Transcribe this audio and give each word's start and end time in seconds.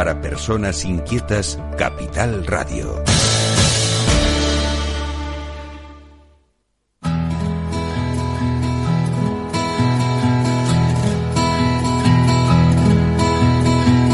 Para 0.00 0.18
personas 0.18 0.86
inquietas, 0.86 1.58
Capital 1.76 2.46
Radio. 2.46 3.04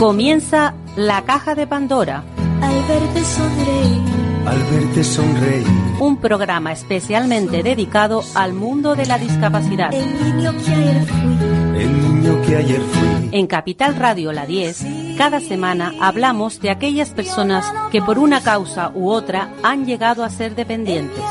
Comienza 0.01 0.75
la 0.97 1.23
caja 1.23 1.55
de 1.55 1.69
Pandora. 1.69 2.25
Al 2.61 2.75
verte 2.89 3.25
sonreír. 3.25 4.03
Al 4.45 4.59
verte 4.65 5.05
sonreír. 5.05 5.67
Un 6.01 6.17
programa 6.17 6.73
especialmente 6.73 7.63
dedicado 7.63 8.25
al 8.35 8.55
mundo 8.55 8.97
de 8.97 9.07
la 9.07 9.19
discapacidad. 9.19 9.95
El 9.95 10.35
niño 10.35 10.51
que 10.51 10.73
ayer 10.73 11.07
fui. 11.07 11.81
El 11.81 12.16
niño 12.27 12.43
que 12.43 12.57
ayer 12.57 12.81
fui. 12.81 13.29
En 13.33 13.47
Capital 13.47 13.97
Radio 13.97 14.33
La 14.33 14.47
10, 14.47 14.85
cada 15.17 15.41
semana 15.41 15.93
hablamos 16.01 16.61
de 16.61 16.71
aquellas 16.71 17.11
personas 17.11 17.73
que 17.91 18.03
por 18.03 18.19
una 18.19 18.43
causa 18.43 18.91
u 18.95 19.11
otra 19.11 19.51
han 19.63 19.87
llegado 19.87 20.25
a 20.25 20.31
ser 20.31 20.55
dependientes. 20.55 21.23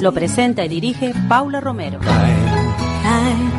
Lo 0.00 0.12
presenta 0.12 0.64
y 0.64 0.68
dirige 0.68 1.12
Paula 1.28 1.60
Romero. 1.60 2.00
Caen 2.00 2.36
Caen 3.02 3.50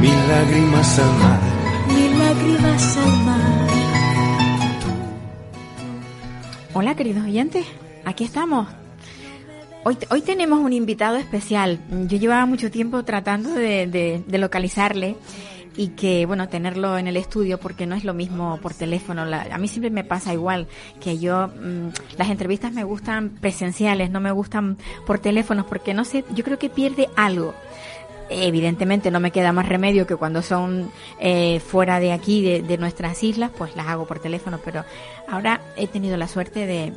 mil 0.00 0.28
lágrimas 0.28 0.98
al 0.98 1.12
mar. 1.18 1.40
mil 1.88 2.18
lágrimas 2.18 2.96
al 2.96 3.24
mar. 3.24 3.68
Hola 6.74 6.94
queridos 6.94 7.24
oyentes, 7.24 7.64
aquí 8.04 8.24
estamos. 8.24 8.66
Hoy, 9.88 9.96
hoy 10.10 10.20
tenemos 10.20 10.58
un 10.58 10.72
invitado 10.72 11.14
especial. 11.16 11.78
Yo 12.08 12.18
llevaba 12.18 12.44
mucho 12.44 12.72
tiempo 12.72 13.04
tratando 13.04 13.50
de, 13.50 13.86
de- 13.86 14.20
de 14.26 14.38
localizarle 14.38 15.14
y 15.76 15.90
que, 15.90 16.26
bueno, 16.26 16.48
tenerlo 16.48 16.98
en 16.98 17.06
el 17.06 17.16
estudio 17.16 17.58
porque 17.60 17.86
no 17.86 17.94
es 17.94 18.02
lo 18.02 18.12
mismo 18.12 18.58
por 18.60 18.74
teléfono. 18.74 19.24
La- 19.24 19.42
a 19.42 19.58
mí 19.58 19.68
siempre 19.68 19.90
me 19.90 20.02
pasa 20.02 20.32
igual 20.32 20.66
que 21.00 21.18
yo, 21.20 21.46
mm, 21.46 21.90
las 22.18 22.30
entrevistas 22.30 22.72
me 22.72 22.82
gustan 22.82 23.28
presenciales, 23.40 24.10
no 24.10 24.18
me 24.18 24.32
gustan 24.32 24.76
por 25.06 25.20
teléfonos 25.20 25.66
porque 25.66 25.94
no 25.94 26.04
sé, 26.04 26.24
yo 26.34 26.42
creo 26.42 26.58
que 26.58 26.68
pierde 26.68 27.08
algo. 27.14 27.54
Evidentemente 28.28 29.12
no 29.12 29.20
me 29.20 29.30
queda 29.30 29.52
más 29.52 29.68
remedio 29.68 30.04
que 30.04 30.16
cuando 30.16 30.42
son 30.42 30.90
eh, 31.20 31.60
fuera 31.60 32.00
de 32.00 32.10
aquí, 32.10 32.42
de, 32.42 32.60
de 32.60 32.76
nuestras 32.76 33.22
islas, 33.22 33.52
pues 33.56 33.76
las 33.76 33.86
hago 33.86 34.04
por 34.04 34.18
teléfono, 34.18 34.58
pero 34.64 34.84
ahora 35.28 35.60
he 35.76 35.86
tenido 35.86 36.16
la 36.16 36.26
suerte 36.26 36.66
de, 36.66 36.92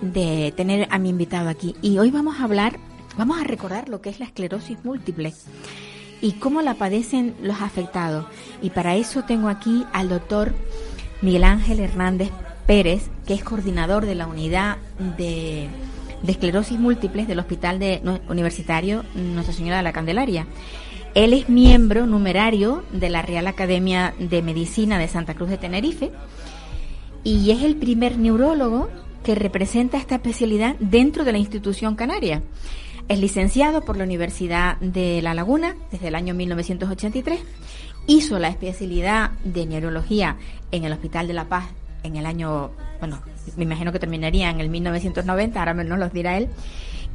de 0.00 0.52
tener 0.56 0.88
a 0.90 0.98
mi 0.98 1.10
invitado 1.10 1.48
aquí. 1.48 1.74
Y 1.82 1.98
hoy 1.98 2.10
vamos 2.10 2.40
a 2.40 2.44
hablar, 2.44 2.78
vamos 3.16 3.40
a 3.40 3.44
recordar 3.44 3.88
lo 3.88 4.00
que 4.00 4.10
es 4.10 4.20
la 4.20 4.26
esclerosis 4.26 4.78
múltiple 4.84 5.32
y 6.20 6.32
cómo 6.32 6.62
la 6.62 6.74
padecen 6.74 7.34
los 7.42 7.60
afectados. 7.60 8.26
Y 8.62 8.70
para 8.70 8.96
eso 8.96 9.24
tengo 9.24 9.48
aquí 9.48 9.84
al 9.92 10.08
doctor 10.08 10.54
Miguel 11.22 11.44
Ángel 11.44 11.80
Hernández 11.80 12.30
Pérez, 12.66 13.10
que 13.26 13.34
es 13.34 13.44
coordinador 13.44 14.06
de 14.06 14.14
la 14.14 14.26
unidad 14.26 14.76
de, 15.16 15.68
esclerosis 16.26 16.78
múltiples 16.78 17.28
del 17.28 17.38
Hospital 17.38 17.78
de, 17.78 18.02
Universitario 18.28 19.04
Nuestra 19.14 19.54
Señora 19.54 19.76
de 19.78 19.82
la 19.82 19.92
Candelaria. 19.92 20.46
Él 21.14 21.32
es 21.32 21.48
miembro 21.48 22.06
numerario 22.06 22.84
de 22.92 23.08
la 23.08 23.22
Real 23.22 23.46
Academia 23.46 24.14
de 24.18 24.42
Medicina 24.42 24.98
de 24.98 25.08
Santa 25.08 25.34
Cruz 25.34 25.48
de 25.48 25.56
Tenerife 25.56 26.10
y 27.24 27.50
es 27.50 27.62
el 27.62 27.76
primer 27.76 28.18
neurólogo 28.18 28.90
que 29.26 29.34
representa 29.34 29.98
esta 29.98 30.14
especialidad 30.14 30.76
dentro 30.78 31.24
de 31.24 31.32
la 31.32 31.38
institución 31.38 31.96
canaria. 31.96 32.42
Es 33.08 33.18
licenciado 33.18 33.84
por 33.84 33.96
la 33.96 34.04
Universidad 34.04 34.78
de 34.78 35.20
La 35.20 35.34
Laguna 35.34 35.74
desde 35.90 36.06
el 36.06 36.14
año 36.14 36.32
1983. 36.32 37.40
Hizo 38.06 38.38
la 38.38 38.46
especialidad 38.46 39.32
de 39.42 39.66
neurología 39.66 40.36
en 40.70 40.84
el 40.84 40.92
Hospital 40.92 41.26
de 41.26 41.32
la 41.32 41.48
Paz 41.48 41.64
en 42.04 42.14
el 42.14 42.24
año, 42.24 42.70
bueno, 43.00 43.20
me 43.56 43.64
imagino 43.64 43.90
que 43.90 43.98
terminaría 43.98 44.48
en 44.48 44.60
el 44.60 44.68
1990, 44.68 45.58
ahora 45.58 45.74
nos 45.74 45.98
lo 45.98 46.08
dirá 46.10 46.36
él. 46.36 46.48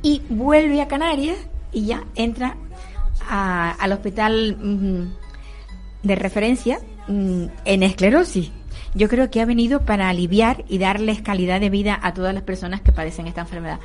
Y 0.03 0.21
vuelve 0.27 0.81
a 0.81 0.89
Canarias 0.89 1.37
y 1.71 1.85
ya 1.85 2.03
entra 2.15 2.57
al 3.29 3.91
hospital 3.93 4.57
mm, 4.57 6.07
de 6.07 6.15
referencia 6.15 6.79
mm, 7.07 7.45
en 7.63 7.83
esclerosis. 7.83 8.51
Yo 8.93 9.07
creo 9.07 9.29
que 9.31 9.41
ha 9.41 9.45
venido 9.45 9.81
para 9.81 10.09
aliviar 10.09 10.65
y 10.67 10.77
darles 10.77 11.21
calidad 11.21 11.59
de 11.61 11.69
vida 11.69 11.97
a 12.01 12.13
todas 12.13 12.33
las 12.33 12.43
personas 12.43 12.81
que 12.81 12.91
padecen 12.91 13.27
esta 13.27 13.41
enfermedad. 13.41 13.79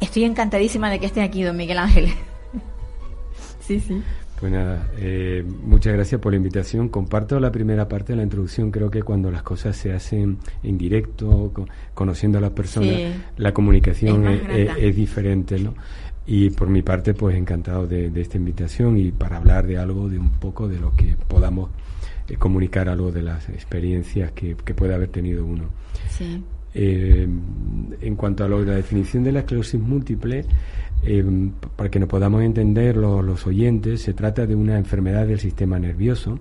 Estoy 0.00 0.24
encantadísima 0.24 0.90
de 0.90 1.00
que 1.00 1.06
esté 1.06 1.22
aquí, 1.22 1.42
don 1.42 1.56
Miguel 1.56 1.78
Ángel. 1.78 2.06
sí, 3.60 3.80
sí. 3.80 4.02
Pues 4.38 4.52
nada, 4.52 4.88
eh, 4.98 5.44
muchas 5.64 5.92
gracias 5.94 6.20
por 6.20 6.32
la 6.32 6.36
invitación. 6.36 6.88
Comparto 6.88 7.40
la 7.40 7.50
primera 7.50 7.88
parte 7.88 8.12
de 8.12 8.18
la 8.18 8.22
introducción. 8.22 8.70
Creo 8.70 8.88
que 8.88 9.02
cuando 9.02 9.32
las 9.32 9.42
cosas 9.42 9.76
se 9.76 9.92
hacen 9.92 10.38
en 10.62 10.78
directo, 10.78 11.50
co- 11.52 11.66
conociendo 11.92 12.38
a 12.38 12.40
las 12.40 12.52
personas, 12.52 12.90
Sí. 12.94 13.12
la 13.36 13.52
comunicación 13.52 14.28
Es 14.28 14.34
es, 14.36 14.42
más 14.48 14.54
grata. 14.64 14.78
es- 14.78 14.84
es 14.90 14.96
diferente, 14.96 15.58
¿no? 15.58 15.74
Y 16.24 16.50
por 16.50 16.68
mi 16.68 16.82
parte, 16.82 17.14
pues 17.14 17.34
encantado 17.36 17.88
de, 17.88 18.10
de 18.10 18.20
esta 18.20 18.36
invitación 18.36 18.96
y 18.98 19.10
para 19.10 19.38
hablar 19.38 19.66
de 19.66 19.78
algo, 19.78 20.08
de 20.08 20.18
un 20.20 20.30
poco 20.30 20.68
de 20.68 20.78
lo 20.78 20.94
que 20.94 21.16
podamos 21.26 21.70
eh, 22.28 22.36
comunicar 22.36 22.88
algo 22.88 23.10
de 23.12 23.22
las 23.22 23.48
experiencias 23.48 24.32
que, 24.32 24.54
que 24.56 24.74
puede 24.74 24.94
haber 24.94 25.08
tenido 25.08 25.44
uno. 25.44 25.64
Sí. 26.10 26.42
Eh, 26.74 27.26
en 28.02 28.16
cuanto 28.16 28.44
a 28.44 28.48
lo- 28.48 28.62
la 28.64 28.74
definición 28.74 29.24
de 29.24 29.32
la 29.32 29.40
esclerosis 29.40 29.80
múltiple, 29.80 30.44
eh, 31.04 31.24
para 31.76 31.90
que 31.90 31.98
nos 31.98 32.08
podamos 32.08 32.42
entender 32.42 32.96
lo- 32.96 33.22
los 33.22 33.46
oyentes, 33.46 34.02
se 34.02 34.12
trata 34.14 34.46
de 34.46 34.54
una 34.54 34.76
enfermedad 34.78 35.26
del 35.26 35.40
sistema 35.40 35.78
nervioso 35.78 36.38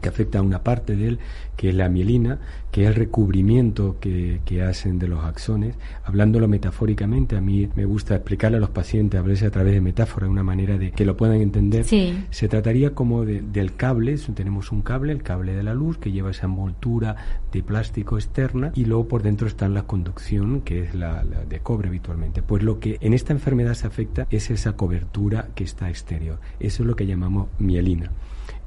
que 0.00 0.08
afecta 0.08 0.38
a 0.38 0.42
una 0.42 0.62
parte 0.62 0.96
de 0.96 1.08
él, 1.08 1.18
que 1.56 1.68
es 1.68 1.74
la 1.74 1.88
mielina, 1.88 2.38
que 2.70 2.82
es 2.82 2.88
el 2.88 2.94
recubrimiento 2.94 3.98
que, 4.00 4.40
que 4.44 4.62
hacen 4.62 4.98
de 4.98 5.06
los 5.06 5.22
axones. 5.24 5.74
Hablándolo 6.04 6.48
metafóricamente, 6.48 7.36
a 7.36 7.40
mí 7.40 7.68
me 7.76 7.84
gusta 7.84 8.14
explicarle 8.16 8.56
a 8.56 8.60
los 8.60 8.70
pacientes, 8.70 9.20
hablarse 9.20 9.46
a 9.46 9.50
través 9.50 9.74
de 9.74 9.80
metáfora, 9.80 10.26
de 10.26 10.32
una 10.32 10.42
manera 10.42 10.78
de 10.78 10.92
que 10.92 11.04
lo 11.04 11.16
puedan 11.16 11.40
entender. 11.40 11.84
Sí. 11.84 12.24
Se 12.30 12.48
trataría 12.48 12.94
como 12.94 13.24
de- 13.24 13.42
del 13.42 13.74
cable, 13.76 14.16
tenemos 14.34 14.72
un 14.72 14.80
cable, 14.82 15.12
el 15.12 15.22
cable 15.22 15.54
de 15.54 15.62
la 15.62 15.74
luz, 15.74 15.98
que 15.98 16.10
lleva 16.10 16.30
esa 16.30 16.46
envoltura 16.46 17.16
de 17.52 17.62
plástico 17.62 18.16
externa 18.16 18.72
y 18.74 18.86
luego 18.86 19.06
por 19.08 19.22
dentro 19.22 19.46
está 19.46 19.68
la 19.68 19.82
conducción, 19.82 20.62
que 20.62 20.82
es 20.82 20.94
la, 20.94 21.22
la 21.24 21.44
de 21.44 21.60
cobre 21.60 21.88
habitualmente. 21.88 22.42
Pues 22.42 22.62
lo 22.62 22.80
que 22.80 22.96
en 23.00 23.12
esta 23.12 23.32
enfermedad 23.34 23.74
se 23.74 23.86
afecta 23.86 24.26
es 24.30 24.50
esa 24.50 24.72
cobertura 24.72 25.48
que 25.54 25.64
está 25.64 25.90
exterior. 25.90 26.38
Eso 26.60 26.82
es 26.82 26.86
lo 26.86 26.96
que 26.96 27.06
llamamos 27.06 27.48
mielina. 27.58 28.10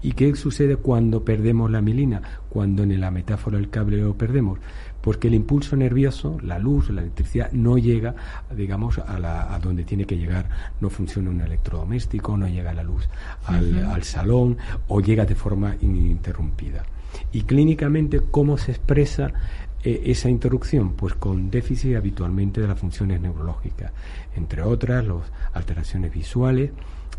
¿Y 0.06 0.12
qué 0.12 0.36
sucede 0.36 0.76
cuando 0.76 1.26
perdemos 1.26 1.72
la 1.72 1.82
mielina? 1.82 2.22
Cuando 2.50 2.84
en 2.84 3.02
la 3.02 3.10
metáfora 3.10 3.58
del 3.58 3.72
cable 3.72 3.98
lo 3.98 4.16
perdemos. 4.16 4.60
Porque 5.02 5.30
el 5.30 5.34
impulso 5.34 5.76
nervioso, 5.76 6.38
la 6.44 6.60
luz, 6.60 6.92
la 6.92 7.02
electricidad, 7.02 7.52
no 7.54 7.80
llega, 7.80 8.14
digamos, 8.56 9.00
a, 9.00 9.18
la, 9.18 9.52
a 9.52 9.58
donde 9.58 9.84
tiene 9.84 10.06
que 10.06 10.16
llegar. 10.16 10.48
No 10.80 10.92
funciona 10.92 11.32
un 11.32 11.42
electrodoméstico, 11.42 12.38
no 12.38 12.48
llega 12.48 12.72
la 12.72 12.84
luz 12.84 13.10
al, 13.48 13.84
al 13.84 14.04
salón 14.04 14.60
o 14.90 15.02
llega 15.02 15.26
de 15.26 15.34
forma 15.34 15.76
ininterrumpida. 15.82 16.86
Y 17.32 17.42
clínicamente, 17.42 18.22
¿cómo 18.30 18.60
se 18.60 18.74
expresa 18.74 19.34
eh, 19.84 20.04
esa 20.06 20.30
interrupción? 20.30 20.94
Pues 20.94 21.16
con 21.16 21.50
déficit 21.50 21.96
habitualmente 21.96 22.62
de 22.62 22.68
las 22.68 22.80
funciones 22.80 23.22
neurológicas, 23.22 23.92
entre 24.36 24.62
otras, 24.62 25.04
las 25.04 25.32
alteraciones 25.54 26.14
visuales, 26.14 26.70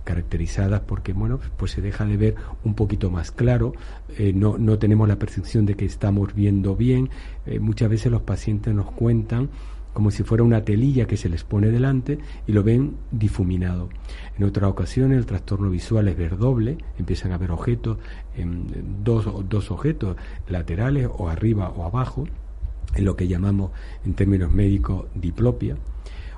caracterizadas 0.07 0.81
porque 0.81 1.13
bueno 1.13 1.39
pues 1.59 1.73
se 1.73 1.83
deja 1.83 2.07
de 2.07 2.17
ver 2.17 2.35
un 2.65 2.75
poquito 2.75 3.11
más 3.11 3.31
claro 3.31 3.75
eh, 4.17 4.33
no, 4.33 4.57
no 4.57 4.79
tenemos 4.79 5.07
la 5.07 5.19
percepción 5.19 5.67
de 5.67 5.75
que 5.75 5.85
estamos 5.85 6.35
viendo 6.35 6.75
bien 6.77 7.11
Eh, 7.47 7.61
muchas 7.61 7.89
veces 7.89 8.11
los 8.11 8.23
pacientes 8.23 8.75
nos 8.75 8.91
cuentan 8.91 9.49
como 9.93 10.11
si 10.11 10.25
fuera 10.25 10.45
una 10.45 10.63
telilla 10.63 11.07
que 11.07 11.17
se 11.17 11.31
les 11.31 11.43
pone 11.43 11.69
delante 11.69 12.19
y 12.47 12.53
lo 12.53 12.63
ven 12.63 12.97
difuminado. 13.13 13.89
En 14.37 14.45
otras 14.45 14.69
ocasiones 14.69 15.17
el 15.17 15.25
trastorno 15.25 15.71
visual 15.71 16.09
es 16.09 16.17
ver 16.19 16.37
doble, 16.37 16.77
empiezan 16.99 17.33
a 17.33 17.39
ver 17.39 17.51
objetos, 17.51 17.97
em, 18.37 18.67
dos, 19.03 19.25
dos 19.49 19.71
objetos 19.71 20.17
laterales 20.49 21.09
o 21.17 21.31
arriba 21.31 21.71
o 21.71 21.85
abajo, 21.85 22.25
en 22.95 23.05
lo 23.07 23.17
que 23.17 23.27
llamamos 23.27 23.71
en 24.05 24.13
términos 24.13 24.53
médicos 24.53 25.07
diplopia. 25.15 25.77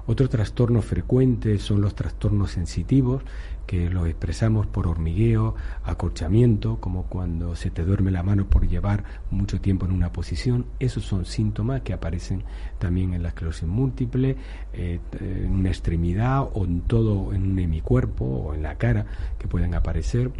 Otro 0.07 0.29
trastorno 0.29 0.81
frecuente 0.81 1.59
son 1.59 1.81
los 1.81 1.95
trastornos 1.95 2.53
sensitivos, 2.53 3.25
que 3.69 3.91
los 3.91 4.09
expresamos 4.09 4.67
por 4.67 4.87
hormigueo, 4.87 5.55
acorchamiento, 5.85 6.81
como 6.81 7.03
cuando 7.03 7.55
se 7.55 7.71
te 7.71 7.85
duerme 7.85 8.11
la 8.11 8.23
mano 8.23 8.47
por 8.47 8.67
llevar 8.67 9.05
mucho 9.31 9.61
tiempo 9.61 9.85
en 9.85 9.93
una 9.93 10.11
posición. 10.11 10.65
Esos 10.81 11.05
son 11.05 11.27
síntomas 11.27 11.83
que 11.83 11.93
aparecen 11.93 12.45
también 12.79 13.13
en 13.13 13.23
la 13.23 13.29
esclerosis 13.29 13.69
múltiple, 13.69 14.37
eh, 14.73 15.01
en 15.21 15.51
una 15.51 15.69
extremidad 15.69 16.49
o 16.55 16.65
en 16.65 16.81
todo, 16.81 17.35
en 17.35 17.43
un 17.43 17.59
hemicuerpo 17.59 18.25
o 18.25 18.55
en 18.55 18.63
la 18.63 18.77
cara 18.77 19.05
que 19.39 19.49
pueden 19.49 19.75
aparecer. 19.75 20.31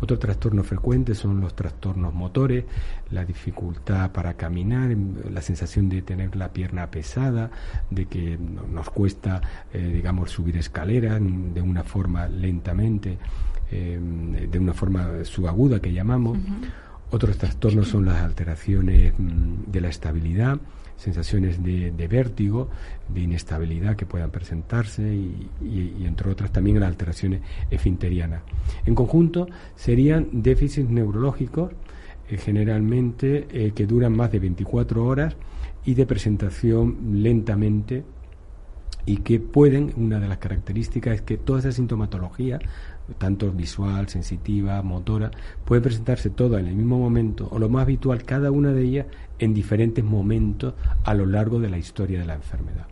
Otro 0.00 0.18
trastorno 0.18 0.64
frecuente 0.64 1.14
son 1.14 1.42
los 1.42 1.54
trastornos 1.54 2.14
motores, 2.14 2.64
la 3.10 3.24
dificultad 3.24 4.12
para 4.12 4.34
caminar, 4.34 4.94
la 5.30 5.40
sensación 5.40 5.88
de 5.88 6.02
tener 6.02 6.36
la 6.36 6.52
pierna 6.52 6.90
pesada, 6.90 7.50
de 7.90 8.06
que 8.06 8.38
nos 8.70 8.90
cuesta, 8.90 9.40
eh, 9.72 9.90
digamos, 9.94 10.30
subir 10.30 10.56
escaleras 10.56 11.20
de 11.20 11.62
una 11.62 11.84
forma 11.84 12.28
lentamente. 12.28 13.18
eh, 13.70 14.00
de 14.50 14.58
una 14.58 14.72
forma 14.72 15.24
subaguda 15.24 15.80
que 15.80 15.92
llamamos. 15.92 16.38
Otros 17.10 17.38
trastornos 17.38 17.88
son 17.88 18.06
las 18.06 18.22
alteraciones 18.22 19.14
mm, 19.18 19.70
de 19.70 19.80
la 19.80 19.88
estabilidad, 19.88 20.58
sensaciones 20.96 21.62
de, 21.62 22.08
vértigo, 22.08 22.68
de 23.08 23.20
inestabilidad 23.20 23.96
que 23.96 24.04
puedan 24.04 24.30
presentarse 24.30 25.02
y, 25.14 26.04
entre 26.04 26.30
otras 26.30 26.50
también 26.52 26.80
las 26.80 26.88
alteraciones 26.88 27.40
esfinterianas. 27.70 28.42
En 28.84 28.94
conjunto 28.94 29.48
serían 29.76 30.28
déficits 30.32 30.90
neurológicos 30.90 31.70
generalmente 32.36 33.46
eh, 33.50 33.72
que 33.74 33.86
duran 33.86 34.14
más 34.14 34.30
de 34.30 34.38
24 34.40 35.04
horas 35.04 35.36
y 35.84 35.94
de 35.94 36.04
presentación 36.04 37.22
lentamente 37.22 38.04
y 39.06 39.18
que 39.18 39.40
pueden, 39.40 39.94
una 39.96 40.20
de 40.20 40.28
las 40.28 40.36
características 40.36 41.14
es 41.14 41.22
que 41.22 41.38
toda 41.38 41.60
esa 41.60 41.72
sintomatología, 41.72 42.58
tanto 43.16 43.50
visual, 43.50 44.08
sensitiva, 44.08 44.82
motora, 44.82 45.30
puede 45.64 45.80
presentarse 45.80 46.28
toda 46.28 46.60
en 46.60 46.66
el 46.66 46.74
mismo 46.74 46.98
momento, 46.98 47.48
o 47.50 47.58
lo 47.58 47.70
más 47.70 47.84
habitual, 47.84 48.24
cada 48.24 48.50
una 48.50 48.72
de 48.72 48.82
ellas 48.82 49.06
en 49.38 49.54
diferentes 49.54 50.04
momentos 50.04 50.74
a 51.04 51.14
lo 51.14 51.24
largo 51.24 51.58
de 51.58 51.70
la 51.70 51.78
historia 51.78 52.18
de 52.18 52.26
la 52.26 52.34
enfermedad. 52.34 52.86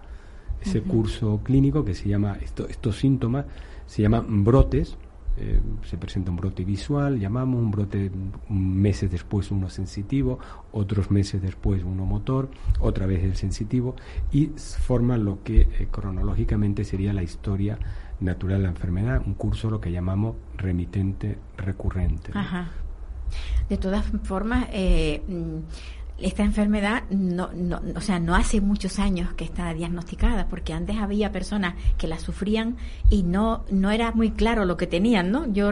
Ese 0.62 0.80
curso 0.80 1.40
clínico 1.44 1.84
que 1.84 1.94
se 1.94 2.08
llama, 2.08 2.38
estos 2.40 2.96
síntomas 2.96 3.44
se 3.86 4.02
llaman 4.02 4.42
brotes, 4.42 4.96
eh, 5.38 5.60
se 5.84 5.98
presenta 5.98 6.30
un 6.30 6.36
brote 6.36 6.64
visual, 6.64 7.18
llamamos 7.20 7.60
un 7.60 7.70
brote 7.70 8.10
meses 8.48 9.10
después 9.10 9.50
uno 9.50 9.68
sensitivo, 9.68 10.38
otros 10.72 11.10
meses 11.10 11.42
después 11.42 11.82
uno 11.84 12.06
motor, 12.06 12.50
otra 12.80 13.06
vez 13.06 13.22
el 13.22 13.36
sensitivo 13.36 13.96
y 14.32 14.46
forma 14.56 15.16
lo 15.18 15.42
que 15.42 15.62
eh, 15.62 15.88
cronológicamente 15.90 16.84
sería 16.84 17.12
la 17.12 17.22
historia 17.22 17.78
natural 18.20 18.58
de 18.58 18.62
la 18.64 18.70
enfermedad, 18.70 19.22
un 19.26 19.34
curso 19.34 19.70
lo 19.70 19.80
que 19.80 19.92
llamamos 19.92 20.36
remitente 20.56 21.38
recurrente. 21.56 22.32
De 23.68 23.76
todas 23.76 24.04
formas, 24.22 24.68
eh, 24.72 25.22
esta 26.18 26.42
enfermedad 26.42 27.02
no, 27.10 27.50
no, 27.52 27.80
o 27.94 28.00
sea, 28.00 28.18
no 28.18 28.34
hace 28.34 28.60
muchos 28.60 28.98
años 28.98 29.34
que 29.34 29.44
está 29.44 29.72
diagnosticada, 29.74 30.48
porque 30.48 30.72
antes 30.72 30.96
había 30.96 31.30
personas 31.30 31.74
que 31.98 32.06
la 32.06 32.18
sufrían 32.18 32.76
y 33.10 33.22
no, 33.22 33.64
no 33.70 33.90
era 33.90 34.12
muy 34.12 34.30
claro 34.30 34.64
lo 34.64 34.76
que 34.76 34.86
tenían, 34.86 35.30
¿no? 35.30 35.52
Yo 35.52 35.70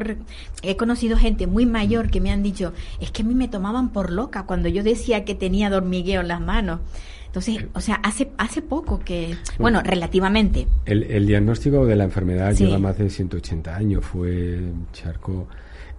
he 0.62 0.76
conocido 0.76 1.16
gente 1.16 1.46
muy 1.46 1.66
mayor 1.66 2.10
que 2.10 2.20
me 2.20 2.30
han 2.30 2.42
dicho, 2.42 2.72
es 3.00 3.10
que 3.10 3.22
a 3.22 3.24
mí 3.24 3.34
me 3.34 3.48
tomaban 3.48 3.90
por 3.90 4.10
loca 4.10 4.44
cuando 4.44 4.68
yo 4.68 4.82
decía 4.82 5.24
que 5.24 5.34
tenía 5.34 5.70
dormigueo 5.70 6.20
en 6.20 6.28
las 6.28 6.40
manos. 6.40 6.80
Entonces, 7.26 7.66
o 7.72 7.80
sea, 7.80 7.96
hace, 7.96 8.30
hace 8.38 8.62
poco 8.62 9.00
que, 9.00 9.34
bueno, 9.58 9.82
relativamente. 9.82 10.68
El, 10.84 11.26
diagnóstico 11.26 11.84
de 11.84 11.96
la 11.96 12.04
enfermedad 12.04 12.54
lleva 12.54 12.78
más 12.78 12.96
de 12.96 13.10
180 13.10 13.74
años, 13.74 14.04
fue 14.04 14.60
Charco 14.92 15.48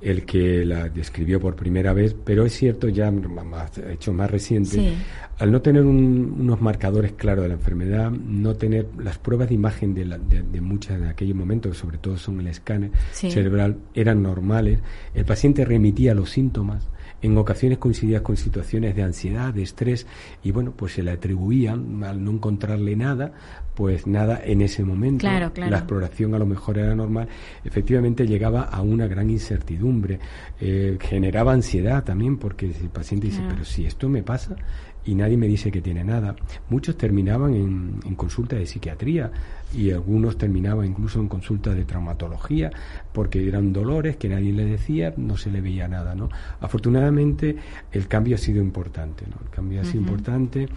el 0.02 0.26
que 0.26 0.66
la 0.66 0.90
describió 0.90 1.40
por 1.40 1.56
primera 1.56 1.94
vez, 1.94 2.16
pero 2.24 2.46
es 2.46 2.54
cierto, 2.54 2.90
ya 2.90 3.12
más, 3.12 3.78
hecho 3.78 4.14
más 4.14 4.30
reciente, 4.30 4.94
al 5.38 5.52
no 5.52 5.62
tener 5.62 5.84
unos 5.84 6.62
marcadores 6.62 7.14
claros 7.14 7.44
de 7.44 7.50
la 7.50 7.56
enfermedad, 7.56 8.12
no 8.12 8.56
tener 8.56 8.88
las 8.98 9.18
pruebas 9.18 9.50
de 9.50 9.56
imagen 9.56 9.94
de, 9.94 10.06
de, 10.06 10.62
muchas 10.62 11.00
de 11.02 11.10
aquellos 11.10 11.36
momentos, 11.36 11.78
sobre 11.78 11.98
todo 11.98 12.18
son 12.18 12.40
el 12.40 12.48
escáner 12.48 12.92
cerebral, 13.12 13.78
eran 13.94 14.22
normales, 14.22 14.80
el 15.14 15.26
paciente 15.26 15.66
remitía 15.66 16.14
los 16.14 16.30
síntomas, 16.30 16.88
en 17.26 17.38
ocasiones 17.38 17.80
coincidía 17.80 18.22
con 18.22 18.38
situaciones 18.38 18.96
de 18.96 19.02
ansiedad, 19.02 19.54
de 19.54 19.64
estrés, 19.64 20.06
y 20.44 20.52
bueno, 20.52 20.74
pues 20.76 20.94
se 20.94 21.04
le 21.04 21.12
atribuían, 21.12 22.04
al 22.04 22.24
no 22.24 22.32
encontrarle 22.32 22.96
nada, 22.96 23.34
pues 23.74 24.06
nada 24.06 24.40
en 24.44 24.62
ese 24.62 24.84
momento. 24.84 25.26
La 25.72 25.78
exploración 25.80 26.36
a 26.36 26.40
lo 26.40 26.46
mejor 26.46 26.78
era 26.78 26.94
normal. 26.94 27.28
Efectivamente 27.64 28.28
llegaba 28.28 28.62
a 28.64 28.82
una 28.82 29.08
gran 29.08 29.30
incertidumbre, 29.30 30.20
eh, 30.62 30.98
generaba 31.02 31.52
ansiedad 31.52 32.04
también, 32.04 32.38
porque 32.38 32.68
el 32.68 32.90
paciente 32.90 33.28
dice, 33.28 33.42
pero 33.50 33.66
si 33.66 33.86
esto 33.86 34.08
me 34.08 34.22
pasa, 34.22 34.56
y 35.04 35.16
nadie 35.16 35.38
me 35.38 35.48
dice 35.48 35.72
que 35.72 35.82
tiene 35.82 36.04
nada. 36.04 36.36
Muchos 36.70 36.98
terminaban 36.98 37.54
en, 37.54 38.00
en 38.06 38.16
consulta 38.16 38.56
de 38.56 38.66
psiquiatría 38.66 39.32
y 39.76 39.92
algunos 39.92 40.38
terminaban 40.38 40.86
incluso 40.86 41.20
en 41.20 41.28
consulta 41.28 41.74
de 41.74 41.86
traumatología 41.86 42.72
porque 43.12 43.48
eran 43.48 43.74
dolores 43.74 44.18
que 44.18 44.30
nadie 44.30 44.54
le 44.54 44.66
decía, 44.66 45.14
no 45.18 45.38
se 45.38 45.52
le 45.52 45.62
veía 45.62 45.88
nada. 45.88 46.16
¿no? 46.16 46.30
Afortunadamente 46.60 47.56
el 47.92 48.08
cambio 48.08 48.36
ha 48.36 48.40
sido 48.40 48.62
importante. 48.62 49.26
¿no? 49.28 49.38
El 49.44 49.50
cambio 49.50 49.82
ha 49.82 49.84
sido 49.84 50.02
importante 50.02 50.68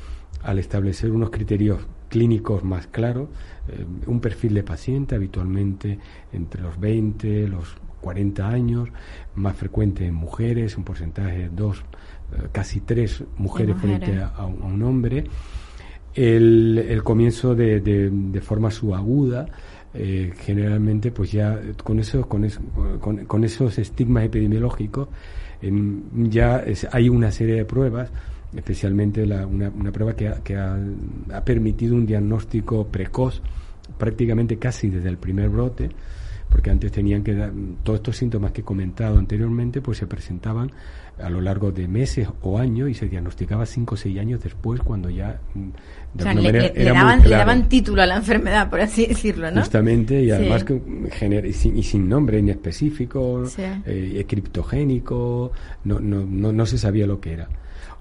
al 0.43 0.59
establecer 0.59 1.11
unos 1.11 1.31
criterios 1.31 1.87
clínicos 2.09 2.65
más 2.65 2.87
claros, 2.87 3.29
eh, 3.69 3.85
un 4.07 4.21
perfil 4.21 4.55
de 4.55 4.63
paciente 4.63 5.15
habitualmente 5.15 5.99
entre 6.33 6.63
los 6.63 6.79
20, 6.81 7.49
los 7.49 7.77
40 8.01 8.49
años, 8.49 8.89
más 9.35 9.57
frecuente 9.57 10.07
en 10.07 10.15
mujeres, 10.15 10.77
un 10.77 10.85
porcentaje 10.85 11.39
de 11.39 11.49
dos 11.51 11.85
eh, 12.33 12.49
casi 12.53 12.81
tres 12.81 13.25
mujeres 13.37 13.77
frente 13.79 14.21
a, 14.21 14.45
un 14.45 14.83
hombre. 14.83 15.25
El, 16.19 17.01
comienzo 17.05 17.55
de, 17.55 17.81
de, 17.81 18.41
forma 18.41 18.73
subaguda, 18.73 19.47
eh, 19.95 20.33
generalmente 20.41 21.13
pues 21.13 21.31
ya 21.31 21.61
con 21.85 22.01
esos, 22.01 22.27
con, 22.27 22.49
con, 23.27 23.45
esos 23.45 23.79
estigmas 23.79 24.25
epidemiológicos 24.25 25.09
ya 26.13 26.65
hay 26.93 27.09
una 27.09 27.31
serie 27.31 27.55
de 27.55 27.65
pruebas 27.65 28.11
especialmente 28.57 29.23
una, 29.23 29.47
una, 29.47 29.93
prueba 29.93 30.15
que, 30.15 30.29
ha, 30.29 30.43
que 30.43 30.57
ha, 30.57 30.79
ha, 31.33 31.45
permitido 31.45 31.95
un 31.95 32.07
diagnóstico 32.07 32.87
precoz 32.87 33.43
prácticamente 33.97 34.59
casi 34.59 34.89
desde 34.89 35.09
el 35.09 35.19
primer 35.19 35.49
brote 35.51 35.91
porque 36.49 36.71
antes 36.71 36.91
tenían 36.93 37.23
que 37.23 37.35
dar 37.35 37.53
todos 37.83 37.99
estos 37.99 38.17
síntomas 38.17 38.53
que 38.53 38.63
he 38.63 38.65
comentado 38.65 39.19
anteriormente 39.19 39.81
pues 39.81 39.99
se 39.99 40.07
presentaban 40.07 40.71
a 41.23 41.29
lo 41.31 41.41
largo 41.41 41.73
de 41.73 41.89
meses 41.89 42.29
o 42.43 42.59
años 42.59 42.89
y 42.89 42.95
se 42.95 43.09
diagnosticaba 43.09 43.67
cinco 43.67 43.95
o 43.95 43.99
seis 43.99 44.19
años 44.19 44.41
después 44.43 44.81
cuando 44.81 45.11
ya 45.11 45.41
mm, 45.55 45.69
de 46.15 46.29
alguna 46.29 46.43
manera 46.43 46.73
le, 46.75 46.85
daban, 46.85 47.23
le, 47.23 47.31
daban, 47.31 47.69
título 47.69 48.03
a 48.03 48.07
la 48.07 48.17
enfermedad 48.17 48.71
por 48.71 48.81
así 48.81 49.07
decirlo 49.07 49.51
¿no? 49.51 49.61
justamente 49.61 50.23
y 50.23 50.31
además 50.31 50.65
que 50.65 50.81
y, 51.47 51.53
sin, 51.53 51.77
y 51.77 51.83
sin 51.83 52.09
nombre 52.09 52.39
inespecífico 52.39 53.45
eh, 53.59 54.25
criptogénico 54.27 55.53
no, 55.85 56.01
no, 56.01 56.25
no, 56.25 56.53
no 56.53 56.67
se 56.67 56.79
sabía 56.79 57.07
lo 57.07 57.21
que 57.21 57.33
era 57.33 57.49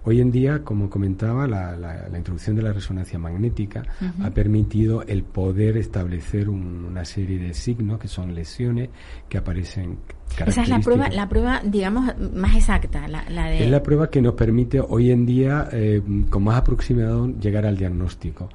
Hoy 0.09 0.21
en 0.21 0.31
día, 0.31 0.63
como 0.63 0.89
comentaba, 0.89 1.45
la, 1.47 1.75
la, 1.75 2.17
introducción 2.17 2.55
de 2.55 2.61
la 2.61 2.71
resonancia 2.71 3.19
magnética 3.19 3.83
ha 4.23 4.29
permitido 4.29 5.01
el 5.01 5.23
poder 5.23 5.75
establecer 5.75 6.47
una 6.47 7.03
serie 7.03 7.37
de 7.37 7.53
signos 7.53 7.99
que 7.99 8.07
son 8.07 8.33
lesiones 8.33 8.87
que 9.27 9.37
aparecen. 9.37 9.97
Esa 10.45 10.61
es 10.61 10.69
la 10.69 10.79
prueba, 10.79 11.09
la 11.09 11.27
prueba, 11.27 11.61
digamos, 11.61 12.17
más 12.33 12.55
exacta. 12.55 13.05
La, 13.09 13.49
de... 13.49 13.65
Es 13.65 13.69
la 13.69 13.83
prueba 13.83 14.09
que 14.09 14.21
nos 14.21 14.35
permite 14.35 14.79
hoy 14.79 15.11
en 15.11 15.25
día, 15.25 15.67
eh, 15.73 16.01
con 16.29 16.41
más 16.41 16.55
aproximado, 16.55 17.27
llegar 17.27 17.65
al 17.65 17.75
diagnóstico. 17.75 18.47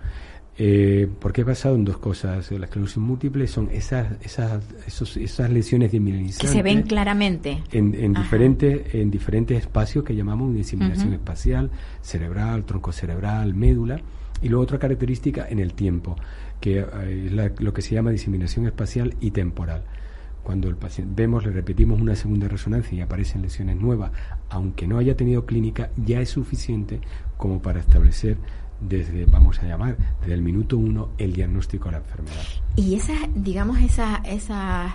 Eh, 0.58 1.08
porque 1.18 1.40
he 1.40 1.44
basado 1.44 1.74
en 1.76 1.84
dos 1.84 1.98
cosas. 1.98 2.50
La 2.52 2.66
esclerosis 2.66 2.98
múltiple 2.98 3.46
son 3.46 3.70
esas, 3.72 4.12
esas, 4.22 4.62
esas 4.86 5.50
lesiones 5.50 5.92
de 5.92 6.00
Que 6.38 6.46
se 6.46 6.62
ven 6.62 6.82
claramente. 6.82 7.62
En, 7.72 7.94
en 7.94 8.12
diferentes, 8.12 8.94
en 8.94 9.10
diferentes 9.10 9.58
espacios 9.58 10.04
que 10.04 10.14
llamamos 10.14 10.54
diseminación 10.54 11.14
espacial, 11.14 11.70
cerebral, 12.02 12.64
tronco 12.64 12.92
cerebral, 12.92 13.54
médula. 13.54 14.00
Y 14.42 14.48
luego 14.48 14.64
otra 14.64 14.78
característica 14.78 15.46
en 15.48 15.60
el 15.60 15.72
tiempo, 15.72 16.16
que 16.60 16.80
eh, 16.80 17.26
es 17.26 17.60
lo 17.60 17.72
que 17.72 17.80
se 17.80 17.94
llama 17.94 18.10
diseminación 18.10 18.66
espacial 18.66 19.14
y 19.20 19.30
temporal. 19.30 19.84
Cuando 20.42 20.68
el 20.68 20.76
paciente 20.76 21.12
vemos, 21.14 21.46
le 21.46 21.52
repetimos 21.52 22.00
una 22.00 22.16
segunda 22.16 22.48
resonancia 22.48 22.98
y 22.98 23.00
aparecen 23.00 23.42
lesiones 23.42 23.76
nuevas, 23.76 24.10
aunque 24.50 24.88
no 24.88 24.98
haya 24.98 25.16
tenido 25.16 25.46
clínica, 25.46 25.90
ya 25.96 26.20
es 26.20 26.30
suficiente 26.30 27.00
como 27.36 27.62
para 27.62 27.78
establecer 27.78 28.36
desde, 28.88 29.26
vamos 29.26 29.58
a 29.60 29.66
llamar, 29.66 29.96
desde 30.20 30.34
el 30.34 30.42
minuto 30.42 30.76
uno, 30.76 31.10
el 31.18 31.32
diagnóstico 31.32 31.86
de 31.86 31.92
la 31.92 31.98
enfermedad. 31.98 32.42
Y 32.76 32.94
esas, 32.94 33.18
digamos, 33.34 33.80
esas, 33.80 34.20
esas 34.24 34.92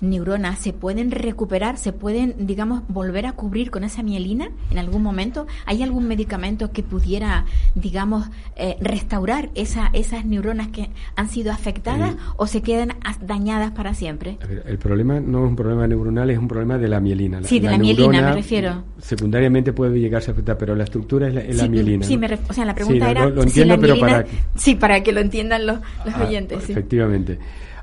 neuronas 0.00 0.58
se 0.58 0.72
pueden 0.72 1.10
recuperar, 1.10 1.76
se 1.76 1.92
pueden, 1.92 2.34
digamos, 2.46 2.82
volver 2.88 3.26
a 3.26 3.32
cubrir 3.32 3.70
con 3.70 3.84
esa 3.84 4.02
mielina 4.02 4.50
en 4.70 4.78
algún 4.78 5.02
momento. 5.02 5.46
¿Hay 5.66 5.82
algún 5.82 6.08
medicamento 6.08 6.72
que 6.72 6.82
pudiera, 6.82 7.44
digamos, 7.74 8.28
eh, 8.56 8.76
restaurar 8.80 9.50
esa, 9.54 9.90
esas 9.92 10.24
neuronas 10.24 10.68
que 10.68 10.90
han 11.16 11.28
sido 11.28 11.52
afectadas 11.52 12.16
o 12.36 12.46
se 12.46 12.62
quedan 12.62 12.94
dañadas 13.20 13.72
para 13.72 13.94
siempre? 13.94 14.38
el 14.66 14.78
problema 14.78 15.20
no 15.20 15.44
es 15.44 15.50
un 15.50 15.56
problema 15.56 15.86
neuronal, 15.86 16.30
es 16.30 16.38
un 16.38 16.48
problema 16.48 16.78
de 16.78 16.88
la 16.88 17.00
mielina. 17.00 17.42
sí, 17.42 17.60
de 17.60 17.70
la, 17.70 17.78
mielina 17.78 18.22
me 18.22 18.32
refiero. 18.34 18.84
Secundariamente 18.98 19.72
puede 19.72 19.98
llegarse 19.98 20.30
a 20.30 20.32
afectar, 20.32 20.56
pero 20.58 20.74
la 20.74 20.84
estructura 20.84 21.28
es 21.28 21.56
la, 21.56 21.68
mielina. 21.68 22.04
Sí, 22.04 22.18
o 22.48 22.52
sea, 22.52 22.64
la 22.64 22.74
pregunta 22.74 23.10
era 23.10 23.28
lo, 23.28 23.42
entiendo, 23.42 23.78
pero 23.78 23.98
para... 23.98 24.24
Sí, 24.56 24.74
para 24.74 25.02
que 25.02 25.12
lo 25.12 25.20
entiendan 25.20 25.66
los, 25.66 25.78
los 26.04 26.14
ah, 26.14 26.24
oyentes. 26.26 26.68
Efectivamente. 26.68 27.19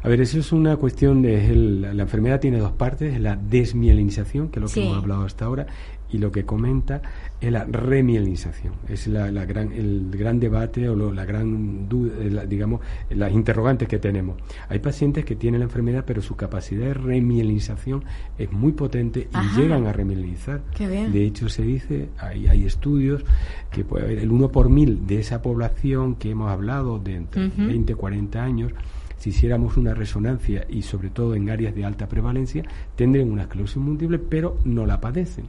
A 0.03 0.09
ver, 0.09 0.21
eso 0.21 0.39
es 0.39 0.51
una 0.51 0.77
cuestión 0.77 1.21
de... 1.21 1.53
la 1.93 2.03
enfermedad 2.03 2.39
tiene 2.39 2.59
dos 2.59 2.71
partes, 2.71 3.19
la 3.19 3.35
desmielinización, 3.35 4.49
que 4.49 4.59
es 4.59 4.63
lo 4.63 4.69
que 4.69 4.85
hemos 4.85 4.97
hablado 4.97 5.23
hasta 5.23 5.45
ahora, 5.45 5.67
y 6.09 6.19
lo 6.19 6.31
que 6.31 6.45
comenta 6.45 7.01
es 7.41 7.51
la 7.51 7.65
remielinización. 7.65 8.73
Es 8.87 9.07
la, 9.07 9.29
gran, 9.45 9.71
el 9.73 10.09
gran 10.11 10.39
debate 10.39 10.87
o 10.89 10.95
la 11.11 11.25
gran 11.25 11.89
duda, 11.89 12.45
digamos, 12.45 12.81
las 13.09 13.31
interrogantes 13.31 13.87
que 13.87 13.99
tenemos. 13.99 14.37
Hay 14.69 14.79
pacientes 14.79 15.25
que 15.25 15.35
tienen 15.35 15.59
la 15.59 15.65
enfermedad, 15.65 16.03
pero 16.07 16.21
su 16.21 16.35
capacidad 16.35 16.85
de 16.85 16.93
remielinización 16.93 18.03
es 18.37 18.51
muy 18.51 18.71
potente 18.71 19.27
y 19.33 19.59
llegan 19.59 19.87
a 19.87 19.93
remielinizar. 19.93 20.61
De 20.77 21.25
hecho, 21.25 21.49
se 21.49 21.63
dice, 21.63 22.09
hay, 22.17 22.47
hay 22.47 22.65
estudios 22.65 23.23
que 23.71 23.83
puede 23.83 24.05
haber 24.05 24.19
el 24.19 24.31
1 24.31 24.49
por 24.49 24.69
mil 24.69 25.05
de 25.05 25.19
esa 25.19 25.41
población 25.41 26.15
que 26.15 26.31
hemos 26.31 26.49
hablado 26.49 26.99
de 26.99 27.15
entre 27.15 27.49
20 27.49 27.91
y 27.91 27.95
40 27.95 28.43
años 28.43 28.71
si 29.17 29.29
hiciéramos 29.29 29.77
una 29.77 29.93
resonancia 29.93 30.65
y 30.69 30.81
sobre 30.81 31.09
todo 31.09 31.35
en 31.35 31.49
áreas 31.49 31.75
de 31.75 31.85
alta 31.85 32.07
prevalencia, 32.07 32.63
tendrían 32.95 33.31
una 33.31 33.43
esclerosis 33.43 33.77
múltiple, 33.77 34.19
pero 34.19 34.57
no 34.65 34.85
la 34.85 35.01
padecen 35.01 35.47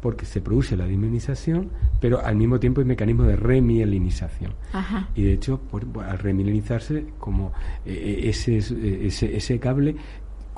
porque 0.00 0.24
se 0.24 0.40
produce 0.40 0.76
la 0.76 0.86
diminización, 0.86 1.70
pero 2.00 2.24
al 2.24 2.36
mismo 2.36 2.58
tiempo 2.58 2.80
hay 2.80 2.86
mecanismo 2.86 3.24
de 3.24 3.36
remielinización. 3.36 4.52
Y 5.14 5.24
de 5.24 5.34
hecho, 5.34 5.60
pues, 5.70 5.84
al 6.06 6.18
remielinizarse, 6.18 7.04
como 7.18 7.52
eh, 7.84 8.22
ese, 8.24 8.56
ese, 8.58 9.36
ese 9.36 9.58
cable 9.58 9.96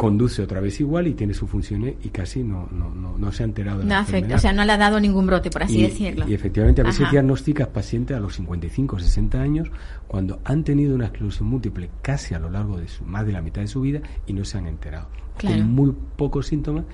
conduce 0.02 0.42
otra 0.42 0.58
vez 0.60 0.80
igual 0.80 1.06
y 1.06 1.14
tiene 1.14 1.32
sus 1.32 1.48
funciones 1.48 1.94
y 2.02 2.08
casi 2.08 2.42
no, 2.42 2.68
no, 2.72 3.16
no, 3.16 3.30
se 3.30 3.44
ha 3.44 3.46
enterado 3.46 3.78
de 3.78 3.84
no 3.84 3.94
afecta, 3.94 4.34
o 4.34 4.38
sea, 4.38 4.52
no 4.52 4.64
le 4.64 4.72
ha 4.72 4.76
dado 4.76 4.98
ningún 4.98 5.28
brote, 5.28 5.48
por 5.48 5.62
así 5.62 5.80
decirlo. 5.80 6.28
Y 6.28 6.34
efectivamente 6.34 6.80
a 6.80 6.84
veces 6.84 7.08
diagnosticas 7.08 7.68
pacientes 7.68 8.16
a 8.16 8.18
los 8.18 8.34
55 8.34 8.96
o 8.96 8.98
60 8.98 9.40
años 9.40 9.70
cuando 10.08 10.40
han 10.42 10.64
tenido 10.64 10.96
una 10.96 11.04
esclerosis 11.04 11.42
múltiple 11.42 11.88
casi 12.02 12.34
a 12.34 12.40
lo 12.40 12.50
largo 12.50 12.78
de 12.78 12.88
su, 12.88 13.04
más 13.04 13.24
de 13.24 13.30
la 13.30 13.42
mitad 13.42 13.60
de 13.60 13.68
su 13.68 13.80
vida 13.80 14.00
y 14.26 14.32
no 14.32 14.44
se 14.44 14.58
han 14.58 14.66
enterado. 14.66 15.06
Con 15.40 15.70
muy 15.70 15.94
pocos 16.16 16.48
síntomas 16.48 16.84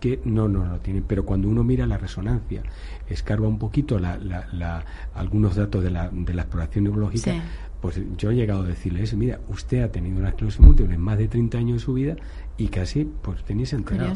que 0.00 0.20
no, 0.24 0.48
no 0.48 0.64
lo 0.64 0.78
tienen. 0.80 1.04
Pero 1.06 1.24
cuando 1.24 1.48
uno 1.48 1.62
mira 1.62 1.86
la 1.86 1.96
resonancia, 1.96 2.62
escarba 3.08 3.46
un 3.46 3.58
poquito 3.58 4.00
la, 4.00 4.16
la, 4.18 4.84
algunos 5.14 5.54
datos 5.54 5.84
de 5.84 5.90
la, 5.90 6.10
de 6.10 6.34
la 6.34 6.42
exploración 6.42 6.84
neurológica, 6.84 7.34
pues 7.80 8.00
yo 8.16 8.30
he 8.30 8.34
llegado 8.34 8.62
a 8.62 8.66
decirle 8.66 9.02
eso, 9.02 9.16
mira, 9.16 9.40
usted 9.48 9.82
ha 9.82 9.92
tenido 9.92 10.18
una 10.18 10.30
esclerosis 10.30 10.60
múltiple 10.60 10.94
en 10.94 11.00
más 11.00 11.18
de 11.18 11.28
30 11.28 11.58
años 11.58 11.74
de 11.74 11.84
su 11.84 11.94
vida 11.94 12.16
y 12.56 12.68
casi 12.68 13.04
pues 13.04 13.44
tenéis 13.44 13.72
enterado. 13.72 14.14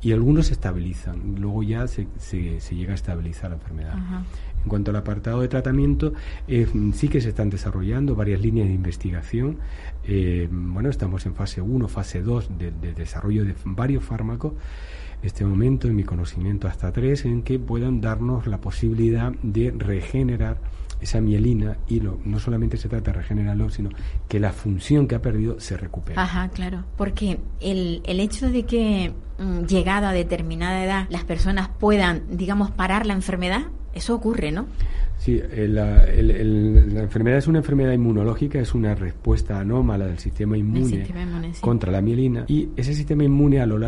Y 0.00 0.12
algunos 0.12 0.46
se 0.46 0.54
estabilizan, 0.54 1.36
luego 1.38 1.62
ya 1.62 1.86
se, 1.86 2.06
se, 2.18 2.60
llega 2.74 2.92
a 2.92 2.94
estabilizar 2.94 3.50
la 3.50 3.56
enfermedad. 3.56 3.94
En 4.62 4.68
cuanto 4.68 4.90
al 4.90 4.96
apartado 4.96 5.40
de 5.40 5.48
tratamiento, 5.48 6.12
eh, 6.46 6.66
sí 6.94 7.08
que 7.08 7.20
se 7.20 7.30
están 7.30 7.50
desarrollando 7.50 8.14
varias 8.14 8.40
líneas 8.40 8.68
de 8.68 8.74
investigación. 8.74 9.58
Eh, 10.04 10.48
bueno, 10.50 10.88
estamos 10.88 11.26
en 11.26 11.34
fase 11.34 11.60
1, 11.60 11.88
fase 11.88 12.22
2 12.22 12.58
de, 12.58 12.70
de 12.70 12.94
desarrollo 12.94 13.44
de 13.44 13.54
varios 13.64 14.04
fármacos 14.04 14.54
este 15.22 15.44
momento, 15.44 15.86
en 15.86 15.94
mi 15.94 16.02
conocimiento 16.02 16.66
hasta 16.66 16.92
tres, 16.92 17.24
en 17.24 17.42
que 17.42 17.58
puedan 17.58 18.00
darnos 18.00 18.46
la 18.46 18.60
posibilidad 18.60 19.32
de 19.42 19.70
regenerar 19.70 20.58
esa 21.02 21.20
mielina 21.20 21.76
y 21.88 22.00
lo, 22.00 22.18
no 22.24 22.38
solamente 22.38 22.76
se 22.76 22.88
trata 22.88 23.12
de 23.12 23.18
regenerarlo, 23.18 23.68
sino 23.70 23.90
que 24.28 24.40
la 24.40 24.52
función 24.52 25.08
que 25.08 25.16
ha 25.16 25.22
perdido 25.22 25.60
se 25.60 25.76
recupere. 25.76 26.18
Ajá, 26.18 26.48
claro, 26.48 26.84
porque 26.96 27.38
el, 27.60 28.00
el 28.04 28.20
hecho 28.20 28.50
de 28.50 28.62
que 28.62 29.12
llegada 29.66 30.10
a 30.10 30.12
determinada 30.12 30.84
edad 30.84 31.06
las 31.10 31.24
personas 31.24 31.68
puedan, 31.68 32.22
digamos, 32.30 32.70
parar 32.70 33.06
la 33.06 33.14
enfermedad, 33.14 33.62
eso 33.94 34.14
ocurre, 34.14 34.52
¿no? 34.52 34.66
Sí, 35.22 35.40
eh, 35.40 35.68
la, 35.68 36.04
enfermedad 37.02 37.38
es 37.38 37.46
una 37.46 37.58
enfermedad 37.58 37.92
inmunológica, 37.92 38.58
es 38.58 38.74
una 38.74 38.96
respuesta 38.96 39.60
anómala 39.60 40.06
del 40.06 40.18
sistema 40.18 40.56
inmune, 40.56 41.06
contra 41.60 41.92
la 41.92 42.00
mielina 42.00 42.44
y 42.48 42.70
ese 42.76 42.92
sistema 42.92 43.22
inmune 43.22 43.60
a 43.60 43.66
lo 43.66 43.78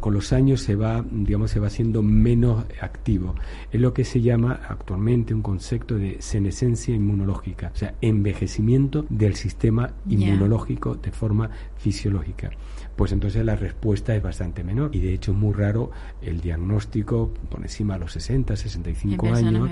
con 0.00 0.12
los 0.12 0.34
años 0.34 0.60
se 0.60 0.76
va, 0.76 1.02
digamos, 1.10 1.50
se 1.50 1.60
va 1.60 1.68
haciendo 1.68 2.02
menos 2.02 2.66
activo. 2.82 3.34
Es 3.72 3.80
lo 3.80 3.94
que 3.94 4.04
se 4.04 4.20
llama 4.20 4.60
actualmente 4.68 5.32
un 5.32 5.40
concepto 5.40 5.94
de 5.94 6.18
senescencia 6.20 6.94
inmunológica, 6.94 7.70
o 7.74 7.78
sea, 7.78 7.94
envejecimiento 8.02 9.06
del 9.08 9.34
sistema 9.34 9.92
inmunológico 10.06 10.96
de 10.96 11.10
forma 11.10 11.48
fisiológica 11.78 12.50
pues 12.96 13.12
entonces 13.12 13.44
la 13.44 13.56
respuesta 13.56 14.16
es 14.16 14.22
bastante 14.22 14.64
menor. 14.64 14.90
Y 14.94 15.00
de 15.00 15.12
hecho 15.12 15.32
es 15.32 15.38
muy 15.38 15.52
raro 15.52 15.90
el 16.22 16.40
diagnóstico 16.40 17.32
por 17.50 17.60
encima 17.60 17.94
de 17.94 18.00
los 18.00 18.12
60, 18.12 18.56
65 18.56 19.26
años. 19.34 19.70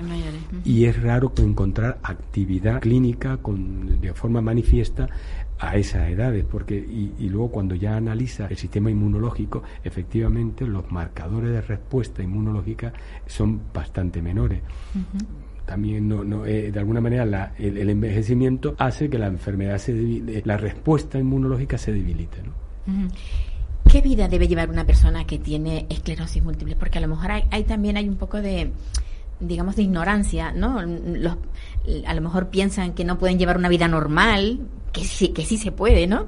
Y 0.63 0.85
es 0.85 1.01
raro 1.01 1.33
encontrar 1.37 1.97
actividad 2.03 2.79
clínica 2.81 3.37
con, 3.37 3.99
de 3.99 4.13
forma 4.13 4.41
manifiesta 4.41 5.09
a 5.57 5.77
esas 5.77 6.09
edades, 6.09 6.43
porque 6.43 6.75
y, 6.75 7.29
luego 7.29 7.49
cuando 7.49 7.75
ya 7.75 7.95
analiza 7.95 8.47
el 8.47 8.57
sistema 8.57 8.91
inmunológico, 8.91 9.63
efectivamente 9.83 10.67
los 10.67 10.91
marcadores 10.91 11.51
de 11.51 11.61
respuesta 11.61 12.21
inmunológica 12.21 12.93
son 13.25 13.61
bastante 13.73 14.21
menores. 14.21 14.61
también 15.65 16.07
no, 16.07 16.23
no 16.23 16.45
eh, 16.45 16.71
de 16.71 16.79
alguna 16.79 17.01
manera 17.01 17.25
la, 17.25 17.53
el, 17.57 17.89
envejecimiento 17.89 18.75
hace 18.77 19.09
que 19.09 19.17
la 19.17 19.27
enfermedad 19.27 19.77
se 19.79 20.43
la 20.43 20.57
respuesta 20.57 21.17
inmunológica 21.17 21.77
se 21.79 21.91
debilite 21.91 22.43
¿no? 22.43 22.64
¿Qué 23.91 24.01
vida 24.01 24.27
debe 24.27 24.47
llevar 24.47 24.69
una 24.69 24.85
persona 24.85 25.25
que 25.25 25.39
tiene 25.39 25.85
esclerosis 25.89 26.43
múltiple? 26.43 26.75
Porque 26.75 26.97
a 26.97 27.01
lo 27.01 27.07
mejor 27.07 27.31
hay, 27.31 27.63
también 27.63 27.97
hay 27.97 28.09
un 28.09 28.17
poco 28.17 28.41
de 28.41 28.71
digamos 29.39 29.75
de 29.75 29.83
ignorancia, 29.83 30.51
¿no? 30.51 30.81
Los, 30.81 31.37
a 32.05 32.13
lo 32.13 32.21
mejor 32.21 32.49
piensan 32.49 32.93
que 32.93 33.03
no 33.03 33.17
pueden 33.17 33.37
llevar 33.37 33.57
una 33.57 33.69
vida 33.69 33.87
normal, 33.87 34.61
que 34.93 35.03
sí, 35.03 35.29
que 35.29 35.45
sí 35.45 35.57
se 35.57 35.71
puede, 35.71 36.07
¿no? 36.07 36.27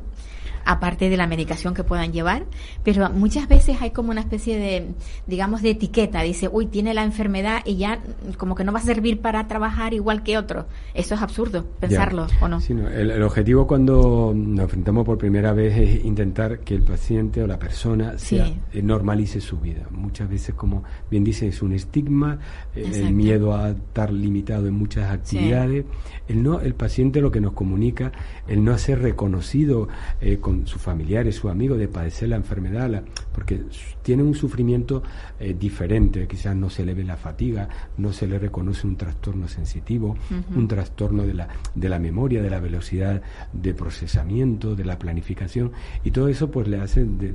Aparte 0.67 1.09
de 1.09 1.15
la 1.15 1.27
medicación 1.27 1.73
que 1.73 1.83
puedan 1.83 2.11
llevar, 2.11 2.45
pero 2.83 3.09
muchas 3.09 3.47
veces 3.47 3.81
hay 3.81 3.91
como 3.91 4.11
una 4.11 4.19
especie 4.19 4.59
de, 4.59 4.87
digamos, 5.25 5.61
de 5.61 5.71
etiqueta, 5.71 6.21
dice, 6.21 6.49
uy, 6.51 6.65
tiene 6.65 6.93
la 6.93 7.03
enfermedad 7.03 7.61
y 7.65 7.77
ya 7.77 7.99
como 8.37 8.53
que 8.53 8.65
no 8.65 8.73
va 8.73 8.79
a 8.79 8.83
servir 8.83 9.21
para 9.21 9.47
trabajar 9.47 9.93
igual 9.93 10.23
que 10.23 10.37
otro. 10.37 10.65
Eso 10.93 11.15
es 11.15 11.21
absurdo, 11.21 11.65
pensarlo, 11.79 12.27
¿o 12.41 12.49
no? 12.49 12.59
Sí, 12.59 12.73
el, 12.73 13.23
objetivo 13.23 13.65
cuando 13.65 14.33
nos 14.35 14.63
enfrentamos 14.63 15.05
por 15.05 15.17
primera 15.17 15.53
vez 15.53 15.77
es 15.77 16.05
intentar 16.05 16.59
que 16.59 16.75
el 16.75 16.83
paciente 16.83 17.41
o 17.41 17.47
la 17.47 17.57
persona 17.57 18.17
sea, 18.17 18.47
eh, 18.73 18.81
normalice 18.81 19.39
su 19.39 19.57
vida. 19.59 19.87
Muchas 19.89 20.29
veces, 20.29 20.53
como 20.53 20.83
bien 21.09 21.23
dice, 21.23 21.47
es 21.47 21.61
un 21.61 21.71
estigma, 21.71 22.39
eh, 22.75 22.91
el 22.93 23.13
miedo 23.13 23.55
a 23.55 23.69
estar 23.69 24.11
limitado 24.11 24.67
en 24.67 24.73
muchas 24.73 25.09
actividades. 25.11 25.85
El, 26.27 26.43
no, 26.43 26.59
el 26.59 26.75
paciente 26.75 27.21
lo 27.21 27.31
que 27.31 27.39
nos 27.39 27.53
comunica, 27.53 28.11
el 28.47 28.65
no 28.65 28.77
ser 28.77 29.01
reconocido 29.01 29.87
eh, 30.19 30.37
con 30.37 30.56
sus 30.65 30.81
familiares, 30.81 31.35
sus 31.35 31.51
amigos, 31.51 31.77
de 31.77 31.87
padecer 31.87 32.29
la 32.29 32.35
enfermedad, 32.35 33.03
porque 33.33 33.61
tiene 34.01 34.23
un 34.23 34.33
sufrimiento 34.33 35.03
eh, 35.39 35.55
diferente, 35.57 36.27
quizás 36.27 36.55
no 36.55 36.69
se 36.69 36.85
le 36.85 36.93
ve 36.93 37.03
la 37.03 37.17
fatiga, 37.17 37.69
no 37.97 38.13
se 38.13 38.27
le 38.27 38.39
reconoce 38.39 38.87
un 38.87 38.95
trastorno 38.95 39.47
sensitivo, 39.47 40.15
un 40.55 40.67
trastorno 40.67 41.23
de 41.23 41.33
la, 41.33 41.47
de 41.75 41.89
la 41.89 41.99
memoria, 41.99 42.41
de 42.41 42.49
la 42.49 42.59
velocidad 42.59 43.21
de 43.53 43.73
procesamiento, 43.73 44.75
de 44.75 44.85
la 44.85 44.97
planificación, 44.97 45.71
y 46.03 46.11
todo 46.11 46.29
eso 46.29 46.49
pues 46.49 46.67
le 46.67 46.79
hace 46.79 47.05
de, 47.05 47.33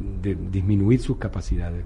disminuir 0.50 1.00
sus 1.00 1.19
capacidades. 1.19 1.85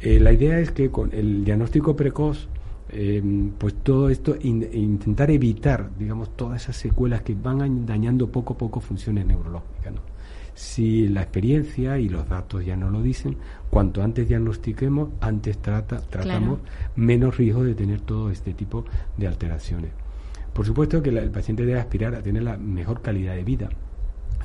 Eh, 0.00 0.18
la 0.18 0.32
idea 0.32 0.58
es 0.58 0.72
que 0.72 0.90
con 0.90 1.12
el 1.12 1.44
diagnóstico 1.44 1.94
precoz, 1.94 2.48
Em, 2.94 3.52
pues 3.52 3.74
todo 3.82 4.10
esto, 4.10 4.36
intentar 4.42 5.30
evitar, 5.30 5.90
digamos, 5.98 6.36
todas 6.36 6.62
esas 6.62 6.76
secuelas 6.76 7.22
que 7.22 7.34
van 7.34 7.86
dañando 7.86 8.30
poco 8.30 8.52
a 8.52 8.58
poco 8.58 8.80
funciones 8.80 9.24
neurológicas. 9.24 9.94
Si 10.54 11.08
la 11.08 11.22
experiencia 11.22 11.98
y 11.98 12.08
los 12.08 12.28
datos 12.28 12.64
ya 12.64 12.76
no 12.76 12.90
lo 12.90 13.02
dicen, 13.02 13.36
cuanto 13.70 14.02
antes 14.02 14.28
diagnostiquemos, 14.28 15.10
antes 15.20 15.58
trata, 15.58 15.98
tratamos 16.00 16.60
menos 16.96 17.36
riesgo 17.36 17.64
de 17.64 17.74
tener 17.74 18.02
todo 18.02 18.30
este 18.30 18.52
tipo 18.52 18.84
de 19.16 19.26
alteraciones. 19.26 19.92
Por 20.52 20.66
supuesto 20.66 21.02
que 21.02 21.10
el 21.10 21.30
paciente 21.30 21.64
debe 21.64 21.80
aspirar 21.80 22.14
a 22.14 22.22
tener 22.22 22.42
la 22.42 22.58
mejor 22.58 23.00
calidad 23.00 23.34
de 23.34 23.44
vida. 23.44 23.70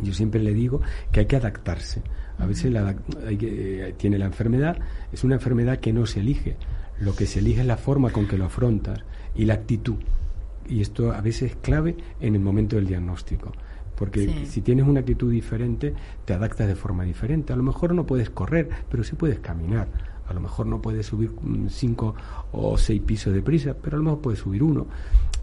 Yo 0.01 0.13
siempre 0.13 0.41
le 0.41 0.53
digo 0.53 0.81
que 1.11 1.21
hay 1.21 1.25
que 1.25 1.35
adaptarse. 1.35 2.01
A 2.37 2.45
veces 2.45 2.71
la, 2.71 2.95
eh, 3.27 3.93
tiene 3.97 4.17
la 4.17 4.25
enfermedad, 4.25 4.77
es 5.11 5.23
una 5.23 5.35
enfermedad 5.35 5.79
que 5.79 5.91
no 5.91 6.05
se 6.05 6.19
elige. 6.19 6.55
Lo 6.99 7.15
que 7.15 7.25
se 7.25 7.39
elige 7.39 7.61
es 7.61 7.67
la 7.67 7.77
forma 7.77 8.11
con 8.11 8.27
que 8.27 8.37
lo 8.37 8.45
afrontas 8.45 9.03
y 9.35 9.45
la 9.45 9.55
actitud. 9.55 9.97
Y 10.69 10.81
esto 10.81 11.11
a 11.11 11.21
veces 11.21 11.51
es 11.51 11.57
clave 11.57 11.95
en 12.19 12.35
el 12.35 12.41
momento 12.41 12.75
del 12.75 12.87
diagnóstico. 12.87 13.51
Porque 13.97 14.45
si 14.45 14.61
tienes 14.61 14.87
una 14.87 14.99
actitud 14.99 15.31
diferente, 15.31 15.93
te 16.23 16.33
adaptas 16.33 16.67
de 16.67 16.75
forma 16.75 17.03
diferente. 17.03 17.51
A 17.51 17.55
lo 17.55 17.63
mejor 17.63 17.95
no 17.95 18.05
puedes 18.05 18.29
correr, 18.29 18.69
pero 18.89 19.03
sí 19.03 19.15
puedes 19.15 19.39
caminar. 19.39 19.87
A 20.27 20.33
lo 20.33 20.39
mejor 20.39 20.67
no 20.67 20.81
puede 20.81 21.03
subir 21.03 21.31
mm, 21.31 21.69
cinco 21.69 22.13
o 22.51 22.77
seis 22.77 23.01
pisos 23.01 23.33
de 23.33 23.41
prisa, 23.41 23.75
pero 23.81 23.95
a 23.95 23.97
lo 23.97 24.03
mejor 24.03 24.21
puede 24.21 24.37
subir 24.37 24.61
uno. 24.61 24.85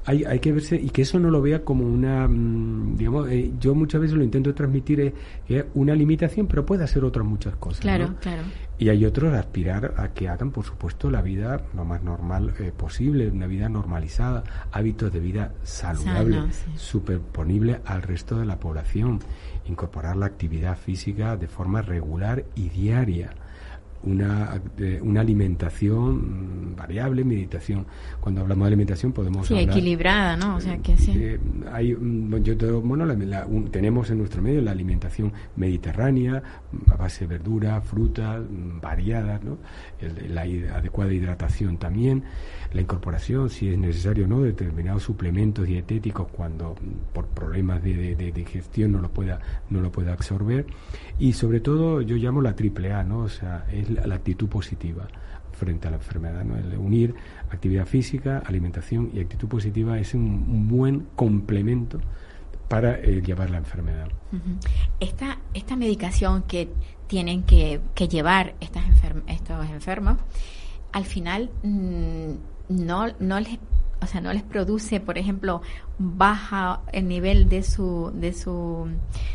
Hay, 0.07 0.25
hay 0.25 0.39
que 0.39 0.53
verse 0.53 0.77
y 0.77 0.91
que 0.91 1.03
eso 1.03 1.19
no 1.19 1.31
lo 1.31 1.41
vea 1.41 1.65
como 1.65 1.87
una, 1.87 2.29
mm, 2.29 2.97
digamos, 2.97 3.31
eh, 3.31 3.53
yo 3.59 3.75
muchas 3.75 4.01
veces 4.01 4.17
lo 4.17 4.25
intento 4.25 4.55
transmitir 4.55 5.01
es, 5.01 5.13
es 5.49 5.65
una 5.75 5.95
limitación, 5.95 6.47
pero 6.47 6.67
puede 6.67 6.85
hacer 6.85 7.05
otras 7.05 7.27
muchas 7.27 7.57
cosas. 7.57 7.81
Claro, 7.81 8.09
¿no? 8.09 8.17
claro. 8.17 8.43
Y 8.79 8.89
hay 8.89 9.05
otros 9.05 9.33
aspirar 9.35 9.95
a 9.97 10.09
que 10.09 10.29
hagan, 10.29 10.51
por 10.51 10.65
supuesto, 10.65 11.11
la 11.11 11.23
vida 11.23 11.63
lo 11.75 11.85
más 11.85 12.03
normal 12.03 12.55
eh, 12.59 12.73
posible, 12.77 13.29
una 13.29 13.47
vida 13.47 13.69
normalizada, 13.69 14.43
hábitos 14.73 15.13
de 15.13 15.21
vida 15.21 15.53
saludable, 15.63 16.37
Sano, 16.37 16.53
sí. 16.53 16.73
superponible 16.77 17.81
al 17.85 18.03
resto 18.03 18.39
de 18.39 18.47
la 18.47 18.59
población, 18.59 19.21
incorporar 19.67 20.17
la 20.17 20.27
actividad 20.27 20.77
física 20.77 21.37
de 21.37 21.47
forma 21.47 21.83
regular 21.83 22.45
y 22.57 22.69
diaria. 22.69 23.35
Una, 24.07 24.61
una 25.03 25.21
alimentación 25.23 26.75
variable, 26.77 27.25
meditación. 27.25 27.87
Cuando 28.21 28.41
hablamos 28.43 28.65
de 28.65 28.69
alimentación 28.69 29.13
podemos 29.13 29.47
Sí, 29.47 29.55
hablar 29.55 29.77
equilibrada, 29.77 30.37
¿no? 30.37 30.57
O 30.57 30.61
sea, 30.61 30.79
que 30.79 30.97
sí. 30.97 31.13
eh, 31.17 31.39
hay, 31.73 31.97
yo 32.43 32.57
te- 32.57 32.71
bueno, 32.71 33.07
la- 33.07 33.15
la- 33.15 33.47
un- 33.47 33.71
tenemos 33.71 34.11
en 34.11 34.19
nuestro 34.19 34.43
medio 34.43 34.61
la 34.61 34.73
alimentación 34.73 35.33
mediterránea, 35.57 36.43
a 36.91 36.97
base 36.97 37.27
de 37.27 37.39
verduras, 37.39 37.85
frutas, 37.85 38.41
mm, 38.43 38.81
variadas, 38.81 39.43
¿no? 39.43 39.59
El- 40.01 40.35
la 40.35 40.43
adecuada 40.43 41.13
hidratación 41.13 41.79
también, 41.79 42.25
la 42.73 42.81
incorporación, 42.81 43.49
si 43.51 43.69
es 43.69 43.79
necesario, 43.79 44.27
¿no? 44.27 44.41
De 44.41 44.49
determinados 44.49 45.03
suplementos 45.05 45.67
dietéticos 45.67 46.29
cuando 46.29 46.75
mm, 46.75 47.15
por 47.15 47.27
problemas 47.29 47.83
de, 47.83 47.95
de- 47.95 48.17
de 48.17 48.33
digestión 48.33 48.93
no 48.93 49.01
lo 49.01 49.11
pueda 49.11 49.41
no 49.71 49.81
lo 49.81 49.91
pueda 49.91 50.13
absorber 50.13 50.67
y 51.19 51.33
sobre 51.33 51.61
todo 51.61 52.03
yo 52.03 52.17
llamo 52.17 52.41
la 52.43 52.55
triple 52.55 52.93
A, 52.93 53.03
¿no? 53.05 53.21
O 53.21 53.29
sea, 53.29 53.65
es 53.73 53.89
la, 53.95 54.15
actitud 54.15 54.49
positiva 54.49 55.07
frente 55.53 55.89
a 55.89 55.91
la 55.91 55.97
enfermedad. 55.97 56.45
¿no? 56.45 56.55
Unir 56.81 57.15
actividad 57.51 57.87
física, 57.87 58.43
alimentación 58.45 59.11
y 59.15 59.21
actitud 59.21 59.49
positiva 59.49 59.99
es 59.99 60.15
un, 60.15 60.69
buen 60.69 61.07
complemento 61.17 62.01
para 62.69 62.99
eh, 62.99 63.23
llevar 63.23 63.51
la 63.51 63.59
enfermedad. 63.59 64.09
Esta, 65.01 65.39
esta 65.53 65.77
medicación 65.77 66.43
que 66.43 66.69
tienen 67.07 67.43
que, 67.43 67.81
que 67.95 68.09
llevar 68.09 68.55
estas 68.61 68.85
enfer- 68.87 69.23
estos 69.29 69.69
enfermos, 69.71 70.19
al 70.93 71.05
final 71.05 71.51
mm, 71.63 72.31
no, 72.69 73.07
no 73.21 73.41
les 73.41 73.59
o 74.05 74.07
sea, 74.07 74.21
no 74.21 74.33
les 74.33 74.43
produce, 74.43 75.01
por 75.01 75.17
ejemplo, 75.17 75.63
baja 75.99 76.81
el 76.93 77.07
nivel 77.09 77.49
de 77.49 77.63
su 77.63 78.11
de 78.15 78.33
su 78.33 78.87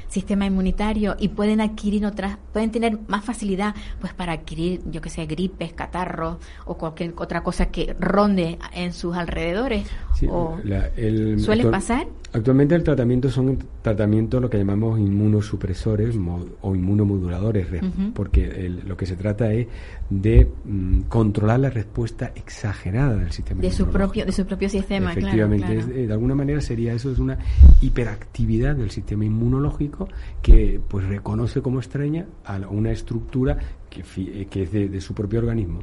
sistema 0.09 0.45
inmunitario 0.45 1.15
y 1.19 1.29
pueden 1.29 1.61
adquirir 1.61 2.05
otras, 2.05 2.37
pueden 2.51 2.71
tener 2.71 2.97
más 3.07 3.23
facilidad 3.23 3.75
pues 4.01 4.13
para 4.13 4.33
adquirir, 4.33 4.81
yo 4.91 5.01
que 5.01 5.09
sé, 5.09 5.25
gripes, 5.27 5.71
catarros 5.73 6.37
o 6.65 6.75
cualquier 6.77 7.13
otra 7.15 7.43
cosa 7.43 7.67
que 7.67 7.95
ronde 7.99 8.57
en 8.73 8.91
sus 8.91 9.15
alrededores. 9.15 9.85
Sí, 10.15 10.27
o, 10.29 10.57
la- 10.63 10.87
el- 10.97 11.39
¿Suele 11.39 11.65
pasar? 11.67 12.07
Actualmente 12.33 12.75
el 12.75 12.83
tratamiento 12.83 13.29
son 13.29 13.57
tratamientos 13.81 14.41
lo 14.41 14.49
que 14.49 14.57
llamamos 14.57 14.99
inmunosupresores 14.99 16.15
o 16.61 16.75
inmunomoduladores, 16.75 17.67
porque 18.13 18.45
el- 18.65 18.81
lo 18.87 18.97
que 18.97 19.05
se 19.05 19.15
trata 19.15 19.51
es 19.53 19.67
de 20.09 20.47
mm, 20.65 21.01
controlar 21.03 21.59
la 21.59 21.69
respuesta 21.69 22.31
exagerada 22.35 23.15
del 23.15 23.31
sistema 23.31 23.61
de 23.61 23.71
su 23.71 23.87
propio 23.87 24.25
de 24.25 24.31
su 24.31 24.45
propio 24.45 24.69
sistema, 24.69 25.11
claro, 25.13 25.19
Efectivamente, 25.19 25.65
claro. 25.67 25.79
es- 25.81 25.87
eh, 25.97 26.07
de 26.07 26.13
alguna 26.13 26.35
manera 26.35 26.48
sería 26.61 26.93
eso, 26.93 27.11
es 27.11 27.19
una 27.19 27.37
hiperactividad 27.81 28.75
del 28.75 28.91
sistema 28.91 29.25
inmunológico 29.25 30.07
que 30.41 30.79
pues 30.87 31.05
reconoce 31.07 31.61
como 31.61 31.79
extraña 31.79 32.25
a 32.45 32.57
una 32.69 32.91
estructura 32.91 33.57
que, 33.89 34.03
eh, 34.17 34.47
que 34.49 34.63
es 34.63 34.71
de, 34.71 34.89
de 34.89 35.01
su 35.01 35.13
propio 35.13 35.39
organismo. 35.39 35.79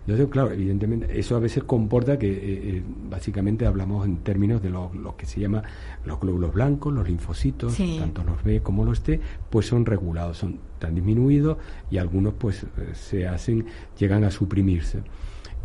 Entonces, 0.00 0.28
claro, 0.30 0.52
evidentemente, 0.52 1.18
eso 1.20 1.36
a 1.36 1.38
veces 1.38 1.64
comporta 1.64 2.18
que 2.18 2.30
eh, 2.30 2.38
eh, 2.78 2.82
básicamente 3.10 3.66
hablamos 3.66 4.06
en 4.06 4.18
términos 4.18 4.62
de 4.62 4.70
lo, 4.70 4.90
lo 4.94 5.16
que 5.16 5.26
se 5.26 5.38
llama 5.38 5.62
los 6.06 6.18
glóbulos 6.18 6.54
blancos, 6.54 6.94
los 6.94 7.06
linfocitos, 7.06 7.74
Sí. 7.74 7.96
tanto 8.00 8.24
los 8.24 8.42
B 8.42 8.62
como 8.62 8.86
los 8.86 9.02
T, 9.02 9.20
pues 9.50 9.66
son 9.66 9.84
regulados, 9.84 10.38
son 10.38 10.60
tan 10.78 10.94
disminuidos 10.94 11.58
y 11.90 11.98
algunos 11.98 12.32
pues 12.38 12.64
se 12.94 13.28
hacen, 13.28 13.66
llegan 13.98 14.24
a 14.24 14.30
suprimirse 14.30 15.02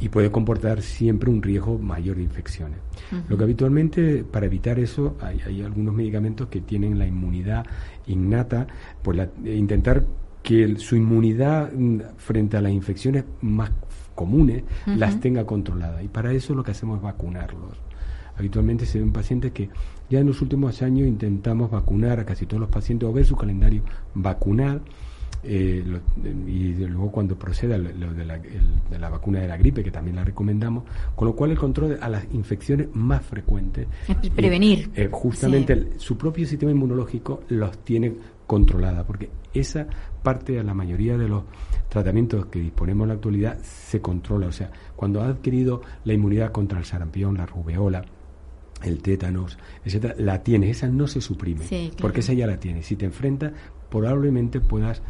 y 0.03 0.09
puede 0.09 0.29
comportar 0.31 0.81
siempre 0.81 1.29
un 1.29 1.41
riesgo 1.41 1.77
mayor 1.79 2.17
de 2.17 2.23
infecciones. 2.23 2.77
Lo 3.29 3.37
que 3.37 3.43
habitualmente, 3.45 4.23
para 4.23 4.45
evitar 4.47 4.77
eso, 4.79 5.15
hay, 5.21 5.39
hay 5.45 5.61
algunos 5.61 5.93
medicamentos 5.95 6.47
que 6.49 6.59
tienen 6.61 6.99
la 6.99 7.07
inmunidad 7.07 7.65
innata, 8.07 8.67
pues 9.01 9.17
la- 9.17 9.29
eh, 9.45 9.55
intentar 9.55 10.03
que 10.41 10.63
el- 10.63 10.77
su 10.79 10.97
inmunidad 10.97 11.71
mm, 11.71 11.99
frente 12.17 12.57
a 12.57 12.61
las 12.61 12.73
infecciones 12.73 13.23
más 13.41 13.71
comunes 14.13 14.63
las 14.97 15.19
tenga 15.21 15.45
controladas. 15.45 16.03
Y 16.03 16.09
para 16.09 16.33
eso 16.33 16.53
lo 16.53 16.63
que 16.63 16.71
hacemos 16.71 16.97
es 16.97 17.03
vacunarlos. 17.03 17.77
Habitualmente 18.37 18.85
se 18.85 18.99
ven 18.99 19.11
pacientes 19.13 19.51
que 19.53 19.69
ya 20.09 20.19
en 20.19 20.27
los 20.27 20.41
últimos 20.41 20.81
años 20.81 21.07
intentamos 21.07 21.71
vacunar 21.71 22.19
a 22.19 22.25
casi 22.25 22.45
todos 22.45 22.59
los 22.61 22.69
pacientes 22.69 23.07
o 23.07 23.13
ver 23.13 23.25
su 23.25 23.35
calendario 23.37 23.83
vacunar 24.15 24.81
eh, 25.43 25.83
lo- 25.85 25.99
y 26.47 26.73
luego 26.75 27.11
cuando 27.11 27.37
proceda 27.37 27.77
lo, 27.77 27.91
lo 27.91 28.13
de, 28.13 28.25
la, 28.25 28.35
el- 28.35 28.79
de 28.89 28.99
la 28.99 29.09
vacuna 29.09 29.39
de 29.41 29.47
la 29.47 29.57
gripe, 29.57 29.83
que 29.83 29.91
también 29.91 30.15
la 30.15 30.23
recomendamos, 30.23 30.83
con 31.15 31.27
lo 31.27 31.35
cual 31.35 31.51
el 31.51 31.57
control 31.57 31.97
a 32.01 32.09
las 32.09 32.25
infecciones 32.33 32.87
más 32.93 33.23
frecuentes. 33.25 33.87
Es 34.07 34.15
pre- 34.15 34.31
prevenir. 34.31 34.89
eh, 34.95 35.09
justamente 35.11 35.73
Sí. 35.75 35.79
el- 35.79 35.99
su 35.99 36.17
propio 36.17 36.47
sistema 36.47 36.71
inmunológico 36.71 37.41
los 37.49 37.77
tiene 37.79 38.13
controlada, 38.47 39.05
porque 39.05 39.29
esa 39.53 39.87
parte 40.21 40.53
de 40.53 40.63
la 40.63 40.73
mayoría 40.73 41.17
de 41.17 41.27
los 41.27 41.43
tratamientos 41.89 42.45
que 42.47 42.59
disponemos 42.59 43.03
en 43.05 43.09
la 43.09 43.13
actualidad 43.15 43.57
se 43.61 44.01
controla. 44.01 44.47
O 44.47 44.51
sea, 44.51 44.71
cuando 44.95 45.21
ha 45.21 45.27
adquirido 45.27 45.81
la 46.05 46.13
inmunidad 46.13 46.51
contra 46.51 46.79
el 46.79 46.85
sarampión, 46.85 47.37
la 47.37 47.45
rubeola, 47.45 48.03
el 48.83 49.01
tétanos, 49.01 49.57
etcétera, 49.85 50.15
la 50.17 50.43
tienes, 50.43 50.71
esa 50.77 50.87
no 50.87 51.07
se 51.07 51.21
suprime, 51.21 51.63
Sí, 51.65 51.87
claro. 51.89 51.95
porque 52.01 52.19
esa 52.19 52.33
ya 52.33 52.47
la 52.47 52.57
tienes. 52.59 52.85
Si 52.85 52.95
te 52.97 53.05
enfrentas, 53.05 53.53
probablemente 53.89 54.59
puedas 54.59 55.01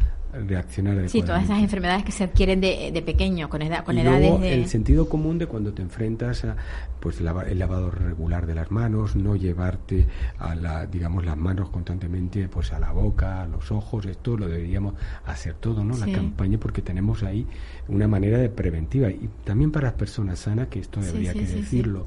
reaccionar 0.46 1.08
Sí, 1.08 1.22
todas 1.22 1.44
esas 1.44 1.60
enfermedades 1.60 2.04
que 2.04 2.12
se 2.12 2.24
adquieren 2.24 2.60
de, 2.60 2.90
de 2.92 3.02
pequeño, 3.02 3.48
con, 3.48 3.62
edad, 3.62 3.84
con 3.84 3.96
y 3.96 4.00
edades 4.00 4.20
luego 4.20 4.38
de... 4.38 4.54
el 4.54 4.68
sentido 4.68 5.08
común 5.08 5.38
de 5.38 5.46
cuando 5.46 5.72
te 5.72 5.82
enfrentas 5.82 6.44
a 6.44 6.56
pues 7.00 7.20
lava- 7.20 7.46
el 7.48 7.58
lavado 7.58 7.90
regular 7.90 8.46
de 8.46 8.54
las 8.54 8.70
manos, 8.70 9.14
no 9.14 9.36
llevarte 9.36 10.06
a 10.38 10.54
la 10.54 10.86
digamos 10.86 11.24
las 11.24 11.36
manos 11.36 11.68
constantemente 11.70 12.48
pues 12.48 12.72
a 12.72 12.78
la 12.80 12.92
boca, 12.92 13.42
a 13.42 13.46
los 13.46 13.70
ojos, 13.70 14.06
esto 14.06 14.36
lo 14.36 14.48
deberíamos 14.48 14.94
hacer 15.26 15.54
todo, 15.54 15.84
¿no? 15.84 15.94
Sí. 15.94 16.10
La 16.10 16.16
campaña 16.16 16.58
porque 16.58 16.82
tenemos 16.82 17.22
ahí 17.22 17.46
una 17.88 18.08
manera 18.08 18.38
de 18.38 18.48
preventiva 18.48 19.10
y 19.10 19.28
también 19.44 19.70
para 19.70 19.88
las 19.88 19.94
personas 19.94 20.38
sanas 20.38 20.68
que 20.68 20.80
esto 20.80 21.00
debería 21.00 21.32
sí, 21.32 21.38
que 21.40 21.46
sí, 21.46 21.54
decirlo. 21.56 22.06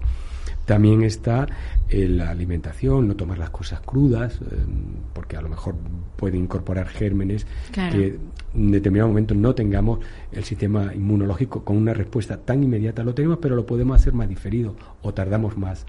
También 0.67 1.01
está 1.03 1.47
eh, 1.89 2.09
la 2.09 2.29
alimentación, 2.29 3.07
no 3.07 3.15
tomar 3.15 3.37
las 3.37 3.49
cosas 3.51 3.79
crudas, 3.79 4.35
eh, 4.41 4.45
porque 5.13 5.37
a 5.37 5.41
lo 5.41 5.47
mejor 5.47 5.75
puede 6.17 6.37
incorporar 6.37 6.87
gérmenes 6.87 7.47
Claro. 7.71 7.93
que 7.97 8.19
en 8.53 8.71
determinado 8.71 9.07
momento 9.07 9.33
no 9.33 9.55
tengamos 9.55 9.99
el 10.31 10.43
sistema 10.43 10.93
inmunológico 10.93 11.63
con 11.63 11.77
una 11.77 11.93
respuesta 11.93 12.35
tan 12.37 12.63
inmediata. 12.63 13.03
Lo 13.03 13.13
tenemos, 13.13 13.37
pero 13.41 13.55
lo 13.55 13.65
podemos 13.65 13.95
hacer 13.99 14.11
más 14.13 14.27
diferido 14.27 14.75
o 15.01 15.13
tardamos 15.13 15.57
más. 15.57 15.85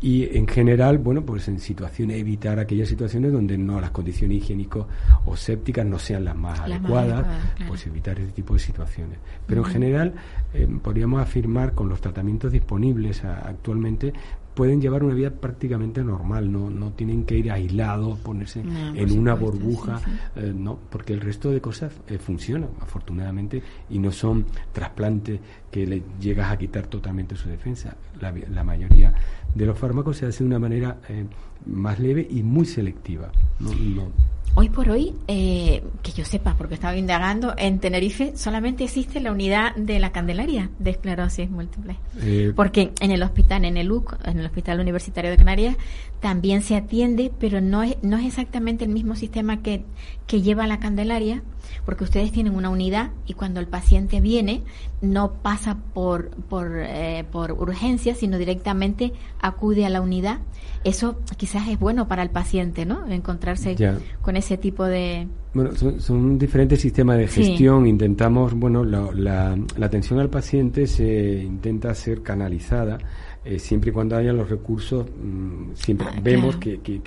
Y 0.00 0.36
en 0.36 0.46
general, 0.46 0.98
bueno, 0.98 1.22
pues 1.22 1.48
en 1.48 1.58
situaciones, 1.58 2.18
evitar 2.20 2.58
aquellas 2.60 2.88
situaciones 2.88 3.32
donde 3.32 3.58
no 3.58 3.80
las 3.80 3.90
condiciones 3.90 4.38
higiénico 4.38 4.86
o 5.26 5.36
sépticas 5.36 5.84
no 5.86 5.98
sean 5.98 6.24
las 6.24 6.36
más 6.36 6.58
Las 6.60 6.68
más 6.68 6.78
adecuadas, 6.80 7.24
claro. 7.56 7.68
pues 7.68 7.86
evitar 7.86 8.18
ese 8.20 8.30
tipo 8.32 8.54
de 8.54 8.60
situaciones. 8.60 9.18
Pero 9.46 9.64
en 9.64 9.70
general, 9.72 10.14
eh, 10.54 10.68
podríamos 10.82 11.20
afirmar 11.20 11.74
con 11.74 11.88
los 11.88 12.00
tratamientos 12.00 12.52
disponibles 12.52 13.24
a- 13.24 13.40
actualmente 13.48 14.12
pueden 14.54 14.80
llevar 14.80 15.04
una 15.04 15.14
vida 15.14 15.30
prácticamente 15.30 16.02
normal, 16.02 16.50
no, 16.50 16.68
no 16.68 16.90
tienen 16.90 17.24
que 17.24 17.36
ir 17.38 17.48
aislados, 17.52 18.18
ponerse 18.18 18.64
No, 18.64 18.92
en 18.92 19.16
una 19.16 19.36
supuesto, 19.36 19.58
burbuja, 19.60 19.98
sí, 19.98 20.04
sí. 20.10 20.18
eh, 20.40 20.52
no, 20.56 20.76
porque 20.90 21.12
el 21.12 21.20
resto 21.20 21.52
de 21.52 21.60
cosas 21.60 21.92
eh, 22.08 22.18
funcionan, 22.18 22.70
afortunadamente, 22.80 23.62
y 23.88 24.00
no 24.00 24.10
son 24.10 24.46
trasplantes 24.72 25.38
que 25.70 25.86
le 25.86 26.02
llegas 26.20 26.50
a 26.50 26.56
quitar 26.58 26.88
totalmente 26.88 27.36
su 27.36 27.48
defensa. 27.48 27.94
La 28.20 28.64
mayoría 28.64 29.14
de 29.54 29.66
los 29.66 29.78
fármacos 29.78 30.16
se 30.18 30.26
hace 30.26 30.44
de 30.44 30.46
una 30.48 30.58
manera 30.58 30.98
eh, 31.08 31.24
más 31.66 31.98
leve 31.98 32.26
y 32.30 32.42
muy 32.42 32.66
selectiva. 32.66 33.30
No, 33.60 33.70
no- 33.74 34.08
Hoy 34.54 34.70
por 34.70 34.90
hoy, 34.90 35.14
eh, 35.28 35.84
que 36.02 36.10
yo 36.10 36.24
sepa, 36.24 36.54
porque 36.58 36.74
estaba 36.74 36.96
indagando, 36.96 37.54
en 37.56 37.78
Tenerife 37.78 38.32
solamente 38.36 38.82
existe 38.84 39.20
la 39.20 39.30
unidad 39.30 39.74
de 39.76 40.00
la 40.00 40.10
Candelaria 40.10 40.70
de 40.80 40.90
esclerosis 40.90 41.48
múltiple. 41.48 41.96
eh, 42.20 42.52
Porque 42.56 42.92
en 43.00 43.12
el 43.12 43.22
hospital, 43.22 43.64
en 43.64 43.76
el 43.76 43.92
UC, 43.92 44.16
en 44.24 44.40
el 44.40 44.46
Hospital 44.46 44.80
Universitario 44.80 45.30
de 45.30 45.36
Canarias, 45.36 45.76
también 46.18 46.62
se 46.62 46.74
atiende, 46.74 47.30
pero 47.38 47.60
no 47.60 47.84
es, 47.84 47.96
no 48.02 48.16
es 48.18 48.26
exactamente 48.26 48.84
el 48.84 48.90
mismo 48.90 49.14
sistema 49.14 49.62
que, 49.62 49.84
que 50.26 50.42
lleva 50.42 50.66
la 50.66 50.80
Candelaria, 50.80 51.42
porque 51.84 52.02
ustedes 52.04 52.32
tienen 52.32 52.54
una 52.56 52.70
unidad 52.70 53.10
y 53.26 53.34
cuando 53.34 53.60
el 53.60 53.68
paciente 53.68 54.20
viene 54.20 54.62
no 55.00 55.34
pasa 55.34 55.76
por, 55.94 56.30
por, 56.30 56.72
eh, 56.74 57.24
por 57.30 57.52
urgencia, 57.52 58.16
sino 58.16 58.38
directamente 58.38 59.12
acude 59.40 59.86
a 59.86 59.90
la 59.90 60.00
unidad. 60.00 60.40
Eso 60.84 61.18
quizás 61.36 61.48
quizás 61.48 61.68
es 61.68 61.78
bueno 61.78 62.08
para 62.08 62.22
el 62.22 62.30
paciente, 62.30 62.84
¿no? 62.84 63.06
Encontrarse 63.08 63.74
con 64.22 64.36
ese 64.38 64.56
tipo 64.56 64.84
de... 64.84 65.26
Bueno, 65.54 65.70
son, 65.74 66.38
diferentes 66.38 66.80
sistemas 66.80 67.18
de 67.18 67.26
gestión. 67.26 67.86
Intentamos, 67.86 68.54
bueno, 68.54 68.84
la, 68.84 69.10
la, 69.12 69.86
atención 69.86 70.20
al 70.20 70.30
paciente 70.30 70.86
se 70.86 71.42
intenta 71.42 71.94
ser 71.94 72.22
canalizada 72.22 72.98
eh, 73.44 73.58
siempre 73.58 73.90
y 73.90 73.92
cuando 73.92 74.16
haya 74.16 74.32
los 74.32 74.50
recursos, 74.50 75.06
mm, 75.06 75.74
siempre 75.74 76.06
ah, 76.10 76.20
vemos 76.22 76.56
que, 76.56 76.80
que, 76.80 77.00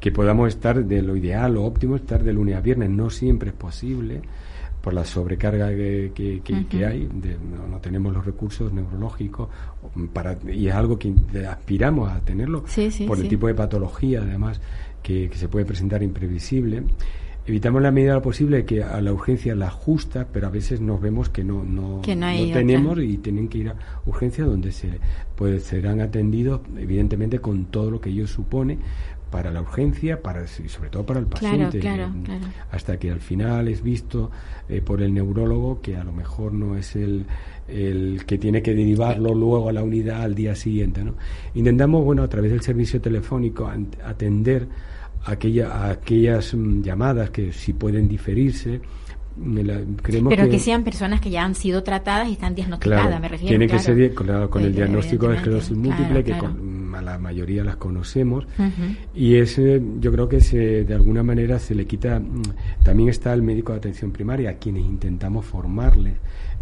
que, 0.00 0.12
podamos 0.12 0.48
estar 0.48 0.84
de 0.84 1.02
lo 1.02 1.16
ideal 1.16 1.56
o 1.56 1.64
óptimo, 1.64 1.96
estar 1.96 2.22
de 2.22 2.32
lunes 2.32 2.56
a 2.56 2.60
viernes. 2.60 2.90
No 2.90 3.10
siempre 3.10 3.50
es 3.50 3.54
posible 3.54 4.22
por 4.84 4.92
la 4.92 5.04
sobrecarga 5.04 5.70
que, 5.70 6.12
que, 6.44 6.84
hay, 6.84 7.08
no, 7.70 7.78
tenemos 7.78 8.12
los 8.12 8.26
recursos 8.26 8.70
neurológicos 8.70 9.48
para, 10.12 10.36
y 10.46 10.68
es 10.68 10.74
algo 10.74 10.98
que 10.98 11.14
aspiramos 11.48 12.12
a 12.12 12.20
tenerlo 12.20 12.64
por 13.06 13.18
el 13.18 13.26
tipo 13.26 13.46
de 13.46 13.54
patología 13.54 14.20
además 14.20 14.60
que, 15.04 15.30
se 15.32 15.48
puede 15.48 15.64
presentar 15.64 16.02
imprevisible. 16.02 16.82
Evitamos 17.46 17.82
la 17.82 17.90
medida 17.90 18.12
de 18.12 18.16
lo 18.16 18.22
posible 18.22 18.64
que 18.64 18.82
a 18.82 18.98
la 19.02 19.12
urgencia 19.12 19.54
la 19.54 19.70
justa, 19.70 20.26
pero 20.32 20.46
a 20.46 20.50
veces 20.50 20.80
nos 20.80 20.98
vemos 20.98 21.28
que 21.28 21.44
no, 21.44 21.62
no, 21.62 22.00
tenemos 22.00 22.98
y 23.00 23.18
tienen 23.18 23.48
que 23.48 23.58
ir 23.58 23.68
a 23.68 23.76
urgencia 24.06 24.46
donde 24.46 24.72
se 24.72 24.98
pues, 25.36 25.64
serán 25.64 26.00
atendidos, 26.00 26.62
evidentemente, 26.78 27.40
con 27.40 27.66
todo 27.66 27.90
lo 27.90 28.00
que 28.00 28.08
ello 28.08 28.26
supone, 28.26 28.78
para 29.34 29.50
la 29.50 29.62
urgencia 29.62 30.22
para 30.22 30.44
y 30.44 30.68
sobre 30.68 30.90
todo 30.90 31.04
para 31.04 31.18
el 31.18 31.26
paciente 31.26 31.82
hasta 32.70 33.00
que 33.00 33.10
al 33.10 33.18
final 33.18 33.66
es 33.66 33.82
visto 33.82 34.30
eh, 34.68 34.80
por 34.80 35.02
el 35.02 35.12
neurólogo 35.12 35.80
que 35.82 35.96
a 35.96 36.04
lo 36.04 36.12
mejor 36.12 36.52
no 36.52 36.76
es 36.76 36.94
el, 36.94 37.26
el 37.66 38.24
que 38.26 38.38
tiene 38.38 38.62
que 38.62 38.76
derivarlo 38.76 39.34
luego 39.34 39.68
a 39.68 39.72
la 39.72 39.82
unidad 39.82 40.22
al 40.22 40.36
día 40.36 40.54
siguiente 40.54 41.02
¿no? 41.02 41.16
intentamos 41.56 42.04
bueno 42.04 42.22
a 42.22 42.28
través 42.28 42.52
del 42.52 42.60
servicio 42.60 43.00
telefónico 43.00 43.68
atender 44.04 44.68
aquella, 45.24 45.90
aquellas 45.90 46.54
mm, 46.54 46.82
llamadas 46.82 47.30
que 47.30 47.52
si 47.52 47.72
pueden 47.72 48.08
diferirse 48.08 48.80
pero 50.28 50.48
que, 50.48 50.60
sean 50.60 50.84
personas 50.84 51.20
que 51.20 51.28
ya 51.28 51.44
han 51.44 51.56
sido 51.56 51.82
tratadas 51.82 52.28
y 52.28 52.32
están 52.32 52.54
diagnosticadas, 52.54 53.20
me 53.20 53.28
refiero. 53.28 53.48
Tiene 53.48 53.66
que 53.66 53.78
ser 53.80 54.14
con 54.14 54.62
el 54.62 54.74
diagnóstico 54.74 55.28
de 55.28 55.36
esclerosis 55.36 55.76
múltiple, 55.76 56.22
que 56.22 56.34
a 56.34 57.02
la 57.02 57.18
mayoría 57.18 57.64
las 57.64 57.76
conocemos, 57.76 58.46
y 59.14 59.36
ese 59.36 59.82
yo 59.98 60.12
creo 60.12 60.28
que 60.28 60.40
se, 60.40 60.84
de 60.84 60.94
alguna 60.94 61.22
manera 61.22 61.58
se 61.58 61.74
le 61.74 61.86
quita. 61.86 62.20
Mm, 62.20 62.42
también 62.84 63.08
está 63.08 63.32
el 63.32 63.42
médico 63.42 63.72
de 63.72 63.78
atención 63.78 64.12
primaria, 64.12 64.50
a 64.50 64.54
quienes 64.54 64.84
intentamos 64.84 65.44
formarles 65.44 66.14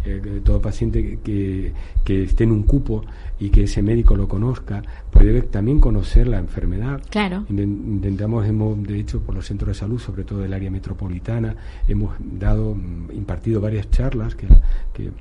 eh, 0.05 0.41
todo 0.43 0.61
paciente 0.61 1.19
que, 1.23 1.71
que, 2.03 2.23
esté 2.23 2.43
en 2.43 2.51
un 2.51 2.63
cupo 2.63 3.05
y 3.39 3.49
que 3.49 3.63
ese 3.63 3.81
médico 3.81 4.15
lo 4.15 4.27
conozca, 4.27 4.83
puede 5.11 5.41
también 5.43 5.79
conocer 5.79 6.27
la 6.27 6.39
enfermedad. 6.39 7.01
Claro. 7.09 7.45
Intentamos, 7.49 8.45
hemos, 8.45 8.81
de 8.83 8.99
hecho, 8.99 9.21
por 9.21 9.35
los 9.35 9.45
centros 9.45 9.69
de 9.69 9.73
salud, 9.75 9.99
sobre 9.99 10.23
todo 10.23 10.39
del 10.39 10.53
área 10.53 10.69
metropolitana, 10.69 11.55
hemos 11.87 12.15
dado, 12.19 12.75
mm, 12.75 13.11
impartido 13.13 13.61
varias 13.61 13.89
charlas 13.91 14.35
que, 14.35 14.47
que 14.93 15.11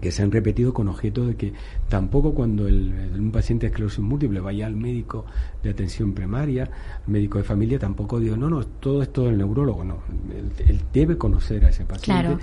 que 0.00 0.12
se 0.12 0.22
han 0.22 0.30
repetido 0.30 0.72
con 0.72 0.88
objeto 0.88 1.26
de 1.26 1.34
que 1.34 1.52
tampoco 1.88 2.32
cuando 2.32 2.68
el, 2.68 3.12
un 3.18 3.32
paciente 3.32 3.66
de 3.66 3.70
esclerosis 3.70 4.00
múltiple 4.00 4.40
vaya 4.40 4.66
al 4.66 4.76
médico 4.76 5.26
de 5.62 5.70
atención 5.70 6.12
primaria, 6.12 6.70
médico 7.06 7.38
de 7.38 7.44
familia, 7.44 7.78
tampoco 7.78 8.20
digo, 8.20 8.36
no, 8.36 8.48
no, 8.48 8.64
todo 8.64 9.02
esto 9.02 9.24
del 9.24 9.38
neurólogo, 9.38 9.84
no. 9.84 9.98
Él, 10.66 10.80
debe 10.92 11.18
conocer 11.18 11.64
a 11.64 11.70
ese 11.70 11.84
paciente 11.84 12.38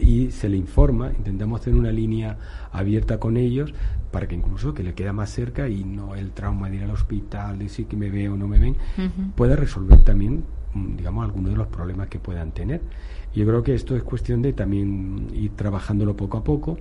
y 0.00 0.30
se 0.30 0.48
le 0.48 0.56
informa, 0.56 1.10
intentamos 1.16 1.60
tener 1.60 1.78
una 1.78 1.92
línea 1.92 2.36
abierta 2.72 3.18
con 3.18 3.36
ellos 3.36 3.72
para 4.10 4.26
que 4.26 4.34
incluso 4.34 4.74
que 4.74 4.82
le 4.82 4.94
queda 4.94 5.12
más 5.12 5.30
cerca 5.30 5.68
y 5.68 5.84
no 5.84 6.14
el 6.14 6.30
trauma 6.32 6.68
de 6.68 6.76
ir 6.76 6.82
al 6.82 6.90
hospital, 6.90 7.58
decir 7.58 7.86
que 7.86 7.96
me 7.96 8.10
veo 8.10 8.34
o 8.34 8.36
no 8.36 8.48
me 8.48 8.58
ven, 8.58 8.76
pueda 9.34 9.56
resolver 9.56 10.02
también, 10.02 10.44
mm, 10.74 10.96
digamos, 10.96 11.24
algunos 11.24 11.52
de 11.52 11.56
los 11.56 11.68
problemas 11.68 12.08
que 12.08 12.18
puedan 12.18 12.52
tener. 12.52 12.80
Yo 13.34 13.46
creo 13.46 13.62
que 13.62 13.74
esto 13.74 13.96
es 13.96 14.02
cuestión 14.02 14.42
de 14.42 14.52
también 14.52 15.28
ir 15.34 15.52
trabajándolo 15.52 16.16
poco 16.16 16.38
a 16.38 16.44
poco 16.44 16.78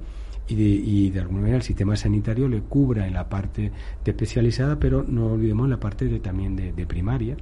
y 0.48 0.56
de, 0.56 0.64
y 0.64 1.10
de 1.10 1.20
alguna 1.20 1.42
manera 1.42 1.58
el 1.58 1.64
sistema 1.64 1.96
sanitario 1.96 2.48
le 2.48 2.62
cubra 2.62 3.06
en 3.06 3.14
la 3.14 3.28
parte 3.28 3.72
de 4.04 4.12
especializada, 4.12 4.80
pero 4.80 5.04
no 5.04 5.34
olvidemos 5.34 5.68
la 5.68 5.80
parte 5.80 6.06
de, 6.06 6.20
también 6.20 6.56
de, 6.56 6.86
primaria 6.86 7.36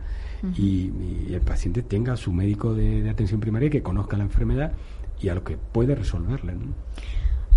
y, 0.58 0.92
el 1.32 1.42
paciente 1.42 1.82
tenga 1.82 2.16
su 2.16 2.32
médico 2.32 2.74
de, 2.74 3.10
atención 3.10 3.40
primaria 3.40 3.70
que 3.70 3.82
conozca 3.82 4.18
la 4.18 4.24
enfermedad 4.24 4.74
y 5.22 5.30
a 5.30 5.36
lo 5.36 5.44
que 5.44 5.58
puede 5.58 5.96
resolverla. 5.96 6.54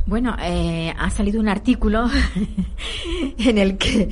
Bueno, 0.06 0.36
eh, 0.40 0.92
ha 0.98 1.10
salido 1.10 1.40
un 1.40 1.48
artículo 1.48 2.06
en 3.38 3.58
el 3.58 3.76
que 3.78 4.10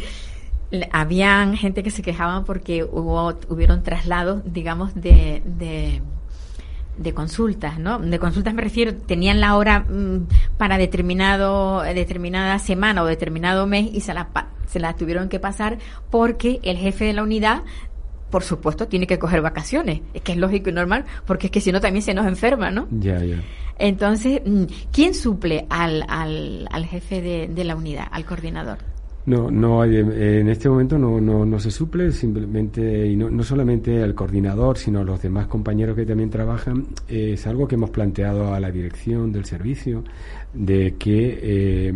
habían 0.90 1.56
gente 1.56 1.82
que 1.82 1.90
se 1.90 2.02
quejaba 2.02 2.44
porque 2.44 2.82
hubo 2.84 3.34
hubieron 3.48 3.82
traslados, 3.82 4.42
digamos, 4.52 4.94
de 4.94 5.42
de 5.44 6.02
consultas, 7.14 7.78
¿no? 7.78 7.98
De 7.98 8.18
consultas 8.18 8.54
me 8.54 8.62
refiero, 8.62 8.94
tenían 8.94 9.40
la 9.40 9.56
hora 9.56 9.80
mm, 9.80 10.26
para 10.56 10.78
determinado, 10.78 11.82
determinada 11.82 12.58
semana 12.58 13.02
o 13.02 13.06
determinado 13.06 13.66
mes 13.66 13.88
y 13.92 14.00
se 14.00 14.14
la, 14.14 14.28
se 14.66 14.80
la 14.80 14.94
tuvieron 14.94 15.28
que 15.28 15.40
pasar 15.40 15.78
porque 16.10 16.60
el 16.62 16.76
jefe 16.76 17.04
de 17.04 17.12
la 17.12 17.22
unidad, 17.22 17.62
por 18.30 18.42
supuesto, 18.42 18.88
tiene 18.88 19.06
que 19.06 19.18
coger 19.18 19.42
vacaciones. 19.42 20.00
Es 20.14 20.22
que 20.22 20.32
es 20.32 20.38
lógico 20.38 20.70
y 20.70 20.72
normal, 20.72 21.04
porque 21.26 21.46
es 21.46 21.50
que 21.50 21.60
si 21.60 21.72
no 21.72 21.80
también 21.80 22.02
se 22.02 22.14
nos 22.14 22.26
enferma, 22.26 22.70
¿no? 22.70 22.86
Ya, 22.90 23.22
ya. 23.22 23.42
Entonces, 23.78 24.40
mm, 24.44 24.64
¿quién 24.92 25.14
suple 25.14 25.66
al, 25.68 26.04
al, 26.08 26.66
al 26.70 26.86
jefe 26.86 27.20
de, 27.20 27.48
de 27.48 27.64
la 27.64 27.76
unidad, 27.76 28.06
al 28.10 28.24
coordinador? 28.24 28.78
No, 29.26 29.50
no 29.50 29.82
hay, 29.82 29.96
en 29.96 30.48
este 30.48 30.68
momento 30.68 30.98
no, 30.98 31.20
no, 31.20 31.44
no 31.44 31.58
se 31.58 31.72
suple, 31.72 32.12
simplemente, 32.12 33.08
y 33.08 33.16
no, 33.16 33.28
no, 33.28 33.42
solamente 33.42 34.00
el 34.00 34.14
coordinador, 34.14 34.78
sino 34.78 35.02
los 35.02 35.20
demás 35.20 35.48
compañeros 35.48 35.96
que 35.96 36.06
también 36.06 36.30
trabajan, 36.30 36.86
es 37.08 37.44
algo 37.48 37.66
que 37.66 37.74
hemos 37.74 37.90
planteado 37.90 38.54
a 38.54 38.60
la 38.60 38.70
dirección 38.70 39.32
del 39.32 39.44
servicio, 39.44 40.04
de 40.54 40.94
que 40.96 41.40
eh, 41.42 41.92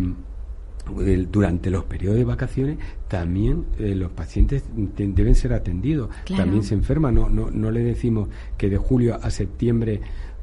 durante 1.31 1.71
los 1.71 1.85
periodos 1.85 2.19
de 2.19 2.25
vacaciones 2.25 2.79
también 3.07 3.65
eh, 3.79 3.95
los 3.95 4.11
pacientes 4.11 4.65
deben 4.75 5.35
ser 5.35 5.53
atendidos, 5.53 6.11
también 6.37 6.65
se 6.65 6.75
enferman, 6.75 7.15
no, 7.15 7.29
no, 7.29 7.51
no 7.51 7.71
le 7.71 7.85
decimos 7.85 8.29
que 8.59 8.69
de 8.69 8.77
julio 8.77 9.19
a 9.23 9.31
septiembre 9.31 10.01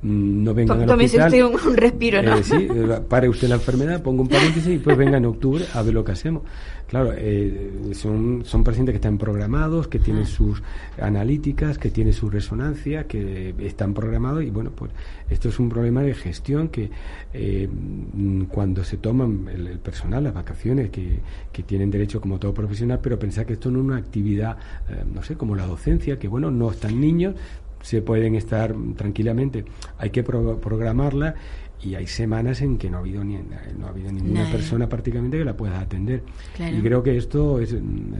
no 0.07 0.53
vengan 0.53 0.81
al 0.81 0.89
hospital. 0.89 1.27
usted 1.27 1.43
un, 1.69 1.77
respiro, 1.77 2.21
¿no? 2.21 2.37
Eh, 2.37 2.43
sí, 2.43 2.67
eh, 2.69 3.01
pare 3.07 3.27
usted 3.27 3.49
la 3.49 3.55
enfermedad, 3.55 4.01
ponga 4.01 4.21
un 4.21 4.27
paréntesis 4.27 4.75
y 4.75 4.79
pues 4.79 4.97
venga 4.97 5.17
en 5.17 5.25
octubre 5.25 5.65
a 5.73 5.81
ver 5.81 5.93
lo 5.93 6.03
que 6.03 6.13
hacemos. 6.13 6.43
Claro, 6.87 7.11
eh, 7.17 7.91
son, 7.91 8.43
son 8.45 8.63
pacientes 8.63 8.93
que 8.93 8.97
están 8.97 9.17
programados, 9.17 9.89
que 9.89 9.99
tienen 9.99 10.25
sus 10.25 10.63
analíticas, 11.01 11.77
que 11.77 11.91
tienen 11.91 12.13
su 12.13 12.29
resonancia, 12.29 13.07
que 13.07 13.53
están 13.59 13.93
programados 13.93 14.43
y 14.43 14.49
bueno, 14.51 14.71
pues 14.73 14.91
esto 15.29 15.49
es 15.49 15.59
un 15.59 15.67
problema 15.67 16.01
de 16.01 16.13
gestión 16.13 16.69
que 16.69 16.89
cuando 18.49 18.85
se 18.85 18.97
toman 18.97 19.49
el, 19.53 19.79
personal, 19.79 20.23
las 20.23 20.33
vacaciones, 20.33 20.89
que, 20.89 21.19
que, 21.51 21.63
tienen 21.63 21.91
derecho 21.91 22.21
como 22.21 22.39
todo 22.39 22.53
profesional, 22.53 22.99
pero 23.03 23.19
pensar 23.19 23.45
que 23.45 23.53
esto 23.53 23.69
no 23.69 23.79
es 23.79 23.85
una 23.85 23.97
actividad, 23.97 24.57
no 25.13 25.21
sé, 25.23 25.35
como 25.35 25.57
la 25.57 25.67
docencia, 25.67 26.17
que 26.17 26.29
bueno, 26.29 26.49
no 26.51 26.71
están 26.71 27.01
niños, 27.01 27.35
se 27.87 28.01
pueden 28.01 28.35
estar 28.35 28.75
tranquilamente. 28.97 29.63
Hay 29.97 30.09
que 30.09 30.21
programarla 30.21 31.35
y 31.81 31.95
hay 31.95 32.05
semanas 32.05 32.61
en 32.61 32.77
que 32.77 32.89
no 32.89 32.97
ha 32.97 32.99
habido 32.99 33.23
ni 33.23 33.35
no 33.35 33.85
ha 33.85 33.89
habido 33.89 34.11
ninguna 34.11 34.51
persona 34.51 34.89
prácticamente 34.89 35.37
que 35.37 35.45
la 35.45 35.55
pueda 35.55 35.79
atender. 35.79 36.21
Y 36.59 36.81
creo 36.81 37.01
que 37.01 37.15
esto 37.15 37.61
es 37.61 37.71
mm, 37.73 38.13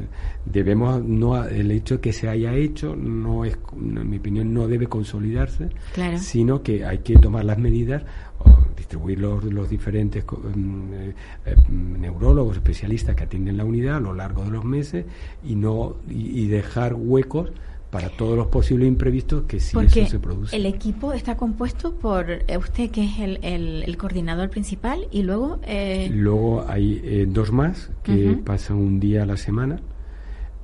debemos 0.45 1.03
no 1.03 1.43
el 1.43 1.71
hecho 1.71 1.95
de 1.95 2.01
que 2.01 2.13
se 2.13 2.29
haya 2.29 2.53
hecho 2.53 2.95
no 2.95 3.43
es 3.43 3.57
en 3.75 4.09
mi 4.09 4.17
opinión 4.19 4.53
no 4.53 4.69
debe 4.69 4.87
consolidarse 4.87 5.69
sino 6.17 6.63
que 6.63 6.85
hay 6.85 6.99
que 6.99 7.17
tomar 7.17 7.43
las 7.43 7.57
medidas 7.57 8.03
o 8.39 8.57
distribuir 8.77 9.19
los, 9.19 9.43
los 9.43 9.69
diferentes 9.69 10.23
mm, 10.23 10.93
eh, 10.93 11.13
eh, 11.47 11.55
neurólogos 11.69 12.55
especialistas 12.57 13.15
que 13.15 13.23
atienden 13.23 13.57
la 13.57 13.65
unidad 13.65 13.97
a 13.97 13.99
lo 13.99 14.13
largo 14.13 14.43
de 14.43 14.51
los 14.51 14.63
meses 14.63 15.05
y 15.43 15.55
no 15.55 15.97
y 16.07 16.47
dejar 16.47 16.93
huecos 16.93 17.51
para 17.89 18.09
todos 18.09 18.37
los 18.37 18.47
posibles 18.47 18.87
imprevistos 18.87 19.43
que 19.43 19.59
si 19.59 19.77
eso 19.77 20.05
se 20.05 20.19
produce. 20.19 20.55
El 20.55 20.65
equipo 20.65 21.13
está 21.13 21.37
compuesto 21.37 21.93
por 21.95 22.29
eh, 22.29 22.57
usted, 22.57 22.91
que 22.91 23.05
es 23.05 23.19
el, 23.19 23.39
el, 23.43 23.97
coordinador 23.97 24.49
principal, 24.49 25.07
y 25.11 25.23
luego... 25.23 25.59
Eh... 25.63 26.09
Luego 26.11 26.65
hay 26.67 27.01
eh, 27.03 27.25
dos 27.27 27.51
más 27.51 27.89
que 28.03 28.37
pasan 28.43 28.77
un 28.77 28.99
día 28.99 29.23
a 29.23 29.25
la 29.25 29.37
semana. 29.37 29.79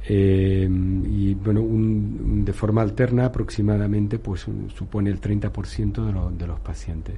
Eh, 0.05 0.67
y 0.69 1.33
bueno, 1.36 1.62
un, 1.62 2.43
de 2.43 2.51
forma 2.51 2.81
alterna 2.81 3.25
aproximadamente 3.25 4.19
pues 4.19 4.45
supone 4.75 5.09
el 5.09 5.21
30% 5.21 6.05
de, 6.05 6.12
lo, 6.12 6.29
de 6.29 6.45
los 6.45 6.59
pacientes. 6.59 7.15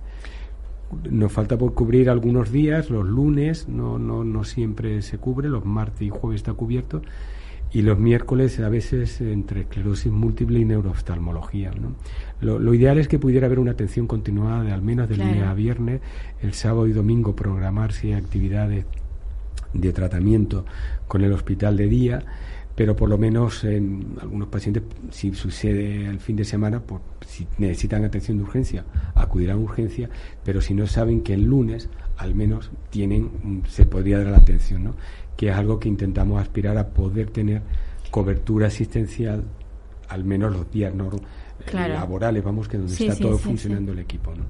Nos 1.10 1.32
falta 1.32 1.58
por 1.58 1.74
cubrir 1.74 2.12
algunos 2.12 2.52
días, 2.52 2.92
los 2.92 3.04
lunes 3.04 3.68
no, 3.68 3.98
no, 3.98 4.24
no 4.24 4.44
siempre 4.44 5.02
se 5.02 5.18
cubre, 5.18 5.50
los 5.50 5.66
martes 5.66 6.04
y 6.04 6.10
jueves 6.10 6.42
está 6.42 6.54
cubierto, 6.54 7.02
y 7.76 7.82
los 7.82 8.00
miércoles 8.00 8.58
a 8.62 8.70
veces 8.70 9.20
entre 9.20 9.62
esclerosis 9.64 10.10
múltiple 10.10 10.60
y 10.60 10.64
neurooftalmología. 10.64 11.74
¿no? 11.74 11.98
Lo, 12.40 12.74
ideal 12.74 12.98
es 13.00 13.10
que 13.10 13.20
pudiera 13.20 13.48
haber 13.48 13.60
una 13.60 13.72
atención 13.72 14.08
continuada 14.08 14.64
de 14.64 14.72
al 14.72 14.82
menos 14.82 15.10
de 15.10 15.18
lunes 15.18 15.44
a 15.44 15.54
viernes, 15.54 16.00
el 16.42 16.54
sábado 16.54 16.88
y 16.88 16.94
domingo 16.94 17.36
programarse 17.36 18.16
actividades 18.16 18.86
de 19.74 19.92
tratamiento 19.92 20.66
con 21.10 21.22
el 21.26 21.34
hospital 21.34 21.76
de 21.76 21.88
día 21.88 22.26
pero 22.76 22.96
por 22.96 23.08
lo 23.08 23.18
menos 23.18 23.64
en 23.64 24.18
algunos 24.22 24.50
pacientes, 24.50 24.84
si 25.10 25.34
sucede 25.34 26.08
el 26.08 26.20
fin 26.20 26.36
de 26.36 26.44
semana, 26.44 26.82
pues 26.82 27.02
si 27.26 27.48
necesitan 27.58 28.04
atención 28.04 28.38
de 28.38 28.44
urgencia, 28.44 28.84
acudirán 29.16 29.58
a 29.58 29.62
urgencia, 29.62 30.10
pero 30.44 30.60
si 30.60 30.74
no 30.74 30.86
saben 30.86 31.22
que 31.22 31.34
el 31.34 31.46
lunes 31.46 31.90
al 32.18 32.36
menos 32.36 32.72
tienen, 32.90 33.64
se 33.70 33.86
podría 33.86 34.20
dar 34.20 34.28
la 34.28 34.38
atención, 34.38 34.84
¿no? 34.84 34.96
Que 35.36 35.50
es 35.50 35.56
algo 35.56 35.80
que 35.80 35.90
intentamos 35.90 36.42
aspirar 36.42 36.78
a 36.78 36.88
poder 36.88 37.30
tener 37.30 37.62
cobertura 38.12 38.68
asistencial 38.68 39.44
al 40.10 40.24
menos 40.24 40.54
los 40.54 40.72
días 40.72 40.94
no, 40.94 41.10
eh, 41.14 41.90
laborales, 41.90 42.44
vamos, 42.44 42.68
que 42.68 42.78
donde 42.78 42.94
está 42.94 43.16
todo 43.16 43.38
funcionando 43.38 43.92
el 43.92 44.00
equipo. 44.00 44.32
¿no? 44.36 44.46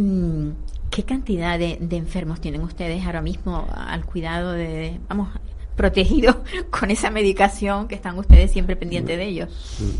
Mm, 0.00 0.52
¿Qué 0.90 1.04
cantidad 1.04 1.58
de, 1.58 1.78
de, 1.80 1.96
enfermos 1.96 2.40
tienen 2.40 2.62
ustedes 2.62 3.04
ahora 3.04 3.22
mismo 3.22 3.66
al 3.74 4.04
cuidado 4.04 4.52
de, 4.52 5.00
vamos, 5.08 5.28
protegidos 5.76 6.36
con 6.70 6.90
esa 6.90 7.10
medicación 7.10 7.88
que 7.88 7.94
están 7.94 8.18
ustedes 8.18 8.50
siempre 8.50 8.76
pendientes 8.76 9.16
de 9.16 9.24
ellos? 9.24 9.50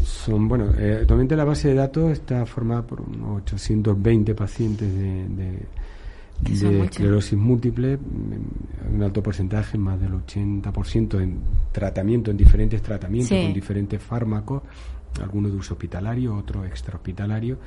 Son, 0.05 0.49
bueno, 0.49 0.73
eh, 0.79 0.99
actualmente 1.01 1.37
la 1.37 1.45
base 1.45 1.69
de 1.69 1.75
datos 1.75 2.13
está 2.13 2.47
formada 2.47 2.83
por 2.87 3.01
unos 3.01 3.43
820 3.43 4.35
pacientes 4.35 4.95
de, 4.95 5.29
de 5.29 5.59
de 6.43 6.85
esclerosis 6.85 7.39
múltiple, 7.39 7.97
mm, 7.97 8.95
un 8.95 9.03
alto 9.03 9.23
porcentaje, 9.23 9.79
más 9.79 10.01
del 10.01 10.15
80% 10.15 11.21
en 11.21 11.39
tratamiento, 11.71 12.31
en 12.31 12.37
diferentes 12.37 12.83
tratamientos, 12.83 13.37
con 13.39 13.53
diferentes 13.53 14.03
fármacos, 14.03 14.63
algunos 15.23 15.53
de 15.53 15.59
uso 15.59 15.75
hospitalario, 15.75 16.35
otros 16.37 16.67
extrahospitalario. 16.67 17.59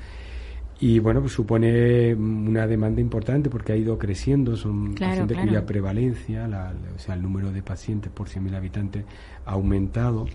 Y 0.79 0.99
bueno, 0.99 1.21
pues 1.21 1.31
supone 1.31 2.13
una 2.13 2.67
demanda 2.67 2.99
importante 2.99 3.49
porque 3.49 3.71
ha 3.71 3.77
ido 3.77 3.97
creciendo, 3.97 4.57
son 4.57 4.93
pacientes 4.93 5.37
cuya 5.37 5.65
prevalencia, 5.65 6.49
o 6.93 6.99
sea, 6.99 7.15
el 7.15 7.21
número 7.21 7.51
de 7.51 7.61
pacientes 7.63 8.11
por 8.11 8.27
100.000 8.27 8.55
habitantes 8.55 9.05
ha 9.45 9.51
aumentado 9.51 10.25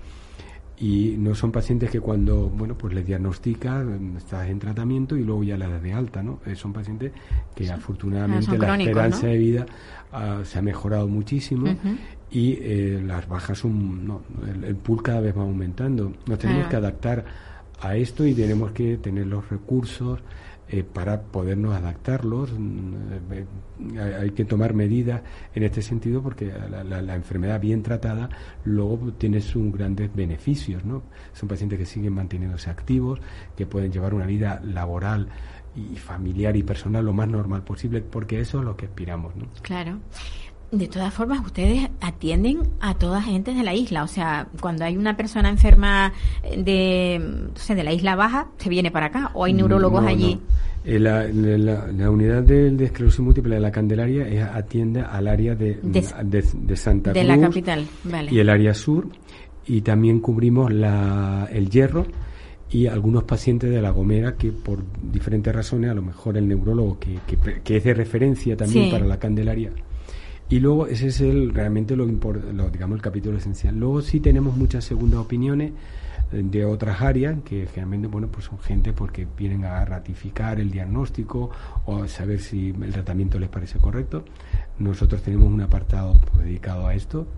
y 0.80 1.16
no 1.18 1.34
son 1.34 1.52
pacientes 1.52 1.90
que 1.90 2.00
cuando 2.00 2.48
bueno 2.48 2.74
pues 2.76 2.94
les 2.94 3.06
diagnostica 3.06 3.84
estás 4.16 4.48
en 4.48 4.58
tratamiento 4.58 5.14
y 5.16 5.22
luego 5.22 5.44
ya 5.44 5.58
la 5.58 5.68
das 5.68 5.82
de 5.82 5.92
alta 5.92 6.22
no 6.22 6.40
eh, 6.46 6.56
son 6.56 6.72
pacientes 6.72 7.12
que 7.54 7.70
afortunadamente 7.70 8.56
la 8.56 8.76
esperanza 8.76 9.26
de 9.26 9.36
vida 9.36 9.66
ah, 10.10 10.40
se 10.42 10.58
ha 10.58 10.62
mejorado 10.62 11.06
muchísimo 11.06 11.66
y 12.30 12.58
eh, 12.60 13.02
las 13.04 13.28
bajas 13.28 13.58
son 13.58 14.06
no, 14.06 14.22
el, 14.46 14.64
el, 14.64 14.76
pool 14.76 15.02
cada 15.02 15.20
vez 15.20 15.36
va 15.36 15.42
aumentando. 15.42 16.12
Nos 16.26 16.38
tenemos 16.38 16.68
que 16.68 16.76
adaptar 16.76 17.24
a 17.80 17.96
esto 17.96 18.24
y 18.24 18.34
tenemos 18.34 18.72
que 18.72 18.98
tener 18.98 19.26
los 19.26 19.48
recursos 19.48 20.20
eh, 20.72 20.84
para 20.84 21.20
podernos 21.20 21.74
adaptarlos. 21.74 22.52
Mm, 22.56 23.32
eh, 23.32 24.16
hay 24.20 24.30
que 24.30 24.44
tomar 24.44 24.72
medidas 24.72 25.20
en 25.52 25.64
este 25.64 25.82
sentido 25.82 26.22
porque 26.22 26.46
la, 26.46 27.14
enfermedad 27.16 27.60
bien 27.60 27.82
tratada 27.82 28.28
luego 28.64 29.12
tiene 29.14 29.40
sus 29.40 29.72
grandes 29.72 30.14
beneficios. 30.14 30.84
¿no? 30.84 31.02
Son 31.32 31.48
pacientes 31.48 31.76
que 31.76 31.86
siguen 31.86 32.14
manteniéndose 32.14 32.70
activos, 32.70 33.20
que 33.56 33.66
pueden 33.66 33.90
llevar 33.90 34.14
una 34.14 34.26
vida 34.26 34.60
laboral 34.64 35.28
y 35.74 35.96
familiar 35.96 36.56
y 36.56 36.62
personal 36.62 37.04
lo 37.04 37.12
más 37.12 37.26
normal 37.26 37.64
posible, 37.64 38.00
porque 38.00 38.38
eso 38.38 38.60
es 38.60 38.64
lo 38.64 38.76
que 38.76 38.86
aspiramos. 38.86 39.34
¿no? 39.34 39.46
Claro. 39.62 39.98
De 40.72 40.86
todas 40.86 41.12
formas, 41.12 41.44
ustedes 41.44 41.88
atienden 42.00 42.60
a 42.80 42.94
toda 42.94 43.20
gente 43.20 43.52
de 43.52 43.64
la 43.64 43.74
isla. 43.74 44.04
O 44.04 44.08
sea, 44.08 44.46
cuando 44.60 44.84
hay 44.84 44.96
una 44.96 45.16
persona 45.16 45.48
enferma 45.48 46.12
de, 46.56 47.48
de 47.68 47.84
la 47.84 47.92
isla 47.92 48.14
baja, 48.14 48.48
se 48.58 48.68
viene 48.68 48.90
para 48.92 49.06
acá. 49.06 49.32
¿O 49.34 49.44
hay 49.44 49.52
neurólogos 49.52 50.04
allí? 50.06 50.38
Eh, 50.84 50.98
la, 50.98 52.10
unidad 52.10 52.42
de, 52.42 52.84
esclerosis 52.84 53.20
múltiple 53.20 53.56
de 53.56 53.60
la 53.60 53.70
Candelaria 53.70 54.52
atiende 54.54 55.00
al 55.00 55.28
área 55.28 55.54
de, 55.54 55.78
de, 55.82 56.76
Santa 56.76 57.12
Cruz. 57.12 57.22
De 57.22 57.28
la 57.28 57.40
capital, 57.40 57.86
Y 58.30 58.38
el 58.38 58.48
área 58.48 58.72
sur. 58.72 59.08
Y 59.66 59.82
también 59.82 60.20
cubrimos 60.20 60.70
el 60.70 61.68
hierro 61.68 62.06
y 62.70 62.86
algunos 62.86 63.24
pacientes 63.24 63.70
de 63.70 63.82
la 63.82 63.90
Gomera 63.90 64.36
que 64.36 64.52
por 64.52 64.78
diferentes 65.12 65.54
razones, 65.54 65.90
a 65.90 65.94
lo 65.94 66.02
mejor 66.02 66.36
el 66.36 66.46
neurólogo 66.46 66.98
que, 66.98 67.18
que, 67.64 67.76
es 67.76 67.84
de 67.84 67.94
referencia 67.94 68.56
también 68.56 68.90
para 68.90 69.04
la 69.04 69.18
Candelaria, 69.18 69.72
y 70.50 70.58
luego 70.58 70.88
ese 70.88 71.06
es 71.06 71.20
el 71.20 71.54
realmente 71.54 71.94
lo, 71.94 72.04
lo, 72.06 72.70
digamos 72.70 72.96
el 72.96 73.02
capítulo 73.02 73.38
esencial. 73.38 73.78
Luego 73.78 74.02
sí 74.02 74.18
tenemos 74.18 74.56
muchas 74.56 74.84
segundas 74.84 75.20
opiniones 75.20 75.72
eh, 76.32 76.42
de 76.44 76.64
otras 76.64 77.00
áreas 77.00 77.38
que 77.44 77.66
generalmente 77.66 78.08
bueno 78.08 78.26
pues 78.26 78.46
son 78.46 78.58
gente 78.58 78.92
porque 78.92 79.28
vienen 79.38 79.64
a 79.64 79.84
ratificar 79.84 80.58
el 80.58 80.72
diagnóstico 80.72 81.50
o 81.86 82.02
a 82.02 82.08
saber 82.08 82.40
si 82.40 82.70
el 82.70 82.92
tratamiento 82.92 83.38
les 83.38 83.48
parece 83.48 83.78
correcto. 83.78 84.24
Nosotros 84.80 85.22
tenemos 85.22 85.46
un 85.46 85.60
apartado 85.60 86.20
dedicado 86.36 86.88
a 86.88 86.94
esto 86.94 87.28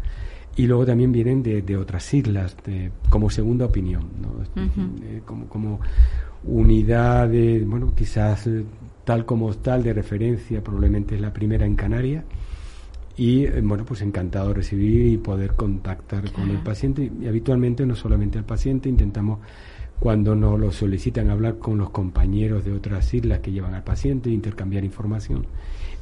y 0.56 0.66
luego 0.66 0.86
también 0.86 1.12
vienen 1.12 1.42
de, 1.42 1.60
de 1.60 1.76
otras 1.76 2.12
islas 2.14 2.56
de, 2.64 2.92
como 3.10 3.28
segunda 3.28 3.66
opinión, 3.66 4.08
¿no? 4.22 4.62
Eh, 5.02 5.20
como, 5.26 5.48
como 5.48 5.80
unidad 6.44 7.28
de 7.28 7.62
bueno 7.66 7.94
quizás 7.94 8.48
tal 9.04 9.26
como 9.26 9.52
tal 9.52 9.82
de 9.82 9.92
referencia 9.92 10.64
probablemente 10.64 11.14
es 11.14 11.20
la 11.20 11.32
primera 11.32 11.66
en 11.66 11.76
Canarias 11.76 12.24
y 13.16 13.44
eh, 13.44 13.60
bueno 13.62 13.84
pues 13.84 14.00
encantado 14.02 14.48
de 14.48 14.54
recibir 14.54 15.06
y 15.06 15.18
poder 15.18 15.54
contactar 15.54 16.30
con 16.32 16.50
el 16.50 16.58
paciente. 16.58 17.10
Y, 17.20 17.26
habitualmente 17.26 17.86
no 17.86 17.94
solamente 17.94 18.38
al 18.38 18.44
paciente 18.44 18.88
intentamos 18.88 19.40
cuando 19.98 20.34
nos 20.34 20.58
lo 20.58 20.72
solicitan 20.72 21.30
hablar 21.30 21.58
con 21.58 21.78
los 21.78 21.90
compañeros 21.90 22.64
de 22.64 22.72
otras 22.72 23.12
islas 23.14 23.40
que 23.40 23.52
llevan 23.52 23.74
al 23.74 23.84
paciente 23.84 24.30
intercambiar 24.30 24.84
información 24.84 25.46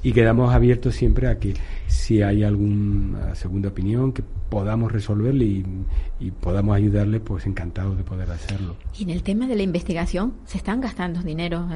y 0.03 0.13
quedamos 0.13 0.55
abiertos 0.55 0.95
siempre 0.95 1.29
a 1.29 1.39
que 1.39 1.55
si 1.87 2.23
hay 2.23 2.43
alguna 2.43 3.35
segunda 3.35 3.69
opinión 3.69 4.13
que 4.13 4.23
podamos 4.23 4.91
resolverle 4.91 5.45
y, 5.45 6.31
podamos 6.41 6.77
ayudarle, 6.77 7.21
pues 7.21 7.47
encantados 7.47 7.97
de 7.97 8.05
poder 8.05 8.31
hacerlo. 8.31 8.77
Y 8.99 9.05
en 9.05 9.11
el 9.11 9.23
tema 9.23 9.47
de 9.47 9.57
la 9.57 9.63
investigación, 9.63 10.35
¿se 10.45 10.59
están 10.59 10.81
gastando 10.81 11.23
dinero 11.23 11.67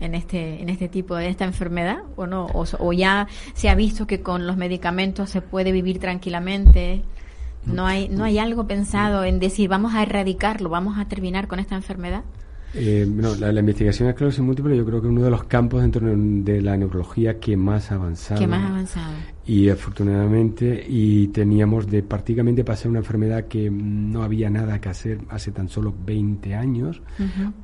en, 0.00 0.14
este 0.14 0.60
en 0.62 0.68
este 0.68 0.88
tipo 0.88 1.16
de 1.16 1.28
esta 1.28 1.44
enfermedad 1.44 1.98
o 2.16 2.26
no? 2.26 2.46
O, 2.52 2.92
ya 2.92 3.28
se 3.54 3.68
ha 3.68 3.74
visto 3.74 4.06
que 4.06 4.20
con 4.20 4.46
los 4.46 4.56
medicamentos 4.56 5.30
se 5.30 5.42
puede 5.42 5.72
vivir 5.72 5.98
tranquilamente? 5.98 7.02
¿No 7.66 7.86
hay, 7.86 8.08
no 8.08 8.24
hay 8.24 8.38
algo 8.38 8.66
pensado 8.66 9.24
en 9.24 9.38
decir 9.38 9.70
vamos 9.70 9.94
a 9.94 10.02
erradicarlo, 10.02 10.68
vamos 10.68 10.98
a 10.98 11.06
terminar 11.06 11.48
con 11.48 11.58
esta 11.58 11.74
enfermedad? 11.74 12.24
Eh, 12.76 13.06
la, 13.38 13.60
investigación 13.60 14.06
de 14.06 14.10
esclerosis 14.10 14.40
múltiple 14.40 14.76
yo 14.76 14.84
creo 14.84 15.00
que 15.00 15.06
es 15.06 15.12
uno 15.12 15.22
de 15.22 15.30
los 15.30 15.44
campos 15.44 15.82
dentro 15.82 16.06
de 16.06 16.60
la 16.60 16.76
neurología 16.76 17.38
que 17.38 17.56
más 17.56 17.92
ha 17.92 17.94
avanzado. 17.94 18.40
Que 18.40 18.46
más 18.48 18.68
avanzado. 18.68 19.12
Y 19.46 19.68
afortunadamente, 19.68 20.84
y 20.88 21.28
teníamos 21.28 21.86
de 21.86 22.02
prácticamente 22.02 22.64
pasar 22.64 22.90
una 22.90 23.00
enfermedad 23.00 23.44
que 23.44 23.70
no 23.70 24.22
había 24.22 24.50
nada 24.50 24.80
que 24.80 24.88
hacer 24.88 25.18
hace 25.28 25.52
tan 25.52 25.68
solo 25.68 25.94
20 26.04 26.54
años, 26.54 27.02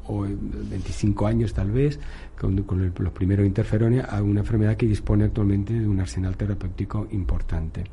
o 0.06 0.22
25 0.22 1.26
años 1.26 1.54
tal 1.54 1.70
vez, 1.70 1.98
con, 2.38 2.64
los 2.98 3.12
primeros 3.12 3.46
interferones, 3.46 4.04
a 4.08 4.22
una 4.22 4.40
enfermedad 4.40 4.76
que 4.76 4.86
dispone 4.86 5.24
actualmente 5.24 5.72
de 5.72 5.88
un 5.88 6.00
arsenal 6.00 6.36
terapéutico 6.36 7.08
importante 7.12 7.84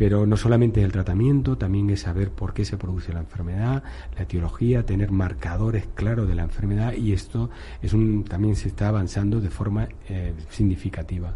pero 0.00 0.24
no 0.24 0.38
solamente 0.38 0.82
el 0.82 0.92
tratamiento, 0.92 1.58
también 1.58 1.90
es 1.90 2.00
saber 2.00 2.30
por 2.30 2.54
qué 2.54 2.64
se 2.64 2.78
produce 2.78 3.12
la 3.12 3.20
enfermedad, 3.20 3.82
la 4.16 4.22
etiología, 4.22 4.86
tener 4.86 5.10
marcadores 5.10 5.88
claros 5.94 6.26
de 6.26 6.34
la 6.34 6.44
enfermedad 6.44 6.94
y 6.94 7.12
esto 7.12 7.50
es 7.82 7.92
un, 7.92 8.24
también 8.24 8.56
se 8.56 8.68
está 8.68 8.88
avanzando 8.88 9.42
de 9.42 9.50
forma 9.50 9.88
eh, 10.08 10.32
significativa. 10.48 11.34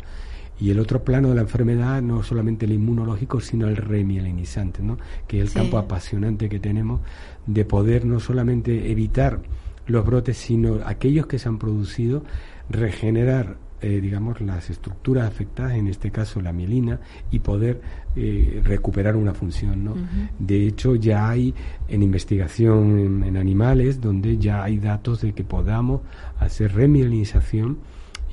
Y 0.58 0.70
el 0.70 0.80
otro 0.80 1.04
plano 1.04 1.28
de 1.28 1.34
la 1.34 1.42
enfermedad, 1.42 2.00
no 2.00 2.22
solamente 2.22 2.64
el 2.64 2.72
inmunológico, 2.72 3.38
sino 3.38 3.68
el 3.68 3.76
remielinizante, 3.76 4.82
¿no? 4.82 4.96
que 5.28 5.42
es 5.42 5.48
el 5.48 5.52
campo 5.52 5.76
apasionante 5.76 6.48
que 6.48 6.58
tenemos 6.58 7.02
de 7.44 7.66
poder 7.66 8.06
no 8.06 8.18
solamente 8.18 8.90
evitar 8.90 9.40
los 9.86 10.06
brotes, 10.06 10.38
sino 10.38 10.78
aquellos 10.86 11.26
que 11.26 11.38
se 11.38 11.50
han 11.50 11.58
producido, 11.58 12.24
regenerar 12.70 13.58
eh, 13.80 14.00
digamos, 14.00 14.40
las 14.40 14.70
estructuras 14.70 15.26
afectadas, 15.26 15.74
en 15.74 15.88
este 15.88 16.10
caso 16.10 16.40
la 16.40 16.52
mielina, 16.52 17.00
y 17.30 17.40
poder 17.40 17.80
eh, 18.16 18.62
recuperar 18.64 19.16
una 19.16 19.34
función. 19.34 19.84
¿no? 19.84 19.94
De 20.38 20.66
hecho, 20.66 20.94
ya 20.94 21.28
hay 21.28 21.54
en 21.88 22.02
investigación 22.02 23.24
en, 23.24 23.36
animales 23.36 24.00
donde 24.00 24.38
ya 24.38 24.62
hay 24.62 24.78
datos 24.78 25.20
de 25.20 25.32
que 25.32 25.44
podamos 25.44 26.00
hacer 26.38 26.72
remielinización 26.74 27.78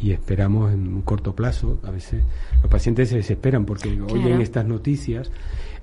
y 0.01 0.11
esperamos 0.11 0.71
en 0.73 0.87
un 0.87 1.01
corto 1.01 1.35
plazo. 1.35 1.79
A 1.83 1.91
veces 1.91 2.23
los 2.61 2.71
pacientes 2.71 3.09
se 3.09 3.17
desesperan 3.17 3.65
porque 3.65 4.01
oyen 4.01 4.41
estas 4.41 4.65
noticias 4.65 5.31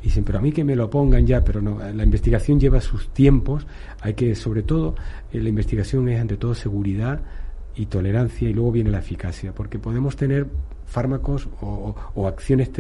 y 0.01 0.05
dicen, 0.05 0.25
pero 0.25 0.39
a 0.39 0.43
mí 0.43 0.53
que 0.53 0.65
me 0.65 0.77
lo 0.77 0.89
pongan 0.91 1.27
ya, 1.27 1.45
pero 1.45 1.61
no, 1.61 1.79
la 1.79 2.05
investigación 2.05 2.61
lleva 2.61 2.81
sus 2.81 3.09
tiempos, 3.09 3.67
hay 4.01 4.15
que, 4.15 4.35
sobre 4.35 4.63
todo, 4.63 4.95
eh, 5.33 5.41
la 5.41 5.49
investigación 5.49 6.09
es 6.09 6.21
ante 6.21 6.37
todo 6.37 6.55
seguridad, 6.55 7.21
y 7.79 7.87
tolerancia 7.87 8.49
y 8.49 8.53
luego 8.53 8.73
viene 8.73 8.91
la 8.91 8.99
eficacia, 8.99 9.55
porque 9.55 9.79
podemos 9.79 10.17
tener 10.17 10.47
fármacos 10.87 11.49
o, 11.61 12.27
acciones, 12.27 12.71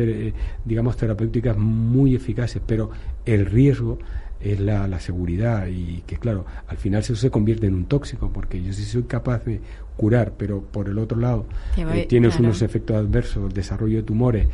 digamos, 0.64 0.96
terapéuticas 0.96 1.56
muy 1.56 2.14
eficaces, 2.14 2.60
pero 2.66 2.90
el 3.24 3.46
riesgo 3.46 3.98
es 4.40 4.58
la, 4.58 4.88
la, 4.88 5.00
seguridad 5.00 5.66
y 5.66 6.02
que 6.06 6.16
claro, 6.16 6.46
al 6.68 6.76
final 6.76 7.00
eso 7.00 7.16
se 7.16 7.30
convierte 7.30 7.66
en 7.66 7.74
un 7.74 7.86
tóxico 7.86 8.30
porque 8.32 8.62
yo 8.62 8.72
sí 8.72 8.84
soy 8.84 9.02
capaz 9.02 9.44
de 9.44 9.60
curar, 9.96 10.32
pero 10.36 10.62
por 10.62 10.88
el 10.88 10.98
otro 10.98 11.18
lado 11.18 11.46
eh, 11.76 12.06
tienes 12.08 12.38
unos 12.38 12.62
efectos 12.62 12.96
adversos, 12.96 13.52
desarrollo 13.52 13.98
de 13.98 14.02
tumores, 14.04 14.48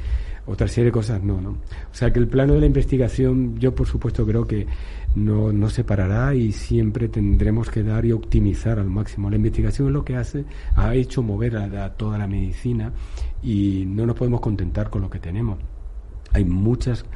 otra 0.47 0.69
serie 0.69 0.87
de 0.87 0.93
cosas, 0.93 1.23
no, 1.23 1.41
¿no? 1.41 1.51
O 1.51 1.95
sea 1.95 2.13
que 2.13 2.19
el 2.19 2.29
plano 2.29 2.55
de 2.55 2.61
la 2.61 2.67
investigación 2.67 3.59
yo 3.59 3.75
por 3.75 3.87
supuesto 3.87 4.27
creo 4.27 4.47
que 4.47 4.67
no, 5.15 5.53
no 5.53 5.71
se 5.71 5.85
parará 5.85 6.35
y 6.35 6.53
siempre 6.53 7.09
tendremos 7.09 7.71
que 7.71 7.83
dar 7.83 8.05
y 8.05 8.13
optimizar 8.13 8.79
al 8.79 8.91
máximo. 8.91 9.31
La 9.31 9.37
investigación 9.37 9.89
es 9.89 9.93
lo 9.95 10.05
que 10.05 10.17
hace, 10.17 10.45
ha 10.77 10.95
hecho 10.95 11.23
mover 11.23 11.57
a 11.57 11.95
toda 11.95 12.19
la 12.19 12.27
medicina 12.27 12.93
y 13.43 13.85
no 13.87 14.07
nos 14.07 14.17
podemos 14.17 14.41
contentar 14.41 14.91
con 14.91 15.03
lo 15.03 15.11
que 15.11 15.19
tenemos 15.19 15.59
hay 16.35 16.45
muchas 16.45 17.07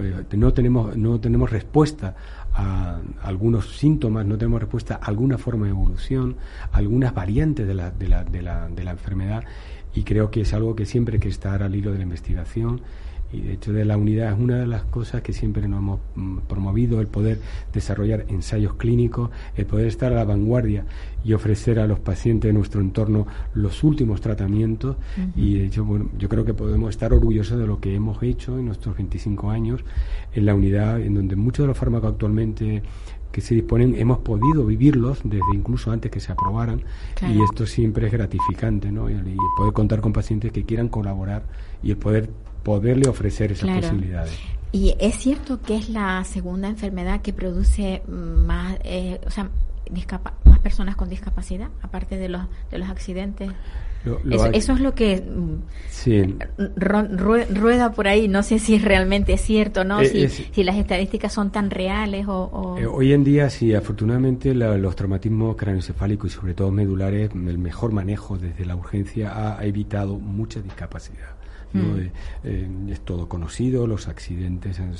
eh, 0.00 0.24
no 0.36 0.52
tenemos 0.52 0.96
no 0.96 1.20
tenemos 1.20 1.50
respuesta 1.50 2.14
a 2.54 3.00
algunos 3.22 3.76
síntomas 3.76 4.24
no 4.24 4.38
tenemos 4.38 4.60
respuesta 4.60 5.00
a 5.02 5.06
alguna 5.06 5.36
forma 5.36 5.66
de 5.66 5.70
evolución 5.70 6.36
algunas 6.72 7.12
variantes 7.12 7.66
de 7.66 7.74
la, 7.74 7.90
de 7.90 8.08
la, 8.08 8.24
de 8.24 8.40
la, 8.40 8.68
de 8.68 8.84
la 8.84 8.92
enfermedad 8.92 9.44
y 9.94 10.04
creo 10.04 10.30
que 10.30 10.42
es 10.42 10.54
algo 10.54 10.76
que 10.76 10.86
siempre 10.86 11.16
hay 11.16 11.20
que 11.20 11.28
estar 11.28 11.62
al 11.62 11.74
hilo 11.74 11.90
de 11.90 11.98
la 11.98 12.04
investigación 12.04 12.80
y 13.32 13.40
de 13.40 13.52
hecho 13.52 13.72
de 13.72 13.84
la 13.84 13.96
unidad 13.96 14.32
es 14.32 14.38
una 14.38 14.58
de 14.58 14.66
las 14.66 14.84
cosas 14.84 15.22
que 15.22 15.32
siempre 15.32 15.68
nos 15.68 15.78
hemos 15.78 16.00
mm, 16.14 16.38
promovido, 16.48 17.00
el 17.00 17.08
poder 17.08 17.40
desarrollar 17.72 18.24
ensayos 18.28 18.74
clínicos, 18.74 19.30
el 19.56 19.66
poder 19.66 19.86
estar 19.86 20.12
a 20.12 20.16
la 20.16 20.24
vanguardia 20.24 20.86
y 21.24 21.34
ofrecer 21.34 21.78
a 21.78 21.86
los 21.86 21.98
pacientes 21.98 22.48
de 22.48 22.52
nuestro 22.54 22.80
entorno 22.80 23.26
los 23.54 23.84
últimos 23.84 24.20
tratamientos. 24.20 24.96
Y 25.36 25.58
de 25.58 25.66
hecho 25.66 25.84
bueno, 25.84 26.10
yo 26.18 26.28
creo 26.28 26.44
que 26.44 26.54
podemos 26.54 26.90
estar 26.90 27.12
orgullosos 27.12 27.58
de 27.58 27.66
lo 27.66 27.80
que 27.80 27.94
hemos 27.94 28.22
hecho 28.22 28.58
en 28.58 28.66
nuestros 28.66 28.96
25 28.96 29.50
años 29.50 29.80
en 30.32 30.46
la 30.46 30.54
unidad 30.54 31.00
en 31.00 31.14
donde 31.14 31.36
muchos 31.36 31.64
de 31.64 31.68
los 31.68 31.76
fármacos 31.76 32.12
actualmente 32.12 32.82
que 33.32 33.42
se 33.42 33.54
disponen 33.54 33.94
hemos 33.94 34.18
podido 34.18 34.64
vivirlos 34.64 35.20
desde 35.22 35.54
incluso 35.54 35.90
antes 35.90 36.10
que 36.10 36.20
se 36.20 36.32
aprobaran. 36.32 36.82
Y 37.20 37.42
esto 37.42 37.66
siempre 37.66 38.06
es 38.06 38.12
gratificante 38.12 38.90
¿no? 38.90 39.10
y, 39.10 39.14
y 39.14 39.36
poder 39.56 39.72
contar 39.74 40.00
con 40.00 40.14
pacientes 40.14 40.50
que 40.50 40.64
quieran 40.64 40.88
colaborar 40.88 41.42
y 41.82 41.90
el 41.90 41.98
poder 41.98 42.30
poderle 42.68 43.08
ofrecer 43.08 43.52
esas 43.52 43.70
posibilidades. 43.70 44.38
Y 44.72 44.94
es 45.00 45.16
cierto 45.16 45.62
que 45.62 45.74
es 45.74 45.88
la 45.88 46.22
segunda 46.24 46.68
enfermedad 46.68 47.22
que 47.22 47.32
produce 47.32 48.02
más, 48.06 48.76
eh, 48.84 49.18
o 49.26 49.30
sea, 49.30 49.48
más 50.44 50.58
personas 50.58 50.96
con 50.96 51.08
discapacidad, 51.08 51.70
aparte 51.80 52.18
de 52.18 52.28
los, 52.28 52.42
de 52.70 52.76
los 52.76 52.90
accidentes. 52.90 53.50
eso, 54.52 54.74
es 54.74 54.80
lo 54.80 54.94
que 54.94 55.22
mm, 55.22 55.62
rueda 57.54 57.92
por 57.92 58.06
ahí. 58.06 58.28
No 58.28 58.42
sé 58.42 58.58
si 58.58 58.78
realmente 58.78 59.32
es 59.32 59.40
cierto, 59.40 59.84
¿no? 59.84 60.02
Eh, 60.02 60.28
si, 60.28 60.62
las 60.62 60.76
estadísticas 60.76 61.32
son 61.32 61.50
tan 61.50 61.70
reales 61.70 62.26
o... 62.28 62.76
Eh, 62.78 62.84
hoy 62.84 63.14
en 63.14 63.24
día, 63.24 63.48
sí, 63.48 63.74
afortunadamente 63.74 64.54
los 64.54 64.94
traumatismos 64.94 65.56
craneoencefálicos 65.56 66.30
y 66.30 66.34
sobre 66.34 66.52
todo 66.52 66.70
medulares, 66.70 67.30
el 67.32 67.56
mejor 67.56 67.92
manejo 67.92 68.36
desde 68.36 68.66
la 68.66 68.76
urgencia 68.76 69.56
ha 69.56 69.64
evitado 69.64 70.18
mucha 70.18 70.60
discapacidad. 70.60 71.37
Mm. 71.72 72.10
Eh, 72.44 72.68
es 72.90 73.00
todo 73.00 73.28
conocido, 73.28 73.86
los 73.86 74.08
accidentes 74.08 74.80
han, 74.80 74.94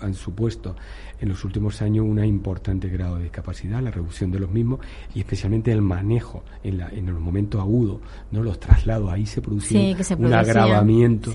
han 0.00 0.14
supuesto 0.14 0.76
en 1.20 1.28
los 1.28 1.44
últimos 1.44 1.82
años 1.82 2.06
un 2.06 2.22
importante 2.24 2.88
grado 2.88 3.16
de 3.16 3.24
discapacidad, 3.24 3.82
la 3.82 3.90
reducción 3.90 4.30
de 4.30 4.38
los 4.38 4.50
mismos 4.50 4.80
y 5.14 5.20
especialmente 5.20 5.72
el 5.72 5.82
manejo 5.82 6.44
en, 6.64 6.78
la, 6.78 6.88
en 6.88 7.06
los 7.06 7.20
momentos 7.20 7.60
agudos, 7.60 8.00
¿no? 8.30 8.42
los 8.42 8.58
traslados, 8.58 9.12
ahí 9.12 9.26
se 9.26 9.40
producía 9.42 9.96
un 10.18 10.32
agravamiento, 10.32 11.32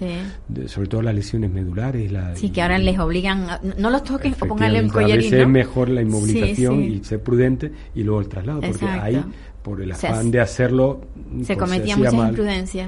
sobre 0.68 0.88
todo 0.88 1.02
las 1.02 1.16
lesiones 1.16 1.52
medulares. 1.52 2.12
La, 2.12 2.36
sí, 2.36 2.50
que 2.50 2.62
ahora 2.62 2.78
les 2.78 2.98
obligan, 3.00 3.48
no 3.78 3.90
los 3.90 4.04
toques 4.04 4.34
o 4.42 4.46
pónganle 4.46 4.82
un 4.82 4.90
collar. 4.90 5.14
A 5.14 5.16
veces 5.16 5.34
es 5.34 5.48
mejor 5.48 5.90
la 5.90 6.02
inmovilización 6.02 6.84
y 6.84 7.04
ser 7.04 7.22
prudente 7.22 7.72
y 7.94 8.04
luego 8.04 8.22
el 8.22 8.28
traslado, 8.28 8.62
porque 8.62 8.86
ahí, 8.86 9.24
por 9.62 9.82
el 9.82 9.92
afán 9.92 10.32
de 10.32 10.40
hacerlo, 10.40 11.02
se 11.42 11.56
pues, 11.56 11.58
cometía 11.58 11.98
mucha 11.98 12.16
imprudencia. 12.16 12.88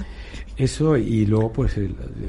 Eso 0.58 0.98
y 0.98 1.26
luego, 1.28 1.54
pues 1.54 1.80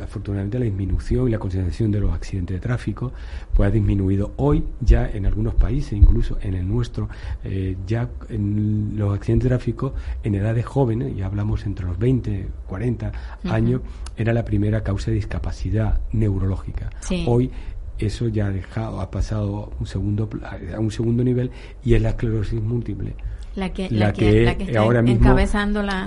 afortunadamente 0.03 0.59
la 0.59 0.67
disminución 0.67 1.29
y 1.29 1.31
la 1.31 1.39
concentración 1.39 1.91
de 1.91 2.01
los 2.01 2.13
accidentes 2.13 2.57
de 2.57 2.61
tráfico 2.61 3.13
pues 3.55 3.69
ha 3.69 3.73
disminuido. 3.73 4.33
Hoy 4.37 4.65
ya 4.81 5.09
en 5.09 5.25
algunos 5.25 5.55
países, 5.55 5.95
incluso 5.95 6.37
en 6.43 6.55
el 6.55 6.69
nuestro, 6.69 7.09
eh, 7.43 7.77
ya 7.87 8.11
en 8.29 8.93
los 8.97 9.15
accidentes 9.15 9.45
de 9.45 9.57
tráfico 9.57 9.95
en 10.23 10.35
edades 10.35 10.67
jóvenes, 10.67 11.17
ya 11.17 11.25
hablamos 11.25 11.65
entre 11.65 11.87
los 11.87 11.99
20, 11.99 12.49
40 12.67 13.13
años, 13.45 13.81
era 14.15 14.35
la 14.35 14.45
primera 14.45 14.83
causa 14.83 15.11
de 15.11 15.17
discapacidad 15.17 16.01
neurológica. 16.13 16.91
Hoy 17.27 17.51
eso 17.99 18.29
ya 18.29 18.49
ha 18.49 18.51
dejado, 18.51 19.01
ha 19.01 19.11
pasado 19.11 19.73
un 19.81 19.87
segundo, 19.87 20.29
a 20.75 20.79
un 20.79 20.91
segundo 20.91 21.25
nivel 21.25 21.51
y 21.83 21.95
es 21.95 22.03
la 22.03 22.11
esclerosis 22.11 22.63
múltiple 22.63 23.15
la 23.59 23.73
que, 23.73 23.91
la, 23.91 24.13
que, 24.13 24.79
ahora 24.79 25.03
mismo 25.03 25.37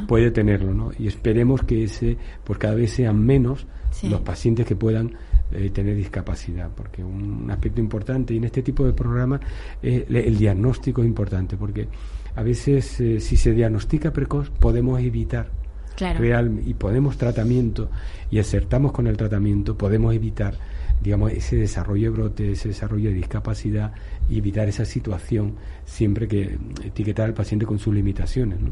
puede 0.08 0.32
tenerlo, 0.32 0.74
¿no? 0.74 0.92
Y 0.98 1.08
esperemos 1.08 1.64
que 1.64 1.84
ese, 1.84 2.18
por 2.44 2.58
cada 2.58 2.76
vez 2.76 2.92
sean 2.92 3.24
menos 3.24 3.68
los 4.04 4.22
pacientes 4.22 4.66
que 4.66 4.76
puedan 4.76 5.16
eh, 5.52 5.70
tener 5.70 5.96
discapacidad, 5.96 6.70
porque 6.76 7.04
un 7.04 7.52
aspecto 7.52 7.82
importante 7.82 8.34
y 8.34 8.38
en 8.38 8.46
este 8.46 8.64
tipo 8.64 8.86
de 8.86 8.94
programas 8.94 9.42
eh, 9.84 10.06
el 10.10 10.38
diagnóstico 10.38 11.02
es 11.02 11.08
importante, 11.08 11.58
porque 11.58 11.90
a 12.36 12.42
veces 12.42 13.02
eh, 13.02 13.20
si 13.20 13.36
se 13.36 13.52
diagnostica 13.52 14.14
precoz 14.14 14.50
podemos 14.50 15.02
evitar 15.02 15.50
real 15.98 16.62
y 16.66 16.74
podemos 16.74 17.18
tratamiento 17.18 17.90
y 18.32 18.40
acertamos 18.40 18.94
con 18.94 19.08
el 19.08 19.18
tratamiento, 19.18 19.78
podemos 19.78 20.16
evitar 20.16 20.56
digamos, 21.02 21.32
ese 21.32 21.56
desarrollo 21.56 22.12
de 22.12 22.18
brote, 22.18 22.52
ese 22.52 22.70
desarrollo 22.70 23.10
de 23.10 23.16
discapacidad 23.16 23.94
y 24.30 24.38
evitar 24.38 24.70
esa 24.70 24.86
situación 24.86 25.56
siempre 25.86 26.28
que 26.28 26.58
etiquetar 26.84 27.26
al 27.26 27.34
paciente 27.34 27.66
con 27.66 27.80
sus 27.80 27.94
limitaciones. 27.94 28.60
¿no? 28.60 28.72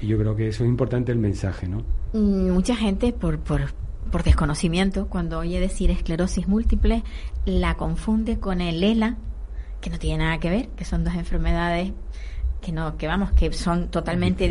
Y 0.00 0.06
yo 0.06 0.18
creo 0.18 0.34
que 0.34 0.48
eso 0.48 0.64
es 0.64 0.70
importante 0.70 1.12
el 1.12 1.18
mensaje. 1.18 1.68
¿no? 1.68 1.82
Mm, 2.12 2.50
mucha 2.50 2.74
gente, 2.74 3.12
por, 3.12 3.38
por, 3.38 3.72
por 4.10 4.22
desconocimiento, 4.22 5.08
cuando 5.08 5.38
oye 5.38 5.60
decir 5.60 5.90
esclerosis 5.90 6.48
múltiple, 6.48 7.04
la 7.44 7.74
confunde 7.74 8.38
con 8.38 8.60
el 8.60 8.82
ELA, 8.82 9.16
que 9.80 9.90
no 9.90 9.98
tiene 9.98 10.24
nada 10.24 10.38
que 10.38 10.50
ver, 10.50 10.68
que 10.70 10.84
son 10.84 11.04
dos 11.04 11.14
enfermedades 11.14 11.92
que 12.60 12.72
no 12.72 12.96
que 12.96 13.06
vamos 13.06 13.30
que 13.32 13.52
son 13.52 13.88
totalmente 13.88 14.48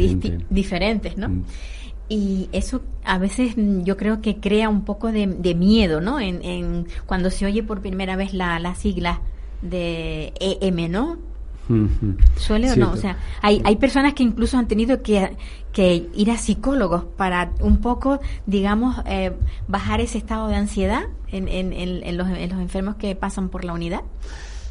diferentes 0.50 1.18
no 1.18 1.28
mm. 1.28 1.44
Y 2.10 2.50
eso 2.52 2.82
a 3.04 3.18
veces 3.18 3.58
mm, 3.58 3.84
yo 3.84 3.98
creo 3.98 4.22
que 4.22 4.38
crea 4.38 4.70
un 4.70 4.86
poco 4.86 5.12
de, 5.12 5.28
miedo, 5.56 6.02
¿no? 6.02 6.20
En, 6.20 6.88
cuando 7.06 7.30
se 7.30 7.46
oye 7.46 7.64
por 7.64 7.82
primera 7.82 8.16
vez 8.16 8.34
la, 8.34 8.60
la 8.60 8.76
sigla 8.76 9.22
de 9.62 10.34
EM, 10.40 10.92
¿no? 10.92 11.18
¿Suele 12.38 12.72
o 12.72 12.76
no? 12.76 12.92
O 12.94 12.98
sea, 12.98 13.18
hay, 13.42 13.62
hay 13.66 13.76
personas 13.76 14.14
que 14.14 14.24
incluso 14.24 14.58
han 14.58 14.68
tenido 14.68 15.02
que, 15.02 15.36
que 15.74 16.08
ir 16.16 16.32
a 16.32 16.38
psicólogos 16.38 17.04
para 17.04 17.52
un 17.60 17.82
poco, 17.82 18.20
digamos, 18.46 18.96
eh, 19.06 19.34
bajar 19.68 20.00
ese 20.00 20.18
estado 20.18 20.48
de 20.48 20.56
ansiedad 20.56 21.04
en, 21.30 21.48
en, 21.48 21.74
en, 21.74 22.18
los, 22.18 22.30
en 22.30 22.50
los 22.50 22.60
enfermos 22.60 22.96
que 22.96 23.16
pasan 23.16 23.50
por 23.50 23.66
la 23.66 23.74
unidad. 23.74 24.02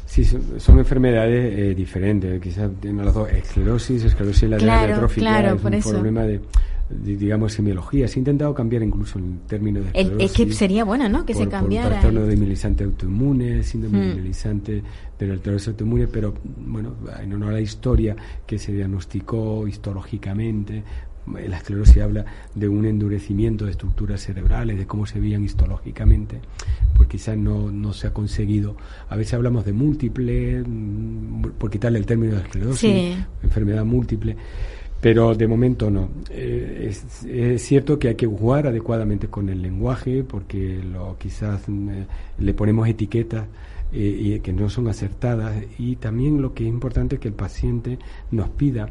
Sí, 0.07 0.23
son, 0.23 0.79
enfermedades 0.79 1.59
eh, 1.59 1.75
diferentes. 1.75 2.41
Quizás 2.41 2.71
tienen 2.81 3.05
las 3.05 3.13
dos, 3.13 3.29
esclerosis, 3.29 4.03
esclerosis 4.05 4.49
lateral 4.49 4.87
claro, 4.87 5.07
claro, 5.09 5.69
es 5.69 5.85
un 5.85 5.91
problema 5.91 6.23
de 6.23 6.41
digamos, 6.89 7.53
semiología. 7.53 8.07
Se 8.07 8.15
ha 8.15 8.19
intentado 8.19 8.53
cambiar 8.53 8.83
incluso 8.83 9.19
el 9.19 9.39
término 9.47 9.81
de 9.81 9.91
Es 10.19 10.31
que 10.31 10.51
sería 10.53 10.83
bueno, 10.83 11.09
¿no? 11.09 11.25
Que 11.25 11.33
se 11.33 11.47
cambiara. 11.47 11.89
Por 11.89 11.99
trastorno 11.99 12.25
de 12.25 12.83
autoinmune, 12.83 13.63
síndrome 13.63 13.99
de 13.99 14.13
hmm. 14.13 14.15
mielizante 14.15 14.83
de 15.19 15.27
la 15.27 15.33
autoinmune, 15.33 16.07
pero 16.07 16.33
bueno, 16.65 16.95
en 17.21 17.33
honor 17.33 17.49
a 17.49 17.53
la 17.53 17.61
historia 17.61 18.15
que 18.45 18.57
se 18.57 18.71
diagnosticó 18.71 19.67
histológicamente, 19.67 20.83
la 21.47 21.57
esclerosis 21.57 22.01
habla 22.01 22.25
de 22.55 22.69
un 22.69 22.85
endurecimiento 22.85 23.65
de 23.65 23.71
estructuras 23.71 24.21
cerebrales, 24.21 24.77
de 24.77 24.87
cómo 24.87 25.05
se 25.05 25.19
veían 25.19 25.43
histológicamente, 25.43 26.39
porque 26.95 27.17
quizás 27.17 27.37
no, 27.37 27.71
no 27.71 27.93
se 27.93 28.07
ha 28.07 28.13
conseguido. 28.13 28.77
A 29.09 29.15
veces 29.15 29.33
hablamos 29.33 29.65
de 29.65 29.73
múltiple, 29.73 30.63
mm, 30.65 31.41
por 31.57 31.69
quitarle 31.69 31.99
el 31.99 32.05
término 32.05 32.35
de 32.35 32.41
esclerosis, 32.41 33.17
enfermedad 33.43 33.83
múltiple 33.83 34.37
pero 35.01 35.35
de 35.35 35.47
momento 35.47 35.89
no. 35.89 36.09
Eh, 36.29 36.89
es, 36.89 37.61
cierto 37.61 37.99
que 37.99 38.09
hay 38.09 38.15
que 38.15 38.25
jugar 38.25 38.67
adecuadamente 38.67 39.27
con 39.27 39.49
el 39.49 39.61
lenguaje 39.61 40.23
porque 40.23 40.81
lo, 40.83 41.17
quizás 41.17 41.67
mm, 41.67 41.89
eh, 41.89 42.07
le 42.39 42.53
ponemos 42.53 42.87
etiquetas 42.87 43.45
eh, 43.93 44.41
que 44.43 44.53
no 44.53 44.69
son 44.69 44.87
acertadas 44.87 45.55
y 45.77 45.95
también 45.95 46.41
lo 46.41 46.53
que 46.53 46.63
es 46.63 46.69
importante 46.69 47.15
es 47.15 47.21
que 47.21 47.29
el 47.29 47.33
paciente 47.33 47.99
nos 48.31 48.49
pida 48.49 48.89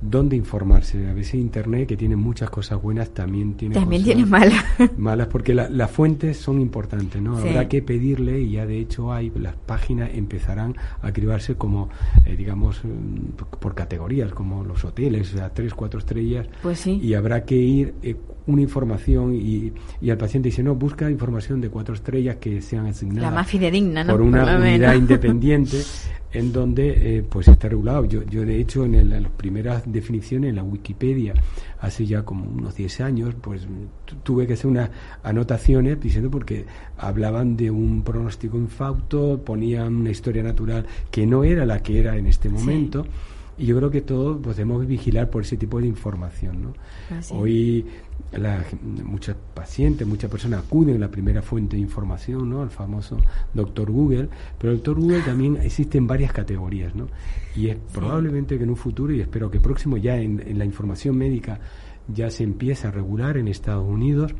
dónde 0.00 0.36
informarse. 0.36 1.08
A 1.08 1.12
veces 1.12 1.34
Internet, 1.34 1.88
que 1.88 1.96
tiene 1.96 2.16
muchas 2.16 2.50
cosas 2.50 2.80
buenas, 2.80 3.10
también 3.10 3.54
tiene 3.54 3.74
También 3.74 4.02
cosas 4.02 4.14
tiene 4.16 4.30
malas. 4.30 4.64
malas, 4.98 5.26
porque 5.28 5.54
la- 5.54 5.68
las 5.68 5.90
fuentes 5.90 6.36
son 6.36 6.60
importantes, 6.60 7.20
¿no? 7.20 7.40
Sí. 7.40 7.48
Habrá 7.48 7.68
que 7.68 7.82
pedirle, 7.82 8.40
y 8.40 8.52
ya 8.52 8.66
de 8.66 8.78
hecho 8.78 9.12
hay, 9.12 9.30
las 9.34 9.56
páginas 9.56 10.10
empezarán 10.14 10.76
a 11.02 11.12
cribarse 11.12 11.56
como, 11.56 11.88
eh, 12.26 12.36
digamos, 12.36 12.80
mm, 12.84 13.34
por 13.58 13.74
categorías, 13.74 14.32
como 14.32 14.64
los 14.64 14.84
hoteles, 14.84 15.34
o 15.34 15.36
sea, 15.38 15.50
tres, 15.50 15.74
cuatro 15.74 15.98
estrellas, 15.98 16.46
Pues 16.62 16.78
sí. 16.80 17.00
y 17.02 17.14
habrá 17.14 17.44
que 17.44 17.56
ir 17.56 17.94
eh, 18.02 18.16
una 18.48 18.62
información 18.62 19.34
y, 19.34 19.72
y 20.00 20.10
al 20.10 20.18
paciente 20.18 20.48
dice, 20.48 20.62
no, 20.62 20.74
busca 20.74 21.08
información 21.10 21.60
de 21.60 21.68
cuatro 21.70 21.94
estrellas 21.94 22.36
que 22.40 22.60
sean 22.60 22.86
asignadas 22.86 23.30
La 23.30 23.36
más 23.36 23.46
fidedigna, 23.46 24.02
¿no? 24.02 24.12
por 24.12 24.22
una 24.22 24.56
lo 24.58 24.62
unidad 24.62 24.94
independiente 24.96 25.80
en 26.32 26.52
donde 26.52 27.18
eh, 27.18 27.22
pues 27.22 27.46
está 27.48 27.68
regulado. 27.68 28.04
Yo, 28.04 28.22
yo 28.24 28.44
de 28.44 28.58
hecho 28.60 28.84
en, 28.84 28.94
el- 28.96 29.12
en 29.12 29.22
las 29.22 29.32
primeras 29.32 29.82
definiciones 29.90 30.50
en 30.50 30.56
la 30.56 30.62
Wikipedia 30.62 31.34
hace 31.80 32.04
ya 32.06 32.22
como 32.24 32.44
unos 32.44 32.74
10 32.74 33.00
años 33.02 33.34
pues 33.40 33.66
tu- 34.04 34.16
tuve 34.16 34.46
que 34.46 34.54
hacer 34.54 34.66
unas 34.66 34.90
anotaciones 35.22 36.00
diciendo 36.00 36.30
porque 36.30 36.64
hablaban 36.96 37.56
de 37.56 37.70
un 37.70 38.02
pronóstico 38.02 38.56
infausto, 38.58 39.40
ponían 39.44 39.94
una 39.96 40.10
historia 40.10 40.42
natural 40.42 40.84
que 41.10 41.26
no 41.26 41.44
era 41.44 41.64
la 41.66 41.80
que 41.82 42.00
era 42.00 42.16
en 42.16 42.26
este 42.26 42.48
momento. 42.48 43.06
Y 43.60 43.66
yo 43.66 43.76
creo 43.76 43.90
que 43.90 44.02
todos 44.02 44.38
pues, 44.40 44.56
debemos 44.56 44.86
vigilar 44.86 45.30
por 45.30 45.42
ese 45.42 45.56
tipo 45.56 45.80
de 45.80 45.88
información. 45.88 46.62
¿no? 46.62 46.74
Sí. 47.22 47.34
Hoy 47.36 47.86
la, 48.32 48.64
muchos 49.04 49.36
pacientes, 49.54 50.06
muchas 50.06 50.30
personas 50.30 50.64
acuden 50.64 50.96
a 50.96 50.98
la 50.98 51.10
primera 51.10 51.42
fuente 51.42 51.76
de 51.76 51.82
información, 51.82 52.50
¿no? 52.50 52.62
al 52.62 52.70
famoso 52.70 53.18
doctor 53.54 53.90
Google, 53.90 54.28
pero 54.58 54.72
el 54.72 54.78
doctor 54.78 55.00
Google 55.00 55.22
también 55.22 55.56
existen 55.56 56.06
varias 56.06 56.32
categorías, 56.32 56.94
¿no? 56.94 57.08
y 57.56 57.68
es 57.68 57.76
probablemente 57.92 58.58
que 58.58 58.64
en 58.64 58.70
un 58.70 58.76
futuro, 58.76 59.12
y 59.12 59.20
espero 59.20 59.50
que 59.50 59.60
próximo, 59.60 59.96
ya 59.96 60.16
en, 60.16 60.40
en 60.46 60.58
la 60.58 60.64
información 60.64 61.16
médica 61.16 61.60
ya 62.08 62.30
se 62.30 62.44
empiece 62.44 62.86
a 62.86 62.90
regular 62.90 63.36
en 63.36 63.48
Estados 63.48 63.86
Unidos, 63.86 64.34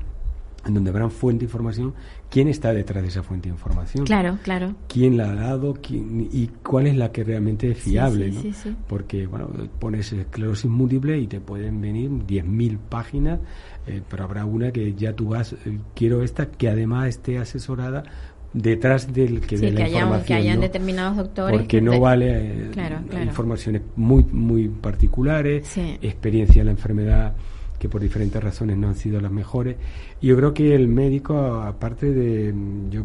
en 0.68 0.74
donde 0.74 0.90
habrán 0.90 1.10
fuente 1.10 1.40
de 1.40 1.44
información, 1.46 1.94
quién 2.30 2.46
está 2.48 2.72
detrás 2.72 3.02
de 3.02 3.08
esa 3.08 3.22
fuente 3.22 3.48
de 3.48 3.54
información 3.54 4.04
Claro, 4.04 4.38
claro. 4.42 4.74
quién 4.86 5.16
la 5.16 5.30
ha 5.30 5.34
dado 5.34 5.74
quién- 5.82 6.28
y 6.30 6.48
cuál 6.62 6.86
es 6.86 6.96
la 6.96 7.10
que 7.10 7.24
realmente 7.24 7.70
es 7.70 7.78
fiable, 7.78 8.30
sí, 8.32 8.48
¿no? 8.48 8.54
sí. 8.54 8.76
Porque, 8.86 9.26
bueno, 9.26 9.48
pones 9.80 10.12
esclerosis 10.12 10.70
múltiple 10.70 11.18
y 11.18 11.26
te 11.26 11.40
pueden 11.40 11.80
venir 11.80 12.10
10.000 12.26 12.78
páginas, 12.78 13.40
eh, 13.86 14.02
pero 14.08 14.24
habrá 14.24 14.44
una 14.44 14.70
que 14.70 14.94
ya 14.94 15.12
tú 15.14 15.30
vas, 15.30 15.54
eh, 15.54 15.78
quiero 15.96 16.22
esta 16.22 16.46
que 16.50 16.68
además 16.68 17.08
esté 17.08 17.38
asesorada 17.38 18.04
detrás 18.52 19.12
del 19.12 19.40
que 19.40 19.56
Sí, 19.58 19.66
de 19.66 19.72
que, 19.72 19.78
la 19.78 19.84
hayan, 19.84 19.92
que 19.92 19.98
información, 20.04 20.38
hayan 20.38 20.56
¿no? 20.56 20.62
determinados 20.62 21.16
doctores. 21.16 21.58
porque 21.58 21.80
no 21.80 22.00
vale 22.00 22.30
eh, 22.30 22.70
Claro, 22.72 22.98
claro. 23.08 23.24
informaciones 23.24 23.82
muy 23.96 24.24
muy 24.32 24.68
particulares 24.68 25.66
Sí. 25.66 25.98
experiencia 26.02 26.62
de 26.62 26.64
la 26.66 26.70
enfermedad 26.70 27.34
que 27.78 27.88
por 27.88 28.00
diferentes 28.00 28.42
razones 28.42 28.76
no 28.76 28.88
han 28.88 28.94
sido 28.96 29.20
las 29.20 29.30
mejores 29.30 29.76
y 30.20 30.26
yo 30.28 30.36
creo 30.36 30.52
que 30.54 30.74
el 30.74 30.88
médico 30.88 31.36
aparte 31.62 32.12
de 32.12 32.52
yo 32.90 33.02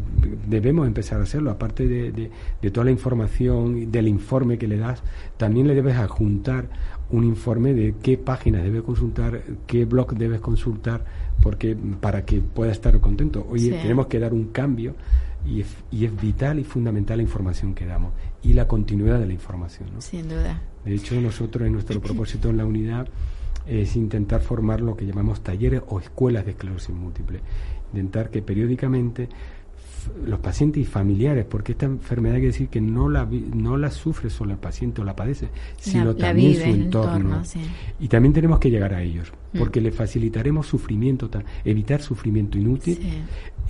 debemos 0.48 0.86
empezar 0.86 1.20
a 1.20 1.24
hacerlo 1.24 1.50
aparte 1.50 1.86
de, 1.86 2.12
de- 2.12 2.30
de 2.60 2.70
toda 2.70 2.84
la 2.86 2.90
información 2.90 3.90
del 3.92 4.08
informe 4.08 4.58
que 4.58 4.66
le 4.68 4.78
das 4.78 5.02
también 5.36 5.66
le 5.68 5.74
debes 5.74 5.96
adjuntar 5.96 6.66
un 7.10 7.24
informe 7.24 7.74
de 7.74 7.94
qué 8.02 8.16
páginas 8.18 8.62
debe 8.64 8.82
consultar 8.82 9.42
qué 9.66 9.84
blog 9.84 10.14
debes 10.16 10.40
consultar 10.40 11.04
porque 11.42 11.76
para 12.00 12.24
que 12.24 12.40
pueda 12.40 12.72
estar 12.72 12.98
contento 13.00 13.46
oye 13.48 13.70
Sí. 13.70 13.76
tenemos 13.82 14.06
que 14.06 14.18
dar 14.18 14.32
un 14.34 14.46
cambio 14.48 14.94
y 15.46 15.60
es, 15.60 15.66
y 15.92 16.06
es 16.06 16.20
vital 16.20 16.58
y 16.58 16.64
fundamental 16.64 17.18
la 17.18 17.22
información 17.22 17.74
que 17.74 17.84
damos 17.84 18.12
y 18.42 18.54
la 18.54 18.66
continuidad 18.66 19.18
de 19.20 19.26
la 19.26 19.32
información. 19.34 19.90
¿no? 19.94 20.00
Sin 20.00 20.26
duda. 20.28 20.60
De 20.86 20.94
hecho, 20.94 21.20
nosotros 21.20 21.66
en 21.66 21.74
nuestro 21.74 22.00
propósito 22.00 22.48
en 22.48 22.56
la 22.56 22.64
unidad 22.64 23.06
es 23.66 23.96
intentar 23.96 24.40
formar 24.40 24.80
lo 24.80 24.96
que 24.96 25.06
llamamos 25.06 25.42
talleres 25.42 25.82
o 25.88 26.00
escuelas 26.00 26.44
de 26.44 26.52
esclerosis 26.52 26.94
múltiple. 26.94 27.40
Intentar 27.92 28.30
que 28.30 28.42
periódicamente 28.42 29.28
los 30.26 30.38
pacientes 30.38 30.82
y 30.82 30.84
familiares, 30.84 31.46
porque 31.48 31.72
esta 31.72 31.86
enfermedad 31.86 32.34
hay 32.36 32.42
que 32.42 32.46
decir 32.48 32.68
que 32.68 32.78
no 32.80 33.08
la, 33.08 33.26
no 33.54 33.78
la 33.78 33.90
sufre 33.90 34.28
solo 34.28 34.52
el 34.52 34.58
paciente 34.58 35.00
o 35.00 35.04
la 35.04 35.16
padece, 35.16 35.48
sino 35.78 36.12
la 36.12 36.14
también 36.14 36.52
vive 36.52 36.62
su 36.64 36.68
entorno. 36.68 37.16
entorno, 37.16 37.44
sí. 37.46 37.60
Y 38.00 38.08
también 38.08 38.34
tenemos 38.34 38.58
que 38.58 38.70
llegar 38.70 38.92
a 38.92 39.02
ellos, 39.02 39.32
Mm. 39.54 39.58
porque 39.58 39.80
le 39.80 39.92
facilitaremos 39.92 40.66
sufrimiento, 40.66 41.30
ta- 41.30 41.42
evitar 41.64 42.02
sufrimiento 42.02 42.58
inútil 42.58 42.96
Sí. 42.96 43.22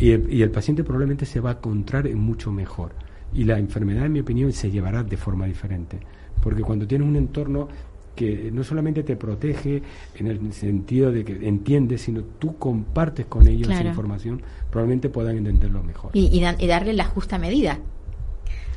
y 0.06 0.10
el, 0.10 0.32
y 0.32 0.42
el 0.42 0.50
paciente 0.50 0.82
probablemente 0.82 1.24
se 1.24 1.38
va 1.38 1.50
a 1.50 1.52
encontrar 1.54 2.08
en 2.08 2.18
mucho 2.18 2.50
mejor. 2.50 2.92
Y 3.32 3.44
la 3.44 3.56
enfermedad, 3.60 4.06
en 4.06 4.12
mi 4.14 4.20
opinión, 4.20 4.50
se 4.52 4.72
llevará 4.72 5.04
de 5.04 5.16
forma 5.16 5.46
diferente. 5.46 6.00
Porque 6.42 6.62
cuando 6.62 6.84
tienes 6.86 7.06
un 7.06 7.14
entorno 7.16 7.68
que 8.14 8.50
no 8.52 8.62
solamente 8.64 9.02
te 9.02 9.16
protege 9.16 9.82
en 10.16 10.26
el 10.26 10.52
sentido 10.52 11.10
de 11.12 11.24
que 11.24 11.46
entiendes, 11.48 12.02
sino 12.02 12.22
tú 12.38 12.56
compartes 12.58 13.26
con 13.26 13.46
ellos 13.48 13.62
esa 13.68 13.78
Claro. 13.78 13.88
información, 13.90 14.42
probablemente 14.70 15.08
puedan 15.08 15.36
entenderlo 15.36 15.82
mejor. 15.82 16.10
Y, 16.14 16.28
y, 16.36 16.40
dan- 16.40 16.56
y 16.58 16.66
darle 16.66 16.92
la 16.92 17.04
justa 17.04 17.38
medida. 17.38 17.78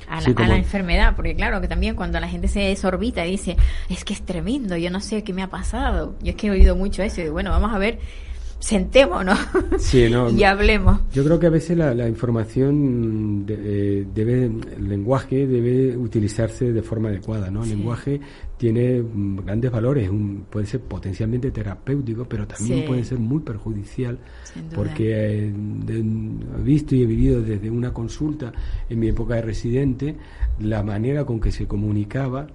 A 0.09 0.15
la, 0.15 0.21
Sí, 0.21 0.33
a 0.37 0.47
la 0.47 0.55
enfermedad, 0.55 1.15
porque 1.17 1.35
claro 1.35 1.59
que 1.59 1.67
también 1.67 1.93
cuando 1.95 2.17
la 2.21 2.29
gente 2.29 2.47
se 2.47 2.61
desorbita 2.61 3.25
y 3.27 3.31
dice, 3.31 3.57
es 3.89 4.05
que 4.05 4.13
es 4.13 4.21
tremendo, 4.21 4.77
yo 4.77 4.89
no 4.89 5.01
sé 5.01 5.21
qué 5.23 5.33
me 5.33 5.43
ha 5.43 5.49
pasado. 5.49 6.15
Yo 6.21 6.29
es 6.29 6.35
que 6.37 6.47
he 6.47 6.51
oído 6.51 6.77
mucho 6.77 7.03
eso 7.03 7.19
y 7.19 7.23
digo, 7.23 7.33
bueno, 7.33 7.49
vamos 7.51 7.73
a 7.73 7.77
ver, 7.77 7.99
sentémonos 8.59 9.37
Sí, 9.77 10.07
no, 10.09 10.29
y 10.31 10.43
hablemos. 10.43 10.99
Yo 11.13 11.23
creo 11.23 11.39
que 11.39 11.47
a 11.47 11.51
veces 11.51 11.77
la, 11.77 11.93
la 11.93 12.07
información 12.09 13.45
de- 13.45 13.57
eh, 14.01 14.07
debe, 14.13 14.45
el 14.45 14.89
lenguaje 14.89 15.45
debe 15.47 15.95
utilizarse 15.95 16.71
de 16.73 16.81
forma 16.81 17.09
adecuada, 17.09 17.49
¿no? 17.51 17.63
El 17.63 17.69
Sí. 17.69 17.75
lenguaje 17.75 18.19
tiene 18.57 19.01
mm, 19.01 19.45
grandes 19.45 19.71
valores, 19.71 20.09
un- 20.09 20.45
puede 20.49 20.65
ser 20.65 20.81
potencialmente 20.81 21.51
terapéutico, 21.51 22.25
pero 22.25 22.47
también 22.47 22.79
Sí. 22.81 22.85
puede 22.87 23.03
ser 23.03 23.19
muy 23.19 23.41
perjudicial, 23.41 24.17
porque 24.73 25.11
eh, 25.47 25.53
he 26.59 26.61
visto 26.63 26.95
y 26.95 27.03
he 27.03 27.05
vivido 27.05 27.41
desde 27.41 27.69
una 27.69 27.93
consulta 27.93 28.51
en 28.89 28.99
mi 28.99 29.09
época 29.09 29.35
de 29.35 29.41
residente 29.43 30.15
la 30.59 30.81
manera 30.83 31.23
con 31.25 31.39
que 31.39 31.51
se 31.51 31.67
comunicaba 31.67 32.47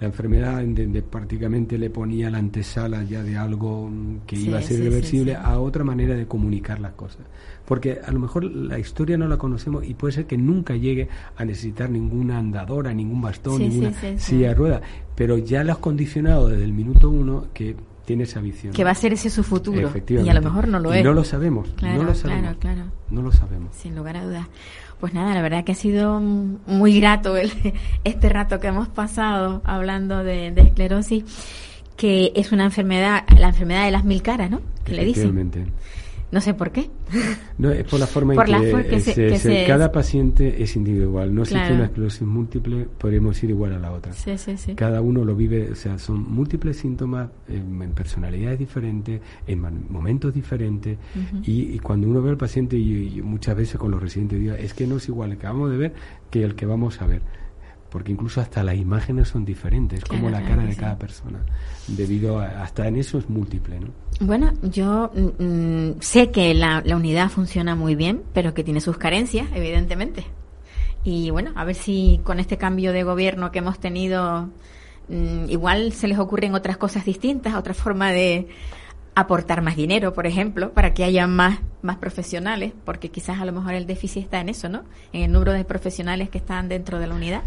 la 0.00 0.06
enfermedad 0.06 0.62
en 0.62 0.74
donde 0.74 1.02
prácticamente 1.02 1.76
le 1.76 1.90
ponía 1.90 2.30
la 2.30 2.38
antesala 2.38 3.02
ya 3.02 3.22
de 3.22 3.36
algo 3.36 3.88
mm, 3.90 4.20
que 4.26 4.36
Sí, 4.36 4.46
iba 4.48 4.58
a 4.58 4.62
ser 4.62 4.76
sí, 4.76 4.82
irreversible 4.82 5.32
sí. 5.32 5.38
a 5.42 5.58
otra 5.58 5.82
manera 5.84 6.14
de 6.14 6.26
comunicar 6.26 6.78
las 6.80 6.92
cosas. 6.92 7.22
Porque 7.64 7.98
a 8.04 8.10
lo 8.12 8.18
mejor 8.20 8.44
la 8.44 8.78
historia 8.78 9.18
no 9.18 9.26
la 9.28 9.36
conocemos 9.36 9.84
y 9.84 9.94
puede 9.94 10.12
ser 10.12 10.26
que 10.26 10.38
nunca 10.38 10.74
llegue 10.76 11.08
a 11.36 11.44
necesitar 11.44 11.90
ninguna 11.90 12.38
andadora, 12.38 12.94
ningún 12.94 13.20
bastón, 13.20 13.58
Sí, 13.58 13.68
ninguna 13.68 13.90
sí, 13.92 13.96
sí, 14.00 14.14
sí. 14.18 14.30
silla 14.36 14.48
de 14.48 14.54
ruedas, 14.54 14.82
pero 15.14 15.36
ya 15.36 15.64
lo 15.64 15.72
has 15.72 15.78
condicionado 15.78 16.48
desde 16.48 16.64
el 16.64 16.72
minuto 16.72 17.10
uno 17.10 17.46
que 17.52 17.74
tiene 18.06 18.22
esa 18.24 18.40
visión. 18.40 18.72
Que 18.72 18.84
va 18.84 18.92
a 18.92 18.94
ser 18.94 19.12
ese 19.12 19.28
su 19.28 19.42
futuro. 19.42 19.90
Y 20.08 20.28
a 20.30 20.32
lo 20.34 20.40
mejor 20.40 20.66
no 20.66 20.78
lo 20.78 20.94
Y 20.94 20.98
es. 20.98 21.04
no 21.04 21.12
lo 21.12 21.24
sabemos, 21.24 21.68
Claro, 21.76 21.98
no 22.02 22.08
lo 22.08 22.14
sabemos. 22.14 22.56
claro, 22.56 22.58
claro. 22.58 22.90
No 23.10 23.20
lo 23.20 23.32
sabemos. 23.32 23.74
Sin 23.76 23.94
lugar 23.94 24.16
a 24.16 24.24
dudas. 24.24 24.46
Pues 25.00 25.14
nada, 25.14 25.34
la 25.34 25.42
verdad 25.42 25.64
que 25.64 25.72
ha 25.72 25.76
sido 25.76 26.20
muy 26.20 27.00
grato 27.00 27.36
el, 27.36 27.52
este 28.04 28.28
rato 28.28 28.58
que 28.58 28.66
hemos 28.68 28.88
pasado 28.88 29.62
hablando 29.64 30.24
de, 30.24 30.50
de 30.50 30.62
esclerosis, 30.62 31.24
que 31.96 32.32
es 32.34 32.52
una 32.52 32.64
enfermedad, 32.64 33.24
la 33.38 33.48
enfermedad 33.48 33.84
de 33.84 33.90
las 33.92 34.04
mil 34.04 34.22
caras, 34.22 34.50
¿no? 34.50 34.60
Que 34.84 34.94
le 34.94 35.04
dicen. 35.04 35.50
No 36.30 36.42
sé 36.42 36.52
por 36.52 36.70
qué. 36.72 36.90
No, 37.56 37.70
es 37.70 37.84
por 37.84 37.98
la 37.98 38.06
forma 38.06 38.34
Por 38.34 38.44
en 38.46 38.52
la 38.52 38.60
que, 38.60 38.70
forma 38.70 38.86
que 38.86 39.00
se- 39.00 39.14
se- 39.14 39.26
que 39.28 39.38
se- 39.38 39.60
se- 39.60 39.66
cada 39.66 39.90
paciente 39.90 40.62
es 40.62 40.76
individual. 40.76 41.34
No 41.34 41.42
existe 41.42 41.72
una 41.72 41.84
esclerosis 41.86 42.22
múltiple, 42.22 42.86
podemos 42.98 43.42
ir 43.42 43.48
igual 43.50 43.72
a 43.72 43.78
la 43.78 43.92
otra. 43.92 44.12
Sí, 44.12 44.36
sí, 44.36 44.58
sí. 44.58 44.74
Cada 44.74 45.00
uno 45.00 45.24
lo 45.24 45.34
vive, 45.34 45.70
o 45.72 45.74
sea, 45.74 45.98
son 45.98 46.30
múltiples 46.30 46.76
síntomas 46.76 47.30
en, 47.48 47.80
en 47.80 47.90
personalidades 47.92 48.58
diferentes, 48.58 49.20
en 49.46 49.60
momentos 49.90 50.34
diferentes. 50.34 50.98
y, 51.44 51.62
y 51.72 51.78
cuando 51.78 52.06
uno 52.08 52.20
ve 52.20 52.30
al 52.30 52.36
paciente, 52.36 52.76
y, 52.76 53.18
y 53.18 53.22
muchas 53.22 53.56
veces 53.56 53.78
con 53.78 53.90
los 53.90 54.02
residentes, 54.02 54.38
digo, 54.38 54.54
es 54.54 54.74
que 54.74 54.86
no 54.86 54.98
es 54.98 55.08
igual 55.08 55.30
el 55.32 55.38
que 55.38 55.46
acabamos 55.46 55.70
de 55.70 55.76
ver 55.78 55.94
que 56.30 56.42
el 56.44 56.54
que 56.54 56.66
vamos 56.66 57.00
a 57.00 57.06
ver. 57.06 57.22
Porque 57.90 58.12
incluso 58.12 58.40
hasta 58.40 58.62
las 58.62 58.76
imágenes 58.76 59.28
son 59.28 59.44
diferentes, 59.44 60.04
Claro, 60.04 60.22
como 60.22 60.30
la 60.30 60.44
cara 60.46 60.62
de 60.64 60.72
sí. 60.72 60.78
cada 60.78 60.98
persona. 60.98 61.40
Debido 61.86 62.38
a, 62.38 62.62
hasta 62.62 62.86
en 62.86 62.96
eso 62.96 63.18
es 63.18 63.30
múltiple, 63.30 63.80
¿no? 63.80 63.88
Bueno, 64.20 64.52
yo 64.62 65.10
mm, 65.14 65.42
mm, 65.42 65.94
sé 66.00 66.30
que 66.30 66.52
la, 66.52 66.82
la 66.84 66.96
unidad 66.96 67.30
funciona 67.30 67.74
muy 67.74 67.94
bien, 67.94 68.22
pero 68.34 68.52
que 68.52 68.62
tiene 68.62 68.80
sus 68.80 68.98
carencias, 68.98 69.48
evidentemente. 69.54 70.26
Y 71.04 71.30
bueno, 71.30 71.52
a 71.54 71.64
ver 71.64 71.74
si 71.76 72.20
con 72.24 72.40
este 72.40 72.58
cambio 72.58 72.92
de 72.92 73.04
gobierno 73.04 73.50
que 73.52 73.60
hemos 73.60 73.78
tenido, 73.78 74.50
mm, 75.08 75.48
igual 75.48 75.92
se 75.92 76.08
les 76.08 76.18
ocurren 76.18 76.54
otras 76.54 76.76
cosas 76.76 77.04
distintas, 77.06 77.54
otra 77.54 77.72
forma 77.72 78.10
de 78.12 78.48
aportar 79.14 79.62
más 79.62 79.74
dinero, 79.76 80.12
por 80.12 80.26
ejemplo, 80.26 80.72
para 80.72 80.94
que 80.94 81.02
haya 81.04 81.26
más, 81.26 81.58
más 81.82 81.96
profesionales, 81.96 82.72
porque 82.84 83.10
quizás 83.10 83.40
a 83.40 83.44
lo 83.44 83.52
mejor 83.52 83.74
el 83.74 83.86
déficit 83.86 84.24
está 84.24 84.40
en 84.40 84.48
eso, 84.48 84.68
¿no? 84.68 84.84
En 85.12 85.22
el 85.22 85.32
número 85.32 85.52
de 85.52 85.64
profesionales 85.64 86.28
que 86.28 86.38
están 86.38 86.68
dentro 86.68 86.98
de 87.00 87.06
la 87.06 87.14
unidad. 87.14 87.42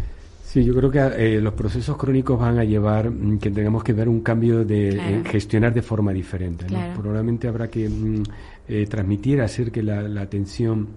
Sí, 0.52 0.62
yo 0.64 0.74
creo 0.74 0.90
que 0.90 0.98
eh, 1.16 1.40
los 1.40 1.54
procesos 1.54 1.96
crónicos 1.96 2.38
van 2.38 2.58
a 2.58 2.64
llevar 2.64 3.10
mm, 3.10 3.38
que 3.38 3.50
tengamos 3.50 3.82
que 3.82 3.94
ver 3.94 4.06
un 4.06 4.20
cambio 4.20 4.66
de 4.66 4.90
Claro. 4.90 5.16
eh, 5.16 5.22
gestionar 5.24 5.72
de 5.72 5.80
forma 5.80 6.12
diferente. 6.12 6.64
¿no? 6.64 6.76
Claro. 6.76 7.00
Probablemente 7.00 7.48
habrá 7.48 7.68
que 7.68 7.88
mm, 7.88 8.22
eh, 8.68 8.86
transmitir, 8.86 9.40
hacer 9.40 9.72
que 9.72 9.82
la, 9.82 10.02
la 10.02 10.20
atención 10.20 10.88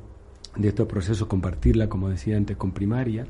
de 0.58 0.68
estos 0.68 0.86
procesos, 0.88 1.26
compartirla, 1.30 1.88
como 1.88 2.10
decía 2.10 2.36
antes, 2.36 2.58
con 2.58 2.72
primaria. 2.74 3.28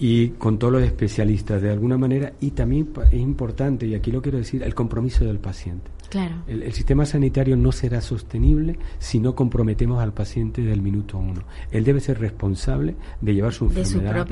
y 0.00 0.30
con 0.30 0.58
todos 0.58 0.72
los 0.72 0.82
especialistas 0.82 1.62
de 1.62 1.70
alguna 1.70 1.96
manera 1.98 2.32
y 2.40 2.50
también 2.52 2.88
es 3.12 3.14
importante, 3.20 3.86
y 3.86 3.94
aquí 3.94 4.10
lo 4.12 4.20
quiero 4.22 4.38
decir, 4.38 4.62
el 4.64 4.74
compromiso 4.74 5.24
del 5.24 5.38
paciente. 5.38 5.88
Claro. 6.08 6.36
El, 6.46 6.72
sistema 6.72 7.04
sanitario 7.04 7.56
no 7.56 7.70
será 7.70 8.00
sostenible 8.00 8.78
si 8.98 9.18
no 9.18 9.34
comprometemos 9.34 10.02
al 10.02 10.14
paciente 10.14 10.62
del 10.62 10.80
minuto 10.80 11.18
uno. 11.18 11.42
Él 11.70 11.84
debe 11.84 12.00
ser 12.00 12.18
responsable 12.18 12.96
de 13.20 13.34
llevar 13.34 13.52
su 13.52 13.66
enfermedad, 13.66 14.26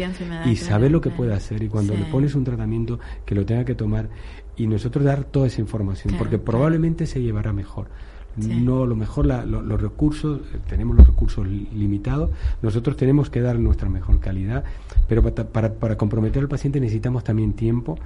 y 0.46 0.56
saber 0.56 0.90
lo 0.90 1.00
que 1.00 1.10
puede 1.10 1.34
hacer. 1.34 1.62
Y 1.62 1.68
cuando 1.68 1.94
le 1.94 2.04
pones 2.04 2.34
un 2.34 2.44
tratamiento, 2.44 2.98
que 3.24 3.34
lo 3.34 3.44
tenga 3.44 3.64
que 3.64 3.74
tomar 3.74 4.08
y 4.56 4.66
nosotros 4.66 5.04
dar 5.04 5.24
toda 5.24 5.48
esa 5.48 5.60
información, 5.60 6.14
porque 6.16 6.38
probablemente 6.38 7.06
se 7.06 7.20
llevará 7.20 7.52
mejor. 7.52 7.88
No, 8.36 8.84
lo 8.84 8.96
mejor, 8.96 9.26
los 9.26 9.80
recursos, 9.80 10.42
tenemos 10.68 10.94
los 10.94 11.06
recursos 11.06 11.46
limitados, 11.46 12.30
nosotros 12.60 12.96
tenemos 12.96 13.30
que 13.30 13.40
dar 13.40 13.58
nuestra 13.58 13.88
mejor 13.88 14.20
calidad, 14.20 14.62
pero 15.08 15.22
para, 15.22 15.72
para 15.72 15.96
comprometer 15.96 16.42
al 16.42 16.48
paciente 16.48 16.78
necesitamos 16.78 17.24
también 17.24 17.54
tiempo 17.54 17.98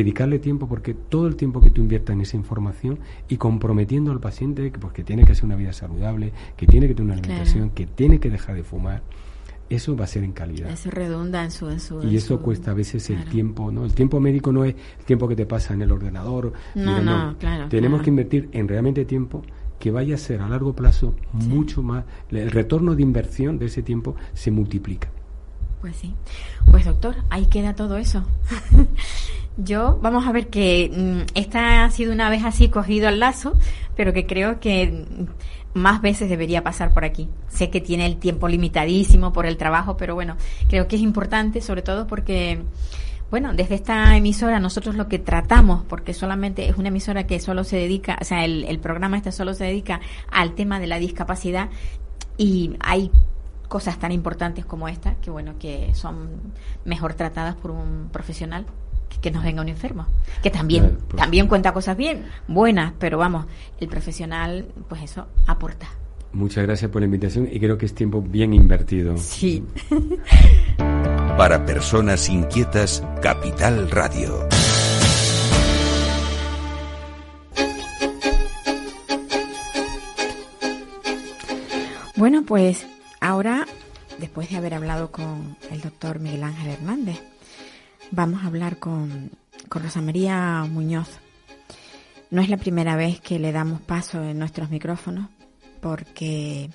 dedicarle 0.00 0.38
tiempo 0.38 0.68
porque 0.68 0.94
todo 0.94 1.26
el 1.26 1.36
tiempo 1.36 1.60
que 1.60 1.70
tú 1.70 1.80
inviertas 1.80 2.14
en 2.14 2.20
esa 2.20 2.36
información 2.36 2.98
y 3.28 3.36
comprometiendo 3.36 4.12
al 4.12 4.20
paciente 4.20 4.72
porque 4.80 5.02
tiene 5.04 5.24
que 5.24 5.32
hacer 5.32 5.44
una 5.44 5.56
vida 5.56 5.72
saludable, 5.72 6.32
que 6.56 6.66
tiene 6.66 6.88
que 6.88 6.94
tener 6.94 7.12
una 7.12 7.20
alimentación, 7.20 7.70
que 7.70 7.86
tiene 7.86 8.20
que 8.20 8.30
dejar 8.30 8.56
de 8.56 8.62
fumar, 8.62 9.02
eso 9.68 9.96
va 9.96 10.04
a 10.04 10.06
ser 10.06 10.22
en 10.22 10.32
calidad. 10.32 10.70
Eso 10.70 10.90
redunda 10.90 11.42
en 11.42 11.50
su... 11.50 11.68
y 12.04 12.16
eso 12.16 12.40
cuesta 12.40 12.70
a 12.70 12.74
veces 12.74 13.10
el 13.10 13.24
tiempo, 13.24 13.72
¿no? 13.72 13.84
El 13.84 13.94
tiempo 13.94 14.20
médico 14.20 14.52
no 14.52 14.64
es 14.64 14.74
el 14.98 15.04
tiempo 15.04 15.26
que 15.26 15.34
te 15.34 15.46
pasa 15.46 15.74
en 15.74 15.82
el 15.82 15.90
ordenador. 15.90 16.52
No, 16.74 17.00
no, 17.00 17.36
claro. 17.38 17.68
Tenemos 17.68 18.02
que 18.02 18.10
invertir 18.10 18.48
en 18.52 18.68
realmente 18.68 19.04
tiempo 19.04 19.42
que 19.78 19.90
vaya 19.90 20.14
a 20.14 20.18
ser 20.18 20.40
a 20.40 20.48
largo 20.48 20.74
plazo 20.74 21.14
mucho 21.32 21.82
más... 21.82 22.04
El 22.30 22.50
retorno 22.50 22.94
de 22.94 23.02
inversión 23.02 23.58
de 23.58 23.66
ese 23.66 23.82
tiempo 23.82 24.14
se 24.34 24.50
multiplica. 24.50 25.10
Pues 25.80 25.96
sí. 25.96 26.14
Pues 26.70 26.84
doctor, 26.84 27.16
ahí 27.28 27.46
queda 27.46 27.74
todo 27.74 27.96
eso. 27.96 28.24
Yo, 29.56 29.98
vamos 30.02 30.26
a 30.26 30.32
ver 30.32 30.48
que 30.48 30.90
mm, 30.94 31.32
esta 31.34 31.84
ha 31.84 31.90
sido 31.90 32.12
una 32.12 32.28
vez 32.28 32.44
así 32.44 32.68
cogido 32.68 33.08
al 33.08 33.20
lazo, 33.20 33.58
pero 33.96 34.12
que 34.12 34.26
creo 34.26 34.60
que 34.60 35.06
más 35.72 36.02
veces 36.02 36.28
debería 36.28 36.62
pasar 36.62 36.92
por 36.92 37.04
aquí. 37.04 37.28
Sé 37.48 37.70
que 37.70 37.80
tiene 37.80 38.06
el 38.06 38.18
tiempo 38.18 38.48
limitadísimo 38.48 39.32
por 39.32 39.46
el 39.46 39.56
trabajo, 39.56 39.96
pero 39.96 40.14
bueno, 40.14 40.36
creo 40.68 40.88
que 40.88 40.96
es 40.96 41.02
importante, 41.02 41.62
sobre 41.62 41.82
todo 41.82 42.06
porque, 42.06 42.62
bueno, 43.30 43.54
desde 43.54 43.76
esta 43.76 44.14
emisora 44.16 44.60
nosotros 44.60 44.94
lo 44.94 45.08
que 45.08 45.18
tratamos, 45.18 45.84
porque 45.84 46.12
solamente 46.12 46.68
es 46.68 46.76
una 46.76 46.88
emisora 46.88 47.26
que 47.26 47.40
solo 47.40 47.64
se 47.64 47.76
dedica, 47.76 48.18
o 48.20 48.24
sea, 48.24 48.44
el, 48.44 48.64
el 48.64 48.78
programa 48.78 49.16
este 49.16 49.32
solo 49.32 49.54
se 49.54 49.64
dedica 49.64 50.00
al 50.30 50.54
tema 50.54 50.80
de 50.80 50.86
la 50.86 50.98
discapacidad 50.98 51.70
y 52.36 52.76
hay 52.80 53.10
cosas 53.68 53.98
tan 53.98 54.12
importantes 54.12 54.66
como 54.66 54.86
esta, 54.86 55.14
que 55.16 55.30
bueno, 55.30 55.54
que 55.58 55.94
son 55.94 56.28
mejor 56.84 57.14
tratadas 57.14 57.56
por 57.56 57.70
un 57.70 58.10
profesional 58.12 58.66
que 59.20 59.30
nos 59.30 59.42
venga 59.44 59.62
un 59.62 59.68
enfermo, 59.68 60.06
que 60.42 60.50
también, 60.50 60.98
pues 61.08 61.20
también 61.20 61.48
cuenta 61.48 61.72
cosas 61.72 61.96
bien, 61.96 62.24
buenas, 62.48 62.92
pero 62.98 63.18
vamos, 63.18 63.46
el 63.80 63.88
profesional, 63.88 64.66
pues 64.88 65.02
eso, 65.02 65.26
aporta. 65.46 65.88
Muchas 66.32 66.64
gracias 66.64 66.90
por 66.90 67.00
la 67.00 67.06
invitación 67.06 67.48
y 67.50 67.58
creo 67.58 67.78
que 67.78 67.86
es 67.86 67.94
tiempo 67.94 68.20
bien 68.20 68.52
invertido. 68.52 69.16
Sí. 69.16 69.64
Para 70.76 71.64
personas 71.64 72.28
inquietas, 72.28 73.02
Capital 73.22 73.90
Radio. 73.90 74.46
Bueno, 82.16 82.44
pues 82.46 82.86
ahora, 83.20 83.66
después 84.18 84.48
de 84.50 84.56
haber 84.56 84.72
hablado 84.72 85.10
con 85.12 85.56
el 85.70 85.82
doctor 85.82 86.18
Miguel 86.18 86.44
Ángel 86.44 86.70
Hernández, 86.70 87.22
Vamos 88.12 88.44
a 88.44 88.46
hablar 88.46 88.78
con, 88.78 89.32
Rosa 89.68 90.00
María 90.00 90.64
Muñoz. 90.70 91.08
No 92.30 92.40
es 92.40 92.48
la 92.48 92.56
primera 92.56 92.94
vez 92.94 93.20
que 93.20 93.40
le 93.40 93.50
damos 93.50 93.80
paso 93.80 94.22
en 94.22 94.38
nuestros 94.38 94.70
micrófonos 94.70 95.28
porque 95.80 96.70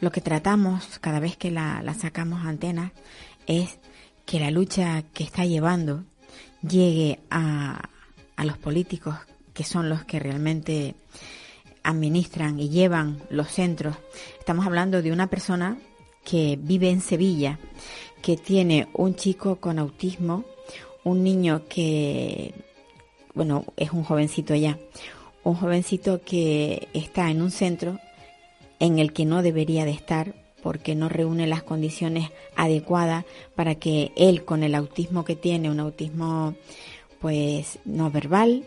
lo 0.00 0.12
que 0.12 0.20
tratamos 0.20 0.98
cada 1.00 1.20
vez 1.20 1.36
que 1.36 1.50
la, 1.50 1.82
sacamos 1.98 2.44
a 2.44 2.50
antena 2.50 2.92
es 3.46 3.78
que 4.26 4.38
la 4.38 4.50
lucha 4.50 5.02
que 5.14 5.24
está 5.24 5.46
llevando 5.46 6.04
llegue 6.62 7.18
a, 7.30 7.88
a 8.36 8.44
los 8.44 8.58
políticos 8.58 9.16
que 9.54 9.64
son 9.64 9.88
los 9.88 10.04
que 10.04 10.18
realmente 10.20 10.94
administran 11.82 12.60
y 12.60 12.68
llevan 12.68 13.22
los 13.30 13.48
centros. 13.48 13.96
Estamos 14.38 14.66
hablando 14.66 15.00
de 15.00 15.12
una 15.12 15.28
persona 15.28 15.78
que 16.24 16.58
vive 16.60 16.90
en 16.90 17.00
Sevilla, 17.00 17.58
que 18.22 18.36
tiene 18.36 18.88
un 18.92 19.14
chico 19.14 19.56
con 19.56 19.78
autismo 19.78 20.44
un 21.04 21.22
niño 21.22 21.62
que, 21.68 22.54
bueno, 23.34 23.64
es 23.76 23.92
un 23.92 24.04
jovencito 24.04 24.54
ya, 24.54 24.78
un 25.44 25.54
jovencito 25.54 26.22
que 26.22 26.88
está 26.94 27.30
en 27.30 27.42
un 27.42 27.50
centro 27.50 28.00
en 28.80 28.98
el 28.98 29.12
que 29.12 29.24
no 29.24 29.42
debería 29.42 29.84
de 29.84 29.92
estar 29.92 30.34
porque 30.62 30.94
no 30.94 31.10
reúne 31.10 31.46
las 31.46 31.62
condiciones 31.62 32.30
adecuadas 32.56 33.26
para 33.54 33.74
que 33.74 34.12
él 34.16 34.44
con 34.44 34.62
el 34.62 34.74
autismo 34.74 35.24
que 35.24 35.36
tiene, 35.36 35.70
un 35.70 35.78
autismo 35.78 36.54
pues 37.20 37.78
no 37.84 38.10
verbal, 38.10 38.64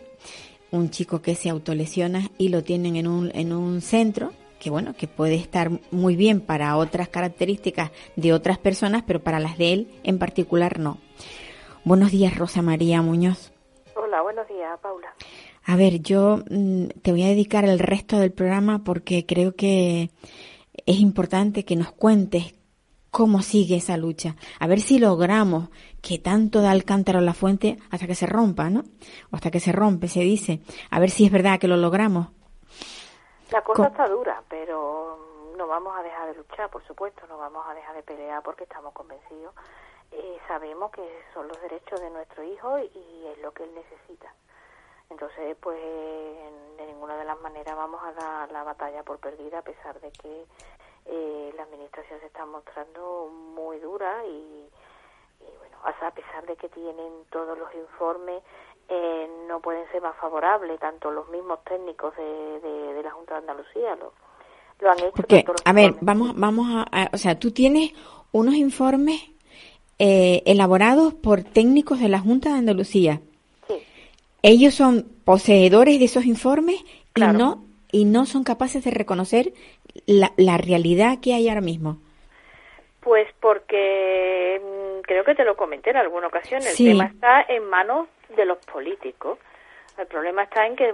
un 0.70 0.90
chico 0.90 1.20
que 1.22 1.34
se 1.34 1.48
autolesiona 1.48 2.30
y 2.38 2.50
lo 2.50 2.62
tienen 2.62 2.96
en 2.96 3.08
un, 3.08 3.32
en 3.34 3.52
un 3.52 3.80
centro 3.80 4.32
que 4.60 4.70
bueno, 4.70 4.94
que 4.94 5.06
puede 5.06 5.36
estar 5.36 5.70
muy 5.90 6.16
bien 6.16 6.40
para 6.40 6.76
otras 6.76 7.08
características 7.08 7.90
de 8.16 8.32
otras 8.32 8.58
personas, 8.58 9.04
pero 9.06 9.22
para 9.22 9.40
las 9.40 9.56
de 9.58 9.72
él 9.72 9.88
en 10.02 10.18
particular 10.18 10.78
no. 10.78 10.98
Buenos 11.88 12.10
días, 12.10 12.36
Rosa 12.36 12.60
María 12.60 13.00
Muñoz. 13.00 13.50
Hola, 13.94 14.20
buenos 14.20 14.46
días, 14.46 14.78
Paula. 14.80 15.08
A 15.66 15.74
ver, 15.74 16.00
yo 16.00 16.36
mm, 16.50 16.88
te 17.02 17.12
voy 17.12 17.22
a 17.22 17.28
dedicar 17.28 17.64
el 17.64 17.78
resto 17.78 18.18
del 18.18 18.30
programa 18.30 18.80
porque 18.84 19.24
creo 19.24 19.56
que 19.56 20.10
es 20.84 21.00
importante 21.00 21.64
que 21.64 21.76
nos 21.76 21.90
cuentes 21.90 22.54
cómo 23.10 23.40
sigue 23.40 23.76
esa 23.76 23.96
lucha. 23.96 24.36
A 24.60 24.66
ver 24.66 24.80
si 24.80 24.98
logramos 24.98 25.70
que 26.02 26.18
tanto 26.18 26.60
da 26.60 26.72
el 26.72 26.84
cántaro 26.84 27.20
a 27.20 27.22
la 27.22 27.32
fuente 27.32 27.78
hasta 27.90 28.06
que 28.06 28.14
se 28.14 28.26
rompa, 28.26 28.68
¿no? 28.68 28.80
O 29.32 29.36
hasta 29.36 29.50
que 29.50 29.58
se 29.58 29.72
rompe, 29.72 30.08
se 30.08 30.20
dice. 30.20 30.60
A 30.90 31.00
ver 31.00 31.08
si 31.08 31.24
es 31.24 31.32
verdad 31.32 31.58
que 31.58 31.68
lo 31.68 31.78
logramos. 31.78 32.28
La 33.50 33.64
cosa 33.64 33.86
está 33.86 34.06
dura, 34.06 34.42
pero 34.50 35.54
no 35.56 35.66
vamos 35.66 35.96
a 35.96 36.02
dejar 36.02 36.28
de 36.28 36.34
luchar, 36.36 36.68
por 36.68 36.86
supuesto, 36.86 37.26
no 37.28 37.38
vamos 37.38 37.64
a 37.66 37.72
dejar 37.72 37.96
de 37.96 38.02
pelear 38.02 38.42
porque 38.42 38.64
estamos 38.64 38.92
convencidos 38.92 39.54
eh, 40.12 40.38
sabemos 40.46 40.90
que 40.90 41.02
son 41.34 41.48
los 41.48 41.60
derechos 41.60 42.00
de 42.00 42.10
nuestro 42.10 42.42
hijo 42.42 42.78
y, 42.78 43.26
es 43.26 43.38
lo 43.42 43.52
que 43.52 43.64
él 43.64 43.74
necesita. 43.74 44.32
Entonces, 45.10 45.56
pues 45.60 45.78
de 45.78 46.86
ninguna 46.86 47.16
de 47.16 47.24
las 47.24 47.40
maneras 47.40 47.76
vamos 47.76 48.00
a 48.02 48.12
dar 48.12 48.52
la 48.52 48.62
batalla 48.62 49.02
por 49.02 49.18
perdida, 49.18 49.58
a 49.58 49.62
pesar 49.62 50.00
de 50.00 50.10
que 50.12 50.46
eh, 51.06 51.52
la 51.56 51.62
administración 51.62 52.20
se 52.20 52.26
está 52.26 52.44
mostrando 52.44 53.30
muy 53.54 53.78
dura 53.78 54.24
y, 54.26 54.68
bueno, 55.40 55.76
a 55.84 56.10
pesar 56.10 56.46
de 56.46 56.56
que 56.56 56.68
tienen 56.68 57.24
todos 57.30 57.58
los 57.58 57.74
informes, 57.74 58.42
eh, 58.88 59.28
no 59.46 59.60
pueden 59.60 59.90
ser 59.90 60.02
más 60.02 60.16
favorables, 60.16 60.80
tanto 60.80 61.10
los 61.10 61.28
mismos 61.28 61.62
técnicos 61.64 62.16
de, 62.16 62.60
de, 62.60 63.02
la 63.02 63.10
Junta 63.10 63.34
de 63.34 63.40
Andalucía 63.40 63.96
lo, 63.96 64.12
lo 64.80 64.90
han 64.90 64.98
hecho. 64.98 65.12
Porque, 65.14 65.44
a 65.64 65.72
ver, 65.72 65.94
vamos, 66.00 66.32
vamos 66.36 66.66
a, 66.70 67.10
o 67.12 67.18
sea, 67.18 67.38
tú 67.38 67.50
tienes 67.50 67.92
unos 68.32 68.54
informes 68.54 69.30
eh, 69.98 70.42
elaborados 70.46 71.14
por 71.14 71.42
técnicos 71.42 72.00
de 72.00 72.08
la 72.08 72.18
Junta 72.18 72.50
de 72.50 72.58
Andalucía. 72.58 73.20
Ellos 74.42 74.74
son 74.74 75.06
poseedores 75.24 75.98
de 75.98 76.04
esos 76.04 76.24
informes 76.24 76.84
y 77.14 77.20
no 77.20 77.64
y 77.90 78.04
no 78.04 78.26
son 78.26 78.44
capaces 78.44 78.84
de 78.84 78.90
reconocer 78.90 79.52
la, 80.06 80.32
la 80.36 80.58
realidad 80.58 81.18
que 81.22 81.34
hay 81.34 81.48
ahora 81.48 81.60
mismo. 81.60 81.98
Pues 83.00 83.26
porque 83.40 84.60
mm, 84.62 85.00
creo 85.02 85.24
que 85.24 85.34
te 85.34 85.44
lo 85.44 85.56
comenté 85.56 85.90
en 85.90 85.96
alguna 85.96 86.26
ocasión, 86.26 86.62
el 86.62 86.76
tema 86.76 87.06
está 87.06 87.42
en 87.48 87.64
manos 87.64 88.08
de 88.36 88.44
los 88.44 88.58
políticos. 88.58 89.38
El 89.96 90.06
problema 90.06 90.44
está 90.44 90.66
en 90.66 90.76
que 90.76 90.92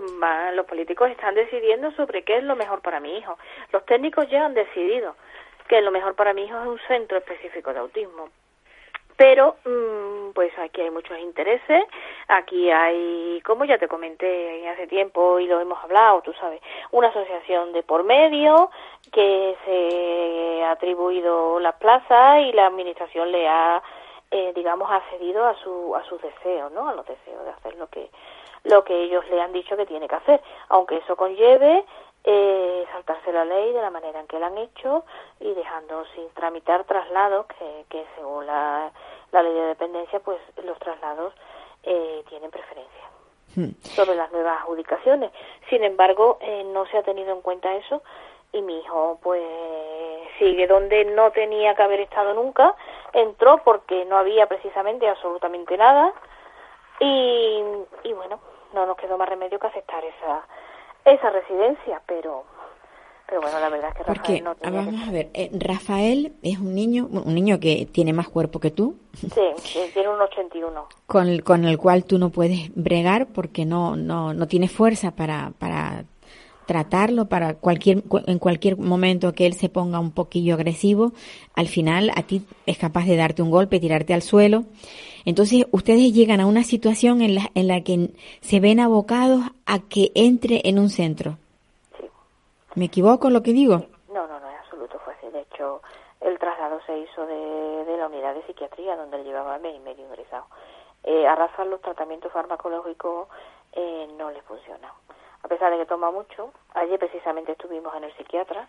los 0.54 0.66
políticos 0.66 1.10
están 1.10 1.34
decidiendo 1.34 1.90
sobre 1.92 2.22
qué 2.22 2.38
es 2.38 2.44
lo 2.44 2.56
mejor 2.56 2.80
para 2.80 3.00
mi 3.00 3.18
hijo. 3.18 3.36
Los 3.70 3.84
técnicos 3.84 4.30
ya 4.30 4.46
han 4.46 4.54
decidido 4.54 5.14
que 5.68 5.82
lo 5.82 5.90
mejor 5.90 6.14
para 6.14 6.32
mi 6.32 6.44
hijo 6.44 6.58
es 6.58 6.66
un 6.66 6.80
centro 6.88 7.18
específico 7.18 7.72
de 7.74 7.80
autismo. 7.80 8.30
Pero, 9.16 9.56
mm, 9.64 10.32
pues 10.34 10.52
aquí 10.58 10.80
hay 10.80 10.90
muchos 10.90 11.18
intereses, 11.18 11.84
aquí 12.26 12.70
hay, 12.70 13.40
como 13.42 13.64
ya 13.64 13.78
te 13.78 13.86
comenté 13.86 14.68
hace 14.68 14.88
tiempo 14.88 15.38
y 15.38 15.46
lo 15.46 15.60
hemos 15.60 15.82
hablado, 15.84 16.22
tú 16.22 16.32
sabes, 16.34 16.60
una 16.90 17.08
asociación 17.08 17.72
de 17.72 17.84
por 17.84 18.02
medio 18.02 18.70
que 19.12 19.56
se 19.64 20.64
ha 20.64 20.72
atribuido 20.72 21.60
las 21.60 21.76
plazas 21.76 22.40
y 22.40 22.52
la 22.52 22.66
administración 22.66 23.30
le 23.30 23.46
ha, 23.46 23.80
eh, 24.32 24.52
digamos, 24.54 24.90
accedido 24.90 25.46
a, 25.46 25.54
su, 25.62 25.94
a 25.94 26.02
sus 26.04 26.20
deseos, 26.20 26.72
¿no? 26.72 26.88
A 26.88 26.94
los 26.94 27.06
deseos 27.06 27.44
de 27.44 27.50
hacer 27.50 27.76
lo 27.76 27.86
que, 27.86 28.10
lo 28.64 28.82
que 28.82 29.04
ellos 29.04 29.24
le 29.30 29.40
han 29.40 29.52
dicho 29.52 29.76
que 29.76 29.86
tiene 29.86 30.08
que 30.08 30.16
hacer, 30.16 30.40
aunque 30.70 30.96
eso 30.96 31.14
conlleve 31.14 31.84
eh, 32.26 32.86
saltarse 32.90 33.32
la 33.32 33.44
ley 33.44 33.72
de 33.72 33.82
la 33.82 33.90
manera 33.90 34.18
en 34.18 34.26
que 34.26 34.38
la 34.38 34.46
han 34.46 34.56
hecho 34.56 35.04
y 35.40 35.52
dejando 35.52 36.06
sin 36.14 36.28
tramitar 36.30 36.84
traslados 36.84 37.46
que, 37.46 37.84
que 37.90 38.06
según 38.16 38.46
la, 38.46 38.90
la 39.30 39.42
ley 39.42 39.52
de 39.52 39.66
dependencia, 39.66 40.20
pues 40.20 40.38
los 40.64 40.78
traslados 40.78 41.34
eh, 41.82 42.24
tienen 42.30 42.50
preferencia 42.50 43.04
hmm. 43.56 43.72
sobre 43.82 44.14
las 44.16 44.32
nuevas 44.32 44.58
adjudicaciones. 44.60 45.32
Sin 45.68 45.84
embargo, 45.84 46.38
eh, 46.40 46.64
no 46.64 46.86
se 46.86 46.96
ha 46.96 47.02
tenido 47.02 47.32
en 47.32 47.42
cuenta 47.42 47.74
eso 47.74 48.02
y 48.52 48.62
mi 48.62 48.78
hijo 48.78 49.18
pues 49.22 49.42
sigue 50.38 50.66
donde 50.66 51.04
no 51.04 51.30
tenía 51.32 51.74
que 51.74 51.82
haber 51.82 52.00
estado 52.00 52.32
nunca, 52.32 52.74
entró 53.12 53.58
porque 53.64 54.06
no 54.06 54.16
había 54.16 54.46
precisamente 54.46 55.08
absolutamente 55.08 55.76
nada 55.76 56.12
y, 57.00 57.62
y 58.04 58.12
bueno, 58.14 58.40
no 58.72 58.86
nos 58.86 58.96
quedó 58.96 59.18
más 59.18 59.28
remedio 59.28 59.58
que 59.58 59.66
aceptar 59.66 60.04
esa, 60.04 60.46
esa 61.04 61.30
residencia, 61.30 62.00
pero 62.06 62.44
pero 63.26 63.40
bueno, 63.40 63.58
la 63.58 63.70
verdad 63.70 63.90
es 63.90 63.96
que 63.96 64.02
Rafael 64.04 64.44
no 64.44 64.54
Vamos 64.62 65.08
a 65.08 65.10
ver, 65.10 65.30
eh, 65.32 65.50
Rafael 65.52 66.34
es 66.42 66.58
un 66.58 66.74
niño, 66.74 67.08
un 67.10 67.34
niño 67.34 67.58
que 67.58 67.88
tiene 67.90 68.12
más 68.12 68.28
cuerpo 68.28 68.60
que 68.60 68.70
tú. 68.70 68.96
Sí, 69.14 69.88
tiene 69.94 70.10
un 70.10 70.20
81. 70.20 70.88
Con 71.06 71.28
el, 71.28 71.42
con 71.42 71.64
el 71.64 71.78
cual 71.78 72.04
tú 72.04 72.18
no 72.18 72.28
puedes 72.28 72.74
bregar 72.74 73.28
porque 73.28 73.64
no, 73.64 73.96
no, 73.96 74.34
no 74.34 74.46
tienes 74.46 74.72
fuerza 74.72 75.12
para, 75.12 75.52
para 75.58 76.04
tratarlo 76.66 77.26
para 77.26 77.54
cualquier 77.54 78.02
en 78.26 78.38
cualquier 78.38 78.76
momento 78.76 79.32
que 79.32 79.46
él 79.46 79.54
se 79.54 79.68
ponga 79.68 80.00
un 80.00 80.12
poquillo 80.12 80.54
agresivo, 80.54 81.12
al 81.54 81.68
final 81.68 82.10
a 82.16 82.22
ti 82.22 82.46
es 82.66 82.78
capaz 82.78 83.04
de 83.04 83.16
darte 83.16 83.42
un 83.42 83.50
golpe, 83.50 83.80
tirarte 83.80 84.14
al 84.14 84.22
suelo. 84.22 84.64
Entonces, 85.24 85.66
ustedes 85.72 86.12
llegan 86.12 86.40
a 86.40 86.46
una 86.46 86.64
situación 86.64 87.22
en 87.22 87.34
la, 87.34 87.50
en 87.54 87.68
la 87.68 87.82
que 87.82 88.10
se 88.40 88.60
ven 88.60 88.80
abocados 88.80 89.42
a 89.66 89.78
que 89.78 90.12
entre 90.14 90.60
en 90.64 90.78
un 90.78 90.90
centro. 90.90 91.38
Sí. 91.98 92.06
¿Me 92.74 92.86
equivoco 92.86 93.30
lo 93.30 93.42
que 93.42 93.52
digo? 93.52 93.86
No, 94.12 94.26
no, 94.26 94.40
no, 94.40 94.50
en 94.50 94.56
absoluto 94.56 94.98
fue 95.04 95.14
así. 95.14 95.28
De 95.28 95.40
hecho, 95.40 95.80
el 96.20 96.38
traslado 96.38 96.78
se 96.86 96.98
hizo 96.98 97.26
de, 97.26 97.84
de 97.84 97.96
la 97.96 98.06
unidad 98.08 98.34
de 98.34 98.42
psiquiatría, 98.46 98.96
donde 98.96 99.16
él 99.18 99.24
llevaba 99.24 99.58
mes 99.58 99.74
y 99.76 99.80
medio 99.80 100.04
ingresado. 100.04 100.44
Eh, 101.04 101.26
a 101.26 101.34
Rafa 101.34 101.64
los 101.64 101.80
tratamientos 101.80 102.32
farmacológicos 102.32 103.28
eh, 103.72 104.08
no 104.16 104.30
le 104.30 104.40
funcionan 104.42 104.90
a 105.44 105.48
pesar 105.48 105.70
de 105.70 105.78
que 105.78 105.86
toma 105.86 106.10
mucho. 106.10 106.52
Ayer 106.72 106.98
precisamente 106.98 107.52
estuvimos 107.52 107.94
en 107.94 108.04
el 108.04 108.16
psiquiatra, 108.16 108.66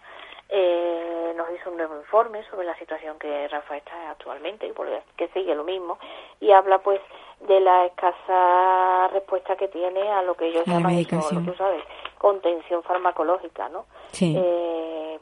eh, 0.50 1.34
nos 1.36 1.50
hizo 1.52 1.72
un 1.72 1.78
nuevo 1.78 1.96
informe 1.96 2.44
sobre 2.50 2.68
la 2.68 2.78
situación 2.78 3.18
que 3.18 3.48
Rafa 3.48 3.78
está 3.78 4.12
actualmente, 4.12 4.72
que 5.16 5.30
sigue 5.30 5.56
lo 5.56 5.64
mismo, 5.64 5.98
y 6.42 6.52
habla 6.52 6.80
pues 6.80 7.00
de 7.40 7.60
la 7.62 7.86
escasa 7.86 9.08
respuesta 9.08 9.56
que 9.56 9.70
tiene 9.70 10.12
a 10.12 10.22
lo 10.22 10.36
que 10.36 10.48
ellos 10.48 10.66
llaman, 10.66 11.06
tú 11.06 11.54
sabes, 11.58 11.84
contención 12.18 12.84
farmacológica, 12.84 13.70
¿no? 13.70 13.86
Sí. 14.12 14.36
Eh, 14.38 15.20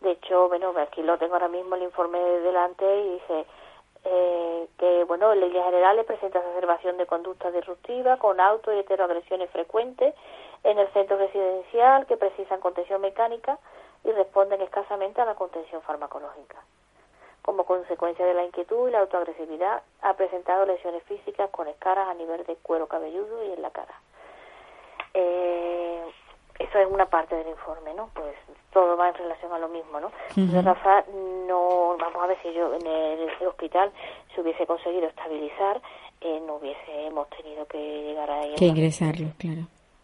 de 0.00 0.10
hecho, 0.12 0.48
bueno, 0.48 0.72
aquí 0.78 1.02
lo 1.02 1.18
tengo 1.18 1.34
ahora 1.34 1.48
mismo 1.48 1.76
el 1.76 1.82
informe 1.82 2.18
delante 2.18 2.84
y 3.00 3.10
dice 3.10 3.46
eh, 4.04 4.68
que, 4.78 5.04
bueno, 5.04 5.32
en 5.32 5.40
líneas 5.40 5.66
generales 5.66 6.06
presenta 6.06 6.38
exacerbación 6.38 6.96
de 6.96 7.06
conducta 7.06 7.50
disruptiva 7.50 8.16
con 8.18 8.40
auto 8.40 8.72
y 8.72 8.78
heteroagresiones 8.78 9.50
frecuentes 9.50 10.14
en 10.64 10.78
el 10.78 10.88
centro 10.88 11.16
residencial 11.16 12.06
que 12.06 12.16
precisan 12.16 12.60
contención 12.60 13.00
mecánica 13.00 13.58
y 14.04 14.12
responden 14.12 14.62
escasamente 14.62 15.20
a 15.20 15.26
la 15.26 15.34
contención 15.34 15.82
farmacológica. 15.82 16.58
Como 17.42 17.64
consecuencia 17.64 18.24
de 18.24 18.34
la 18.34 18.44
inquietud 18.44 18.88
y 18.88 18.92
la 18.92 19.00
autoagresividad, 19.00 19.82
ha 20.02 20.14
presentado 20.14 20.66
lesiones 20.66 21.02
físicas 21.04 21.50
con 21.50 21.68
escaras 21.68 22.08
a 22.08 22.14
nivel 22.14 22.44
de 22.44 22.56
cuero 22.56 22.86
cabelludo 22.86 23.44
y 23.44 23.52
en 23.52 23.62
la 23.62 23.70
cara. 23.70 23.94
Eh, 25.14 26.04
eso 26.60 26.78
es 26.78 26.86
una 26.90 27.06
parte 27.06 27.34
del 27.34 27.48
informe, 27.48 27.94
¿no? 27.94 28.10
Pues 28.14 28.36
todo 28.72 28.96
va 28.96 29.08
en 29.08 29.14
relación 29.14 29.52
a 29.52 29.58
lo 29.58 29.68
mismo, 29.68 29.98
¿no? 29.98 30.12
Rafa, 30.62 31.04
no, 31.46 31.96
vamos 31.98 32.22
a 32.22 32.26
ver 32.26 32.38
si 32.42 32.52
yo 32.52 32.74
en 32.74 32.86
el, 32.86 33.28
hospital 33.46 33.90
se 34.34 34.40
hubiese 34.40 34.66
conseguido 34.66 35.08
estabilizar, 35.08 35.80
eh, 36.20 36.40
no 36.46 36.56
hubiésemos 36.56 37.28
tenido 37.30 37.66
que 37.66 37.78
llegar 37.78 38.30
a 38.30 38.42
Que 38.56 38.66
ingresarlo, 38.66 39.28
claro. 39.38 39.62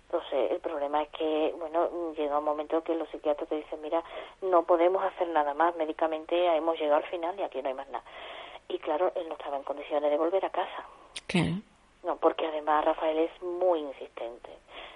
Entonces, 0.09 0.53
el 0.53 0.61
problema 0.61 1.03
es 1.03 1.09
que, 1.11 1.55
bueno, 1.59 2.13
llega 2.17 2.39
un 2.39 2.45
momento 2.45 2.83
que 2.83 2.95
los 2.95 3.09
psiquiatras 3.11 3.49
te 3.49 3.57
dicen, 3.57 3.81
mira, 3.83 4.03
no 4.41 4.63
podemos 4.63 5.05
hacer 5.05 5.29
nada 5.29 5.53
más, 5.53 5.77
médicamente 5.77 6.47
hemos 6.57 6.79
llegado 6.79 6.97
al 6.97 7.11
final 7.11 7.39
y 7.39 7.43
aquí 7.43 7.61
no 7.61 7.69
hay 7.69 7.75
más 7.75 7.89
nada. 7.89 8.05
Y 8.69 8.79
claro, 8.79 9.13
él 9.15 9.29
no 9.29 9.35
estaba 9.35 9.59
en 9.59 9.63
condiciones 9.63 10.11
de 10.11 10.17
volver 10.17 10.45
a 10.45 10.51
casa. 10.51 10.87
Claro. 11.27 11.57
No, 12.07 12.17
porque 12.19 12.47
además 12.47 12.85
Rafael 12.85 13.19
es 13.19 13.43
muy 13.43 13.81
insistente 13.81 14.49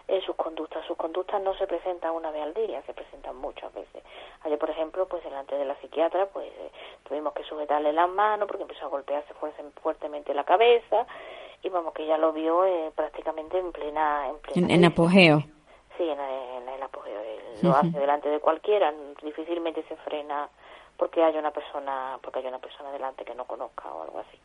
en 0.07 0.23
sus 0.23 0.37
conductas. 0.37 0.87
Sus 0.87 0.97
conductas 0.97 1.43
no 1.43 1.55
se 1.55 1.67
presentan 1.67 2.13
una 2.13 2.31
vez 2.31 2.43
al 2.43 2.55
día, 2.55 2.81
se 2.83 2.95
presentan 2.95 3.37
muchas 3.37 3.75
veces. 3.75 4.05
Ayer, 4.43 4.57
por 4.61 4.71
ejemplo, 4.71 5.09
pues 5.09 5.25
delante 5.25 5.57
de 5.57 5.65
la 5.65 5.75
psiquiatra, 5.81 6.27
pues 6.27 6.47
eh, 6.47 6.71
tuvimos 7.03 7.33
que 7.33 7.43
sujetarle 7.43 7.93
las 7.93 8.09
manos 8.09 8.47
porque 8.47 8.63
empezó 8.63 8.87
a 8.87 8.91
golpearse 8.91 9.35
fuertemente 9.83 10.33
la 10.35 10.45
cabeza 10.45 11.05
y 11.65 11.69
vamos 11.69 11.95
que 11.95 12.07
ya 12.07 12.17
lo 12.17 12.33
vio 12.33 12.65
eh, 12.65 12.93
prácticamente 12.95 13.59
en 13.59 13.73
plena 13.73 14.29
en, 14.55 14.85
apogeo. 14.85 15.43
Sí, 15.99 16.09
en, 16.09 16.69
el 16.69 16.83
apogeo. 16.83 17.21
lo 17.63 17.73
hace 17.73 17.99
delante 17.99 18.29
de 18.29 18.39
cualquiera, 18.39 18.95
difícilmente 19.21 19.83
se 19.89 19.97
frena 19.97 20.49
porque 20.97 21.25
hay 21.25 21.37
una 21.37 21.51
persona 21.51 22.21
porque 22.23 22.39
hay 22.39 22.47
una 22.47 22.61
persona 22.61 22.93
delante 22.93 23.25
que 23.25 23.35
no 23.35 23.47
conozca 23.47 23.93
o 23.93 24.03
algo 24.05 24.21
así. 24.21 24.39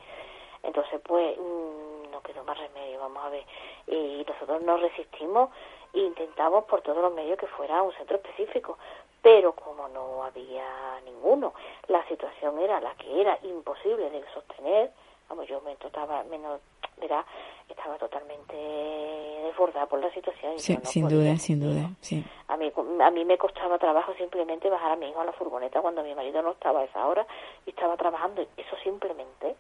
Entonces, 0.63 0.99
pues, 1.03 1.38
mm, 1.38 1.94
no 2.16 2.22
quedó 2.22 2.43
más 2.45 2.57
remedio, 2.57 2.99
vamos 2.99 3.24
a 3.26 3.30
ver. 3.30 3.43
Y 3.88 4.26
nosotros 4.28 4.61
nos 4.61 4.82
resistimos 4.82 5.49
e 5.93 5.99
intentamos 5.99 6.63
por 6.66 6.82
todos 6.82 7.01
los 7.01 7.13
medios 7.13 7.38
que 7.38 7.47
fuera 7.47 7.82
un 7.82 7.91
centro 7.93 8.18
específico. 8.18 8.78
Pero 9.22 9.53
como 9.53 9.88
no 9.89 10.24
había 10.24 10.99
ninguno, 11.03 11.53
la 11.88 12.07
situación 12.07 12.59
era 12.59 12.80
la 12.80 12.93
que 12.95 13.22
era 13.22 13.38
imposible 13.43 14.09
de 14.09 14.24
sostener, 14.34 14.91
vamos, 15.28 15.47
yo 15.47 15.59
me 15.61 15.76
trataba 15.76 16.24
menos, 16.24 16.61
verá, 16.97 17.26
estaba 17.68 17.97
totalmente 17.97 18.55
desbordada 18.55 19.88
por 19.88 19.99
la 19.99 20.11
situación. 20.13 20.59
Sí, 20.59 20.78
sin 20.84 21.09
duda, 21.09 21.36
sin 21.38 21.59
duda, 21.59 21.89
sí. 22.01 22.24
A 22.47 22.55
mí, 22.55 22.72
a 23.01 23.11
mí 23.11 23.26
me 23.26 23.38
costaba 23.38 23.80
trabajo 23.80 24.13
simplemente 24.13 24.70
bajar 24.70 24.91
a 24.91 24.95
mi 24.95 25.09
hijo 25.09 25.20
a 25.20 25.26
la 25.26 25.34
furgoneta 25.34 25.82
cuando 25.82 26.03
mi 26.03 26.13
marido 26.13 26.41
no 26.43 26.51
estaba 26.51 26.82
a 26.82 26.84
esa 26.84 27.05
hora 27.07 27.26
y 27.66 27.72
estaba 27.72 27.97
trabajando. 27.97 28.43
Eso 28.55 28.78
simplemente 28.84 29.55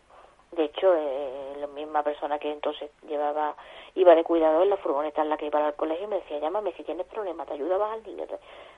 de 0.55 0.65
hecho, 0.65 0.93
eh, 0.95 1.55
la 1.59 1.67
misma 1.67 2.03
persona 2.03 2.39
que 2.39 2.51
entonces 2.51 2.89
llevaba, 3.07 3.55
iba 3.95 4.15
de 4.15 4.23
cuidado 4.23 4.63
en 4.63 4.69
la 4.69 4.77
furgoneta 4.77 5.21
en 5.21 5.29
la 5.29 5.37
que 5.37 5.47
iba 5.47 5.65
al 5.65 5.75
colegio 5.75 6.07
me 6.07 6.17
decía, 6.17 6.39
llámame 6.39 6.73
si 6.73 6.83
tienes 6.83 7.05
problemas, 7.07 7.47
te 7.47 7.53
ayudabas 7.53 7.93
al 7.93 8.03
niño, 8.03 8.25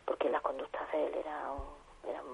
porque 0.05 0.29
las 0.29 0.41
conductas 0.41 0.91
de 0.91 1.05
él 1.05 1.13
eran, 1.19 1.53
eran 2.09 2.25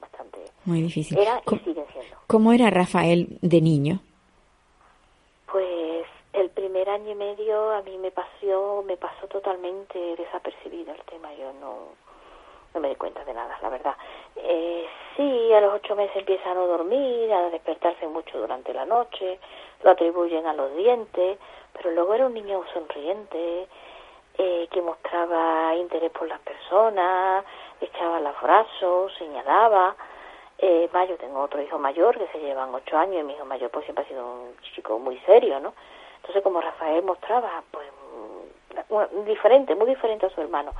bastante... 0.00 0.38
Muy 0.64 0.82
difícil. 0.82 1.18
Era 1.18 1.42
y 1.50 1.58
siguen 1.58 1.86
siendo. 1.92 2.16
¿Cómo 2.26 2.52
era 2.52 2.70
Rafael 2.70 3.38
de 3.42 3.60
niño? 3.60 4.00
Pues 5.50 6.06
el 6.32 6.50
primer 6.50 6.88
año 6.88 7.10
y 7.10 7.14
medio 7.14 7.72
a 7.72 7.82
mí 7.82 7.98
me 7.98 8.10
pasó, 8.10 8.82
me 8.86 8.96
pasó 8.96 9.26
totalmente 9.28 9.98
desapercibido 10.16 10.92
el 10.92 11.02
tema, 11.02 11.32
yo 11.34 11.52
no 11.54 12.07
no 12.78 12.82
me 12.82 12.88
di 12.90 12.96
cuenta 12.96 13.24
de 13.24 13.34
nada, 13.34 13.58
la 13.60 13.68
verdad. 13.70 13.96
Eh, 14.36 14.86
sí, 15.16 15.52
a 15.52 15.60
los 15.60 15.74
ocho 15.74 15.96
meses 15.96 16.16
empieza 16.16 16.50
a 16.50 16.54
no 16.54 16.66
dormir, 16.66 17.32
a 17.32 17.50
despertarse 17.50 18.06
mucho 18.06 18.38
durante 18.38 18.72
la 18.72 18.84
noche, 18.84 19.40
lo 19.82 19.90
atribuyen 19.90 20.46
a 20.46 20.54
los 20.54 20.72
dientes, 20.76 21.38
pero 21.72 21.90
luego 21.90 22.14
era 22.14 22.26
un 22.26 22.34
niño 22.34 22.62
sonriente, 22.72 23.66
eh, 24.38 24.68
que 24.70 24.80
mostraba 24.80 25.74
interés 25.74 26.12
por 26.12 26.28
las 26.28 26.38
personas, 26.40 27.44
echaba 27.80 28.20
los 28.20 28.40
brazos, 28.40 29.12
señalaba. 29.18 29.96
Eh, 30.58 30.88
yo 31.08 31.16
tengo 31.16 31.40
otro 31.40 31.60
hijo 31.60 31.78
mayor 31.78 32.16
que 32.16 32.28
se 32.28 32.38
llevan 32.38 32.72
ocho 32.74 32.96
años 32.96 33.20
y 33.20 33.24
mi 33.24 33.32
hijo 33.32 33.44
mayor 33.44 33.70
pues 33.70 33.84
siempre 33.86 34.04
ha 34.04 34.08
sido 34.08 34.24
un 34.24 34.56
chico 34.74 34.98
muy 35.00 35.18
serio, 35.20 35.58
¿no? 35.58 35.74
Entonces 36.16 36.42
como 36.42 36.60
Rafael 36.60 37.02
mostraba, 37.02 37.62
pues 37.72 37.88
mm, 38.90 39.24
diferente, 39.24 39.74
muy 39.74 39.86
diferente 39.86 40.26
a 40.26 40.30
su 40.30 40.40
hermano 40.40 40.72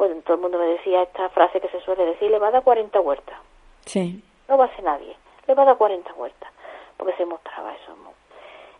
pues 0.00 0.24
todo 0.24 0.36
el 0.36 0.40
mundo 0.40 0.56
me 0.56 0.64
decía 0.64 1.02
esta 1.02 1.28
frase 1.28 1.60
que 1.60 1.68
se 1.68 1.78
suele 1.82 2.06
decir, 2.06 2.30
le 2.30 2.38
va 2.38 2.48
a 2.48 2.52
dar 2.52 2.62
40 2.62 2.98
huertas. 3.00 3.36
Sí. 3.84 4.24
No 4.48 4.56
va 4.56 4.64
a 4.64 4.74
ser 4.74 4.82
nadie, 4.82 5.14
le 5.46 5.54
va 5.54 5.64
a 5.64 5.66
dar 5.66 5.76
40 5.76 6.14
huertas, 6.14 6.50
porque 6.96 7.12
se 7.18 7.26
mostraba 7.26 7.74
eso. 7.74 7.94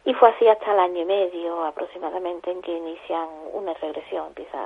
Y 0.07 0.15
fue 0.15 0.31
así 0.31 0.49
hasta 0.49 0.73
el 0.73 0.79
año 0.79 1.03
y 1.03 1.05
medio 1.05 1.63
aproximadamente 1.67 2.51
en 2.51 2.63
que 2.63 2.73
inician 2.73 3.29
una 3.53 3.75
regresión, 3.75 4.29
empieza, 4.29 4.59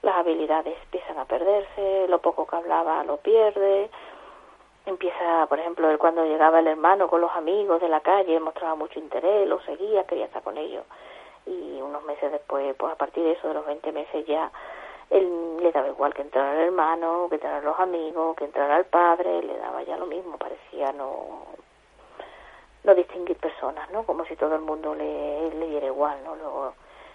las 0.00 0.16
habilidades 0.16 0.74
empiezan 0.84 1.18
a 1.18 1.26
perderse, 1.26 2.08
lo 2.08 2.18
poco 2.18 2.46
que 2.46 2.56
hablaba 2.56 3.04
lo 3.04 3.18
pierde, 3.18 3.90
empieza, 4.86 5.44
por 5.50 5.58
ejemplo, 5.58 5.86
cuando 5.98 6.24
llegaba 6.24 6.60
el 6.60 6.66
hermano 6.66 7.08
con 7.08 7.20
los 7.20 7.32
amigos 7.32 7.82
de 7.82 7.90
la 7.90 8.00
calle, 8.00 8.40
mostraba 8.40 8.74
mucho 8.74 8.98
interés, 8.98 9.46
lo 9.46 9.60
seguía, 9.64 10.04
quería 10.04 10.24
estar 10.24 10.42
con 10.42 10.56
ellos. 10.56 10.86
Y 11.44 11.82
unos 11.82 12.02
meses 12.04 12.32
después, 12.32 12.74
pues 12.78 12.90
a 12.90 12.96
partir 12.96 13.22
de 13.22 13.32
eso, 13.32 13.48
de 13.48 13.52
los 13.52 13.66
20 13.66 13.92
meses 13.92 14.24
ya 14.24 14.50
él 15.14 15.62
le 15.62 15.70
daba 15.70 15.88
igual 15.88 16.12
que 16.12 16.22
entrara 16.22 16.54
el 16.54 16.66
hermano, 16.66 17.28
que 17.28 17.36
entrara 17.36 17.60
los 17.60 17.78
amigos, 17.78 18.36
que 18.36 18.44
entrara 18.44 18.78
el 18.78 18.84
padre, 18.84 19.42
le 19.42 19.56
daba 19.58 19.82
ya 19.84 19.96
lo 19.96 20.06
mismo, 20.06 20.36
parecía 20.38 20.92
no 20.92 21.46
no 22.82 22.94
distinguir 22.94 23.38
personas, 23.38 23.90
¿no? 23.92 24.04
Como 24.04 24.26
si 24.26 24.36
todo 24.36 24.56
el 24.56 24.60
mundo 24.60 24.94
le, 24.94 25.54
le 25.54 25.66
diera 25.68 25.86
igual, 25.86 26.18
¿no? 26.22 26.36
Luego 26.36 26.74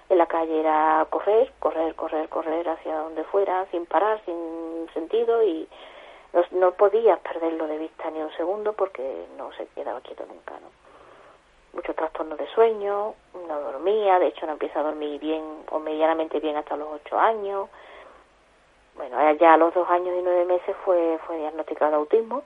en 0.09 0.17
la 0.17 0.25
calle 0.25 0.59
era 0.59 1.05
correr, 1.09 1.51
correr, 1.59 1.93
correr, 1.93 2.27
correr 2.29 2.67
hacia 2.69 2.95
donde 2.95 3.23
fuera, 3.25 3.67
sin 3.69 3.85
parar, 3.85 4.19
sin 4.25 4.89
sentido 4.93 5.43
y 5.43 5.67
no, 6.33 6.43
no 6.51 6.71
podías 6.71 7.19
perderlo 7.19 7.67
de 7.67 7.77
vista 7.77 8.09
ni 8.09 8.19
un 8.19 8.31
segundo 8.31 8.73
porque 8.73 9.27
no 9.37 9.51
se 9.53 9.67
quedaba 9.67 10.01
quieto 10.01 10.25
nunca, 10.25 10.53
¿no? 10.59 10.88
Muchos 11.73 11.95
trastornos 11.95 12.37
de 12.37 12.47
sueño, 12.47 13.13
no 13.47 13.59
dormía, 13.61 14.19
de 14.19 14.27
hecho 14.27 14.45
no 14.45 14.53
empieza 14.53 14.79
a 14.79 14.83
dormir 14.83 15.19
bien 15.19 15.43
o 15.69 15.79
medianamente 15.79 16.39
bien 16.39 16.57
hasta 16.57 16.75
los 16.75 16.87
ocho 16.89 17.19
años. 17.19 17.69
Bueno, 18.95 19.17
ya 19.33 19.53
a 19.53 19.57
los 19.57 19.73
dos 19.73 19.89
años 19.89 20.15
y 20.17 20.21
nueve 20.21 20.45
meses 20.45 20.75
fue, 20.83 21.19
fue 21.25 21.37
diagnosticado 21.37 21.95
autismo 21.95 22.43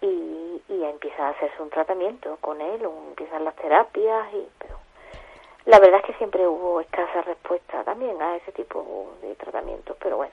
y, 0.00 0.62
y 0.68 0.84
empieza 0.84 1.26
a 1.26 1.30
hacerse 1.30 1.60
un 1.60 1.70
tratamiento 1.70 2.38
con 2.40 2.60
él, 2.60 2.82
empiezan 3.08 3.44
las 3.44 3.54
terapias, 3.56 4.32
y 4.32 4.48
pero 4.58 4.78
la 5.66 5.78
verdad 5.78 6.00
es 6.00 6.06
que 6.06 6.14
siempre 6.14 6.46
hubo 6.46 6.80
escasa 6.80 7.22
respuesta 7.22 7.84
también 7.84 8.20
a 8.22 8.36
ese 8.36 8.52
tipo 8.52 9.12
de 9.20 9.34
tratamientos, 9.34 9.96
pero 10.00 10.16
bueno, 10.16 10.32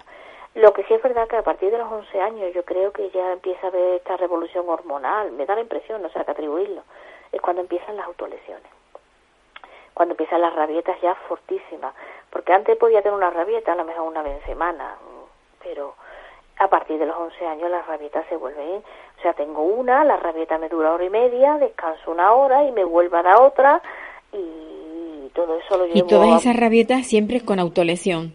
lo 0.55 0.73
que 0.73 0.83
sí 0.85 0.93
es 0.93 1.03
verdad 1.03 1.27
que 1.27 1.35
a 1.35 1.43
partir 1.43 1.71
de 1.71 1.77
los 1.77 1.91
11 1.91 2.21
años 2.21 2.53
yo 2.53 2.63
creo 2.63 2.91
que 2.91 3.09
ya 3.09 3.33
empieza 3.33 3.67
a 3.67 3.69
haber 3.69 3.95
esta 3.95 4.17
revolución 4.17 4.67
hormonal, 4.69 5.31
me 5.31 5.45
da 5.45 5.55
la 5.55 5.61
impresión, 5.61 6.01
no 6.01 6.09
sé 6.09 6.19
a 6.19 6.23
qué 6.23 6.31
atribuirlo, 6.31 6.83
es 7.31 7.41
cuando 7.41 7.61
empiezan 7.61 7.95
las 7.97 8.05
autolesiones, 8.05 8.69
cuando 9.93 10.13
empiezan 10.13 10.41
las 10.41 10.55
rabietas 10.55 10.99
ya 11.01 11.15
fortísimas, 11.27 11.93
porque 12.29 12.53
antes 12.53 12.77
podía 12.77 13.01
tener 13.01 13.17
una 13.17 13.29
rabieta 13.29 13.73
a 13.73 13.75
lo 13.75 13.83
mejor 13.83 14.07
una 14.07 14.21
vez 14.21 14.39
en 14.39 14.45
semana, 14.45 14.95
pero 15.63 15.95
a 16.59 16.67
partir 16.67 16.97
de 16.99 17.05
los 17.05 17.15
11 17.15 17.45
años 17.45 17.69
las 17.69 17.85
rabietas 17.87 18.25
se 18.29 18.35
vuelven, 18.35 18.83
o 19.17 19.21
sea, 19.21 19.33
tengo 19.33 19.61
una, 19.61 20.03
la 20.03 20.17
rabieta 20.17 20.57
me 20.57 20.69
dura 20.69 20.93
hora 20.93 21.05
y 21.05 21.09
media, 21.09 21.57
descanso 21.57 22.11
una 22.11 22.33
hora 22.33 22.63
y 22.63 22.71
me 22.71 22.83
vuelvo 22.83 23.17
a 23.17 23.23
dar 23.23 23.41
otra 23.41 23.81
y 24.33 25.29
todo 25.33 25.57
eso 25.57 25.77
lo 25.77 25.85
llevo 25.85 25.97
Y 25.97 26.07
todas 26.07 26.41
esas 26.41 26.55
rabietas 26.55 27.05
siempre 27.05 27.43
con 27.43 27.59
autolesión. 27.59 28.33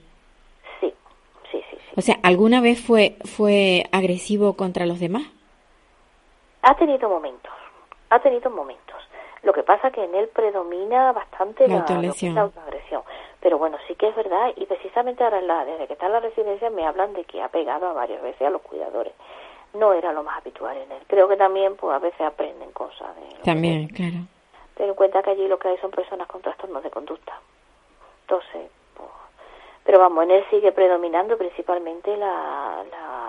O 1.97 2.01
sea, 2.01 2.19
¿alguna 2.23 2.61
vez 2.61 2.81
fue, 2.81 3.17
fue 3.25 3.85
agresivo 3.93 4.55
contra 4.55 4.87
los 4.87 4.99
demás? 4.99 5.25
Ha 6.63 6.75
tenido 6.77 7.09
momentos, 7.09 7.53
ha 8.13 8.21
tenido 8.21 8.51
momentos. 8.51 8.97
Lo 9.43 9.53
que 9.53 9.63
pasa 9.63 9.91
que 9.91 10.05
en 10.05 10.15
él 10.15 10.29
predomina 10.29 11.13
bastante 11.13 11.67
la, 11.67 11.79
autoagresión. 11.79 12.53
Pero 13.41 13.59
bueno, 13.59 13.77
sí 13.89 13.97
que 13.97 14.09
es 14.09 14.15
verdad, 14.15 14.53
y 14.55 14.67
precisamente 14.67 15.25
ahora 15.25 15.41
la, 15.41 15.65
desde 15.65 15.87
que 15.89 15.95
está 15.95 16.07
en 16.07 16.13
la 16.13 16.21
residencia 16.21 16.71
me 16.71 16.87
hablan 16.87 17.13
de 17.15 17.25
que 17.25 17.43
ha 17.43 17.49
pegado 17.49 17.89
a 17.89 17.93
varias 17.93 18.23
veces 18.23 18.43
a 18.43 18.51
los 18.51 18.63
cuidadores. 18.63 19.15
No 19.75 19.95
era 19.95 20.13
lo 20.13 20.23
más 20.23 20.39
habitual 20.39 20.77
en 20.77 20.93
él. 20.93 21.03
Creo 21.09 21.27
que 21.27 21.37
también, 21.37 21.75
pues 21.77 21.95
a 21.95 21.99
veces 21.99 22.21
aprenden 22.21 22.71
cosas. 22.73 23.17
De 23.17 23.43
también, 23.43 23.89
claro. 23.89 24.27
Ten 24.77 24.91
en 24.91 24.95
cuenta 24.95 25.23
que 25.23 25.31
allí 25.31 25.49
lo 25.49 25.59
que 25.59 25.69
hay 25.69 25.79
son 25.79 25.91
personas 25.91 26.29
con 26.29 26.43
trastornos 26.43 26.83
de 26.83 26.91
conducta. 26.91 27.41
Entonces, 28.21 28.71
pero 29.85 29.99
vamos, 29.99 30.25
en 30.25 30.31
él 30.31 30.45
sigue 30.51 30.73
predominando 30.73 31.37
principalmente 31.37 32.17
la, 32.17 32.85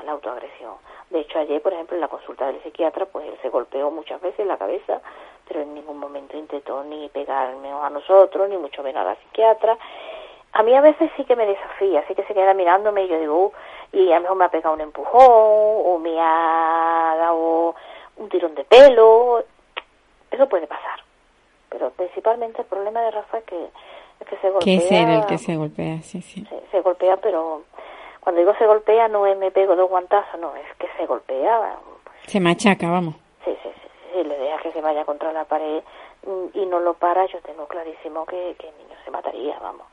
la, 0.06 0.12
autoagresión. 0.12 0.74
De 1.10 1.22
hecho, 1.22 1.40
ayer, 1.40 1.62
por 1.62 1.74
ejemplo, 1.74 1.96
en 1.96 2.02
la 2.02 2.08
consulta 2.08 2.46
del 2.46 2.62
psiquiatra, 2.62 3.06
pues 3.08 3.28
él 3.28 3.38
se 3.42 3.50
golpeó 3.50 3.90
muchas 3.90 4.22
veces 4.22 4.46
la 4.46 4.58
cabeza, 4.58 5.02
pero 5.48 5.62
en 5.62 5.74
ningún 5.74 5.98
momento 5.98 6.38
intentó 6.38 6.84
ni 6.84 7.10
pegarme 7.10 7.72
a 7.72 7.90
nosotros, 7.90 8.48
ni 8.50 8.58
mucho 8.58 8.84
menos 8.84 9.02
a 9.02 9.10
la 9.10 9.16
psiquiatra. 9.16 9.78
A 10.54 10.62
mí 10.62 10.76
a 10.76 10.82
veces 10.82 11.10
sí 11.18 11.26
que 11.26 11.36
me 11.36 11.48
desafía, 11.48 12.02
así 12.02 12.14
que 12.14 12.24
se 12.26 12.34
queda 12.34 12.54
mirándome 12.54 13.06
y 13.06 13.08
yo 13.08 13.18
digo, 13.18 13.46
uh", 13.46 13.52
y 13.92 14.12
a 14.12 14.18
lo 14.18 14.22
mejor 14.22 14.38
me 14.38 14.46
ha 14.46 14.50
pegado 14.50 14.76
un 14.76 14.82
empujón, 14.82 15.22
o 15.24 15.98
me 16.00 16.20
ha 16.20 17.16
dado 17.18 17.76
un 18.18 18.30
tirón 18.30 18.54
de 18.54 18.64
pelo, 18.64 19.44
eso 20.30 20.50
puede 20.50 20.68
pasar. 20.68 21.04
Pero 21.70 21.90
principalmente 21.92 22.62
el 22.62 22.68
problema 22.68 23.02
de 23.02 23.12
Rafa 23.12 23.40
es 23.40 23.44
que 23.46 23.70
que 24.26 24.38
se 24.38 24.50
golpea. 24.50 24.74
es 24.74 24.92
el 24.92 25.26
que 25.26 25.38
se 25.38 25.56
golpea, 25.56 26.02
sí, 26.02 26.22
sí. 26.22 26.46
Se, 26.72 26.82
golpea, 26.82 27.18
pero 27.18 27.64
cuando 28.20 28.40
digo 28.40 28.54
se 28.56 28.66
golpea 28.66 29.08
no 29.08 29.26
es 29.26 29.38
me 29.38 29.52
pego 29.52 29.76
dos 29.76 29.90
guantazos, 29.90 30.40
no, 30.40 30.56
es 30.56 30.66
que 30.78 30.88
se 30.98 31.06
golpea. 31.06 31.78
Pues. 32.04 32.32
se 32.32 32.40
machaca, 32.40 32.90
vamos. 32.90 33.16
Sí, 33.44 33.56
sí, 33.64 33.70
sí, 33.70 33.90
sí, 34.14 34.24
le 34.24 34.38
deja 34.38 34.58
que 34.60 34.72
se 34.72 34.82
vaya 34.82 35.06
contra 35.06 35.32
la 35.32 35.46
pared 35.46 35.82
mm, 36.26 36.58
y 36.58 36.66
no 36.66 36.80
lo 36.80 36.94
para, 36.96 37.26
yo 37.26 37.40
tengo 37.42 37.68
clarísimo 37.68 38.26
que, 38.26 38.56
que 38.58 38.70
el 38.70 38.78
niño 38.78 38.96
se 39.04 39.12
mataría, 39.12 39.58
vamos. 39.60 39.88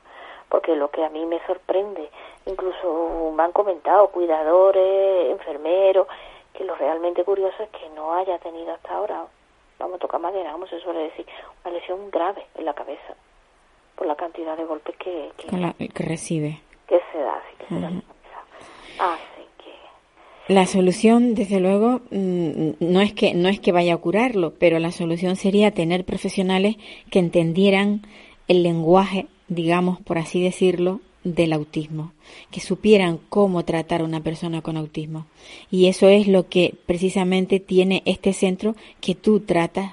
Porque 0.49 0.75
lo 0.75 0.91
que 0.91 1.05
a 1.05 1.11
mí 1.11 1.25
me 1.27 1.45
sorprende, 1.47 2.11
incluso 2.47 3.33
me 3.35 3.43
han 3.43 3.53
comentado 3.53 4.09
cuidadores, 4.09 5.31
enfermeros, 5.31 6.09
que 6.53 6.65
lo 6.65 6.75
realmente 6.75 7.25
curioso 7.25 7.63
es 7.63 7.71
que 7.71 7.89
no 7.91 8.15
haya 8.15 8.39
tenido 8.39 8.75
hasta 8.75 8.93
ahora, 8.95 9.25
vamos 9.79 9.97
a 9.97 9.99
tocar 9.99 10.21
madera, 10.21 10.53
como 10.53 10.67
se 10.67 10.81
suele 10.81 11.05
decir, 11.05 11.27
una 11.65 11.75
lesión 11.75 12.11
grave 12.11 12.45
en 12.57 12.65
la 12.65 12.75
cabeza 12.75 13.15
por 14.01 14.07
la 14.07 14.17
cantidad 14.17 14.57
de 14.57 14.65
golpes 14.65 14.97
que, 14.97 15.29
que, 15.37 16.03
recibe. 16.03 16.59
Que 16.89 16.99
se 17.13 17.19
da, 17.19 17.35
así 17.35 17.57
que 17.59 17.67
se 17.67 17.81
da. 17.81 17.89
Así 18.99 19.43
que... 19.59 20.55
La 20.55 20.65
solución, 20.65 21.35
desde 21.35 21.61
luego, 21.61 22.01
mm, 22.11 22.71
no 22.81 23.03
es 23.03 23.13
que 23.13 23.35
no 23.35 23.51
es 23.51 23.61
que 23.61 23.73
vaya 23.73 23.93
a 23.93 23.99
curarlo, 23.99 24.55
pero 24.59 24.79
la 24.79 24.91
solución 24.91 25.37
sería 25.37 25.73
tener 25.73 26.07
profesionales 26.07 26.77
que 27.11 27.19
entendieran 27.19 28.07
el 28.49 28.63
lenguaje, 28.63 29.27
digamos, 29.49 30.01
por 30.01 30.17
así 30.17 30.43
decirlo, 30.43 31.03
del 31.23 31.53
autismo, 31.53 32.15
que 32.51 32.61
supieran 32.61 33.19
cómo 33.29 33.67
tratar 33.67 34.01
a 34.01 34.05
una 34.05 34.23
persona 34.23 34.63
con 34.63 34.79
autismo. 34.79 35.27
Y 35.71 35.89
eso 35.89 36.09
es 36.09 36.27
lo 36.27 36.49
que 36.49 36.73
precisamente 36.87 37.61
tiene 37.61 38.03
este 38.07 38.33
centro 38.33 38.77
que 39.03 39.15
tú 39.15 39.41
tratas 39.41 39.93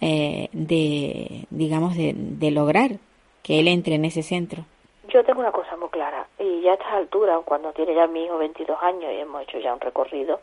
eh, 0.00 0.48
de, 0.52 1.46
digamos, 1.50 1.96
de, 1.96 2.14
de 2.14 2.52
lograr 2.52 3.00
que 3.42 3.60
él 3.60 3.68
entre 3.68 3.94
en 3.94 4.04
ese 4.04 4.22
centro? 4.22 4.64
Yo 5.08 5.24
tengo 5.24 5.40
una 5.40 5.52
cosa 5.52 5.76
muy 5.76 5.88
clara, 5.88 6.26
y 6.38 6.62
ya 6.62 6.72
a 6.72 6.74
estas 6.74 6.92
alturas, 6.92 7.40
cuando 7.44 7.72
tiene 7.72 7.94
ya 7.94 8.06
mi 8.06 8.24
hijo 8.24 8.38
22 8.38 8.82
años 8.82 9.12
y 9.12 9.20
hemos 9.20 9.42
hecho 9.42 9.58
ya 9.58 9.74
un 9.74 9.80
recorrido, 9.80 10.40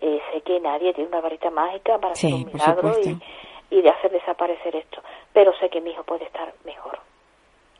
eh, 0.00 0.20
sé 0.32 0.40
que 0.42 0.60
nadie 0.60 0.92
tiene 0.94 1.08
una 1.08 1.20
varita 1.20 1.50
mágica 1.50 1.98
para 1.98 2.12
hacer 2.12 2.32
un 2.32 2.46
milagro 2.46 2.92
y, 3.00 3.18
y, 3.70 3.82
de 3.82 3.90
hacer 3.90 4.10
desaparecer 4.10 4.74
esto, 4.76 5.02
pero 5.32 5.52
sé 5.58 5.68
que 5.68 5.80
mi 5.80 5.90
hijo 5.90 6.02
puede 6.04 6.24
estar 6.24 6.52
mejor. 6.64 6.98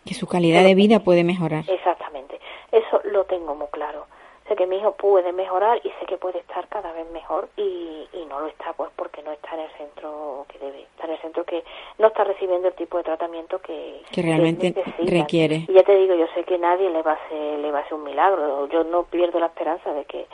Que 0.05 0.15
su 0.15 0.27
calidad 0.27 0.63
de 0.63 0.75
vida 0.75 1.01
puede 1.01 1.25
mejorar. 1.25 1.65
Exactamente, 1.69 2.39
eso 2.71 3.01
lo 3.05 3.25
tengo 3.25 3.55
muy 3.55 3.69
claro 3.69 4.07
sé 4.49 4.57
que 4.57 4.67
mi 4.67 4.77
hijo 4.77 4.93
puede 4.93 5.33
mejorar 5.33 5.81
y 5.85 5.91
sé 6.01 6.07
que 6.07 6.17
puede 6.17 6.39
estar 6.39 6.67
cada 6.69 6.93
vez 6.93 7.09
mejor 7.11 7.49
y, 7.57 8.09
y 8.13 8.25
no 8.27 8.41
lo 8.41 8.47
está 8.47 8.73
pues 8.73 8.91
porque 8.97 9.23
no 9.23 9.33
está 9.33 9.55
en 9.55 9.61
el 9.61 9.71
centro 9.73 10.47
que 10.49 10.59
debe, 10.59 10.83
está 10.83 11.05
en 11.07 11.13
el 11.13 11.19
centro 11.21 11.45
que 11.45 11.63
no 11.99 12.09
está 12.09 12.25
recibiendo 12.25 12.69
el 12.69 12.75
tipo 12.75 12.99
de 12.99 13.05
tratamiento 13.05 13.61
que, 13.61 14.03
que 14.11 14.23
realmente 14.23 14.75
requiere. 14.99 15.67
Y 15.69 15.73
ya 15.73 15.83
te 15.83 15.95
digo, 15.97 16.15
yo 16.15 16.27
sé 16.35 16.45
que 16.45 16.59
nadie 16.59 16.91
le 16.91 17.03
va 17.03 17.13
a 17.13 17.15
hacer, 17.15 17.59
le 17.59 17.71
va 17.71 17.79
a 17.79 17.83
hacer 17.83 17.95
un 17.95 18.05
milagro, 18.05 18.67
yo 18.69 18.85
no 18.85 19.05
pierdo 19.05 19.39
la 19.39 19.47
esperanza 19.47 19.93
de 19.93 20.05
que 20.05 20.27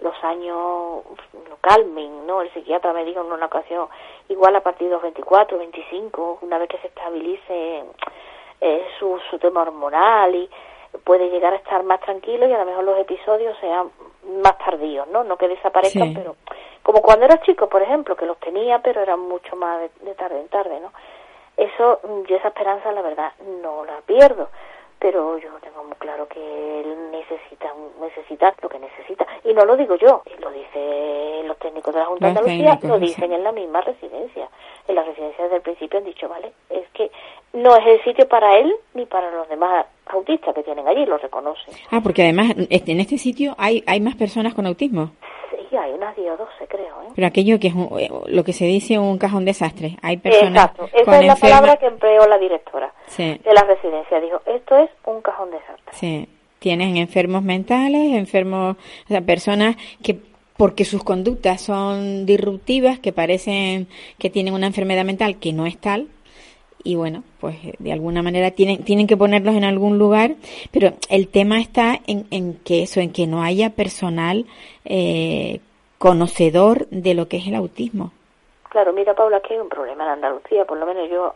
los 0.00 0.14
años 0.22 1.02
lo 1.48 1.56
calmen, 1.60 2.26
¿no? 2.26 2.42
El 2.42 2.52
psiquiatra 2.52 2.92
me 2.92 3.04
dijo 3.04 3.20
en 3.20 3.32
una 3.32 3.46
ocasión, 3.46 3.88
igual 4.28 4.54
a 4.56 4.60
partir 4.60 4.88
de 4.88 4.94
los 4.94 5.02
24, 5.02 5.56
25, 5.56 6.38
una 6.42 6.58
vez 6.58 6.68
que 6.68 6.78
se 6.78 6.88
estabilice 6.88 7.84
eh, 8.60 8.86
su, 8.98 9.18
su 9.30 9.38
tema 9.38 9.62
hormonal 9.62 10.34
y 10.34 10.50
puede 11.04 11.30
llegar 11.30 11.52
a 11.52 11.56
estar 11.56 11.82
más 11.82 12.00
tranquilo 12.00 12.46
y 12.46 12.52
a 12.52 12.58
lo 12.58 12.64
mejor 12.64 12.84
los 12.84 12.98
episodios 12.98 13.56
sean 13.60 13.90
más 14.42 14.56
tardíos, 14.58 15.06
¿no? 15.08 15.24
No 15.24 15.36
que 15.36 15.48
desaparezcan, 15.48 16.14
pero 16.14 16.36
como 16.82 17.00
cuando 17.02 17.24
era 17.24 17.40
chico, 17.40 17.68
por 17.68 17.82
ejemplo, 17.82 18.16
que 18.16 18.26
los 18.26 18.38
tenía, 18.38 18.80
pero 18.80 19.00
eran 19.00 19.20
mucho 19.20 19.56
más 19.56 19.80
de, 20.02 20.14
tarde 20.14 20.40
en 20.40 20.48
tarde, 20.48 20.80
¿no? 20.80 20.92
Eso, 21.56 22.00
yo 22.28 22.36
esa 22.36 22.48
esperanza, 22.48 22.92
la 22.92 23.02
verdad, 23.02 23.32
no 23.62 23.84
la 23.84 24.00
pierdo, 24.06 24.48
pero 25.04 25.36
yo 25.36 25.50
tengo 25.60 25.84
muy 25.84 25.96
claro 25.96 26.26
que 26.26 26.40
él 26.40 27.10
necesita, 27.12 27.70
necesita 28.00 28.54
lo 28.62 28.70
que 28.70 28.78
necesita. 28.78 29.26
Y 29.44 29.52
no 29.52 29.66
lo 29.66 29.76
digo 29.76 29.96
yo, 29.96 30.22
lo 30.40 30.50
dicen 30.50 31.46
los 31.46 31.58
técnicos 31.58 31.92
de 31.92 32.00
la 32.00 32.06
Junta 32.06 32.24
de 32.24 32.30
Andalucía, 32.30 32.78
lo 32.88 32.98
dicen 32.98 33.30
en 33.30 33.44
la 33.44 33.52
misma 33.52 33.82
residencia. 33.82 34.48
En 34.88 34.94
la 34.94 35.02
residencia 35.02 35.44
desde 35.44 35.56
el 35.56 35.62
principio 35.62 35.98
han 35.98 36.06
dicho, 36.06 36.26
vale, 36.26 36.52
es 36.70 36.88
que 36.94 37.10
no 37.52 37.76
es 37.76 37.86
el 37.86 38.02
sitio 38.02 38.26
para 38.26 38.56
él 38.56 38.74
ni 38.94 39.04
para 39.04 39.30
los 39.30 39.46
demás 39.50 39.84
autistas 40.06 40.54
que 40.54 40.62
tienen 40.62 40.88
allí, 40.88 41.04
lo 41.04 41.18
reconocen. 41.18 41.74
Ah, 41.90 42.00
porque 42.02 42.22
además 42.22 42.54
este, 42.70 42.92
en 42.92 43.00
este 43.00 43.18
sitio 43.18 43.54
hay, 43.58 43.84
hay 43.86 44.00
más 44.00 44.14
personas 44.14 44.54
con 44.54 44.64
autismo. 44.66 45.10
Sí, 45.68 45.76
hay 45.76 45.92
unas 45.92 46.16
10 46.16 46.30
o 46.30 46.36
12, 46.38 46.66
creo. 46.66 47.02
¿eh? 47.02 47.08
Pero 47.14 47.26
aquello 47.26 47.60
que 47.60 47.68
es 47.68 47.74
eh, 47.74 48.08
lo 48.28 48.42
que 48.42 48.54
se 48.54 48.64
dice 48.64 48.98
un 48.98 49.18
cajón 49.18 49.44
desastre. 49.44 49.98
Hay 50.00 50.16
personas 50.16 50.70
Exacto, 50.70 50.88
esa 50.94 51.20
es 51.20 51.26
la 51.26 51.36
palabra 51.36 51.76
que 51.76 51.88
empleó 51.88 52.26
la 52.26 52.38
directora 52.38 52.93
de 53.16 53.54
la 53.54 53.62
residencia. 53.64 54.20
Dijo, 54.20 54.40
esto 54.46 54.76
es 54.78 54.90
un 55.06 55.20
cajón 55.22 55.50
desastre. 55.50 55.92
Sí, 55.92 56.28
tienen 56.58 56.96
enfermos 56.96 57.42
mentales, 57.42 58.14
enfermos, 58.14 58.76
o 58.76 59.08
sea, 59.08 59.20
personas 59.20 59.76
que 60.02 60.18
porque 60.56 60.84
sus 60.84 61.02
conductas 61.02 61.60
son 61.60 62.26
disruptivas, 62.26 63.00
que 63.00 63.12
parecen 63.12 63.88
que 64.18 64.30
tienen 64.30 64.54
una 64.54 64.68
enfermedad 64.68 65.04
mental 65.04 65.38
que 65.40 65.52
no 65.52 65.66
es 65.66 65.78
tal, 65.78 66.08
y 66.84 66.96
bueno, 66.96 67.24
pues 67.40 67.56
eh, 67.64 67.74
de 67.78 67.92
alguna 67.92 68.22
manera 68.22 68.50
tienen, 68.50 68.84
tienen 68.84 69.06
que 69.06 69.16
ponerlos 69.16 69.54
en 69.56 69.64
algún 69.64 69.98
lugar, 69.98 70.36
pero 70.70 70.92
el 71.08 71.28
tema 71.28 71.58
está 71.58 71.98
en, 72.06 72.26
en 72.30 72.54
que 72.58 72.82
eso, 72.82 73.00
en 73.00 73.12
que 73.12 73.26
no 73.26 73.42
haya 73.42 73.70
personal 73.70 74.46
eh, 74.84 75.60
conocedor 75.98 76.86
de 76.90 77.14
lo 77.14 77.26
que 77.26 77.38
es 77.38 77.46
el 77.46 77.54
autismo. 77.54 78.12
Claro, 78.68 78.92
mira 78.92 79.14
Paula, 79.14 79.40
que 79.40 79.54
hay 79.54 79.60
un 79.60 79.68
problema 79.68 80.04
en 80.04 80.10
Andalucía, 80.10 80.64
por 80.66 80.78
lo 80.78 80.84
menos 80.84 81.08
yo, 81.08 81.34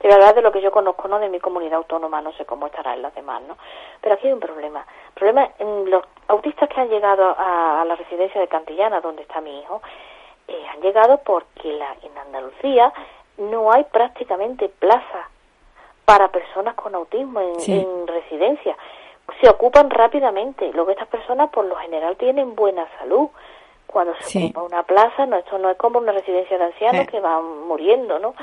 de 0.00 0.08
verdad 0.08 0.34
de 0.34 0.42
lo 0.42 0.52
que 0.52 0.60
yo 0.60 0.70
conozco, 0.70 1.08
no 1.08 1.18
de 1.18 1.28
mi 1.28 1.40
comunidad 1.40 1.78
autónoma, 1.78 2.20
no 2.20 2.32
sé 2.32 2.44
cómo 2.44 2.66
estará 2.66 2.94
en 2.94 3.02
las 3.02 3.14
demás, 3.14 3.42
¿no? 3.42 3.56
Pero 4.00 4.14
aquí 4.14 4.28
hay 4.28 4.32
un 4.32 4.40
problema. 4.40 4.86
El 5.08 5.14
problema 5.14 5.50
en 5.58 5.90
los 5.90 6.04
autistas 6.28 6.68
que 6.68 6.80
han 6.80 6.88
llegado 6.88 7.34
a, 7.36 7.84
la 7.84 7.96
residencia 7.96 8.40
de 8.40 8.48
Cantillana, 8.48 9.00
donde 9.00 9.22
está 9.22 9.40
mi 9.40 9.60
hijo, 9.60 9.82
eh, 10.46 10.66
han 10.72 10.80
llegado 10.80 11.18
porque 11.24 11.72
la, 11.72 11.96
en 12.02 12.16
Andalucía 12.16 12.92
no 13.38 13.72
hay 13.72 13.84
prácticamente 13.84 14.68
plaza 14.68 15.28
para 16.04 16.28
personas 16.28 16.74
con 16.74 16.94
autismo 16.94 17.40
en, 17.40 18.06
residencia. 18.06 18.76
Se 19.42 19.48
ocupan 19.48 19.90
rápidamente. 19.90 20.72
Luego 20.72 20.90
estas 20.90 21.08
personas 21.08 21.50
por 21.50 21.64
lo 21.64 21.76
general 21.76 22.16
tienen 22.16 22.54
buena 22.54 22.86
salud. 22.98 23.28
Cuando 23.86 24.14
se 24.20 24.44
ocupa 24.44 24.62
una 24.62 24.82
plaza, 24.84 25.26
no, 25.26 25.36
esto 25.36 25.58
no 25.58 25.70
es 25.70 25.76
como 25.76 25.98
una 25.98 26.12
residencia 26.12 26.56
de 26.56 26.64
ancianos 26.64 27.06
que 27.08 27.20
van 27.20 27.66
muriendo, 27.66 28.18
¿no? 28.18 28.34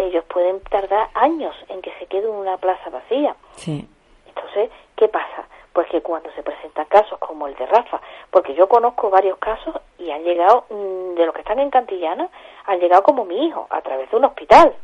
Ellos 0.00 0.24
pueden 0.32 0.60
tardar 0.60 1.08
años 1.12 1.54
en 1.68 1.82
que 1.82 1.92
se 1.98 2.06
quede 2.06 2.26
una 2.26 2.56
plaza 2.56 2.88
vacía. 2.88 3.36
Entonces, 3.66 4.70
¿qué 4.96 5.08
pasa? 5.08 5.46
Pues 5.74 5.88
que 5.88 6.00
cuando 6.00 6.32
se 6.32 6.42
presentan 6.42 6.86
casos 6.86 7.18
como 7.18 7.46
el 7.46 7.54
de 7.56 7.66
Rafa, 7.66 8.00
porque 8.30 8.54
yo 8.54 8.66
conozco 8.66 9.10
varios 9.10 9.36
casos 9.38 9.76
y 9.98 10.10
han 10.10 10.24
llegado, 10.24 10.64
mm, 10.70 11.16
de 11.16 11.26
los 11.26 11.34
que 11.34 11.42
están 11.42 11.58
en 11.58 11.68
Cantillana, 11.68 12.30
han 12.64 12.80
llegado 12.80 13.02
como 13.02 13.26
mi 13.26 13.46
hijo, 13.46 13.66
a 13.68 13.82
través 13.82 14.10
de 14.10 14.16
un 14.16 14.24
hospital. 14.24 14.74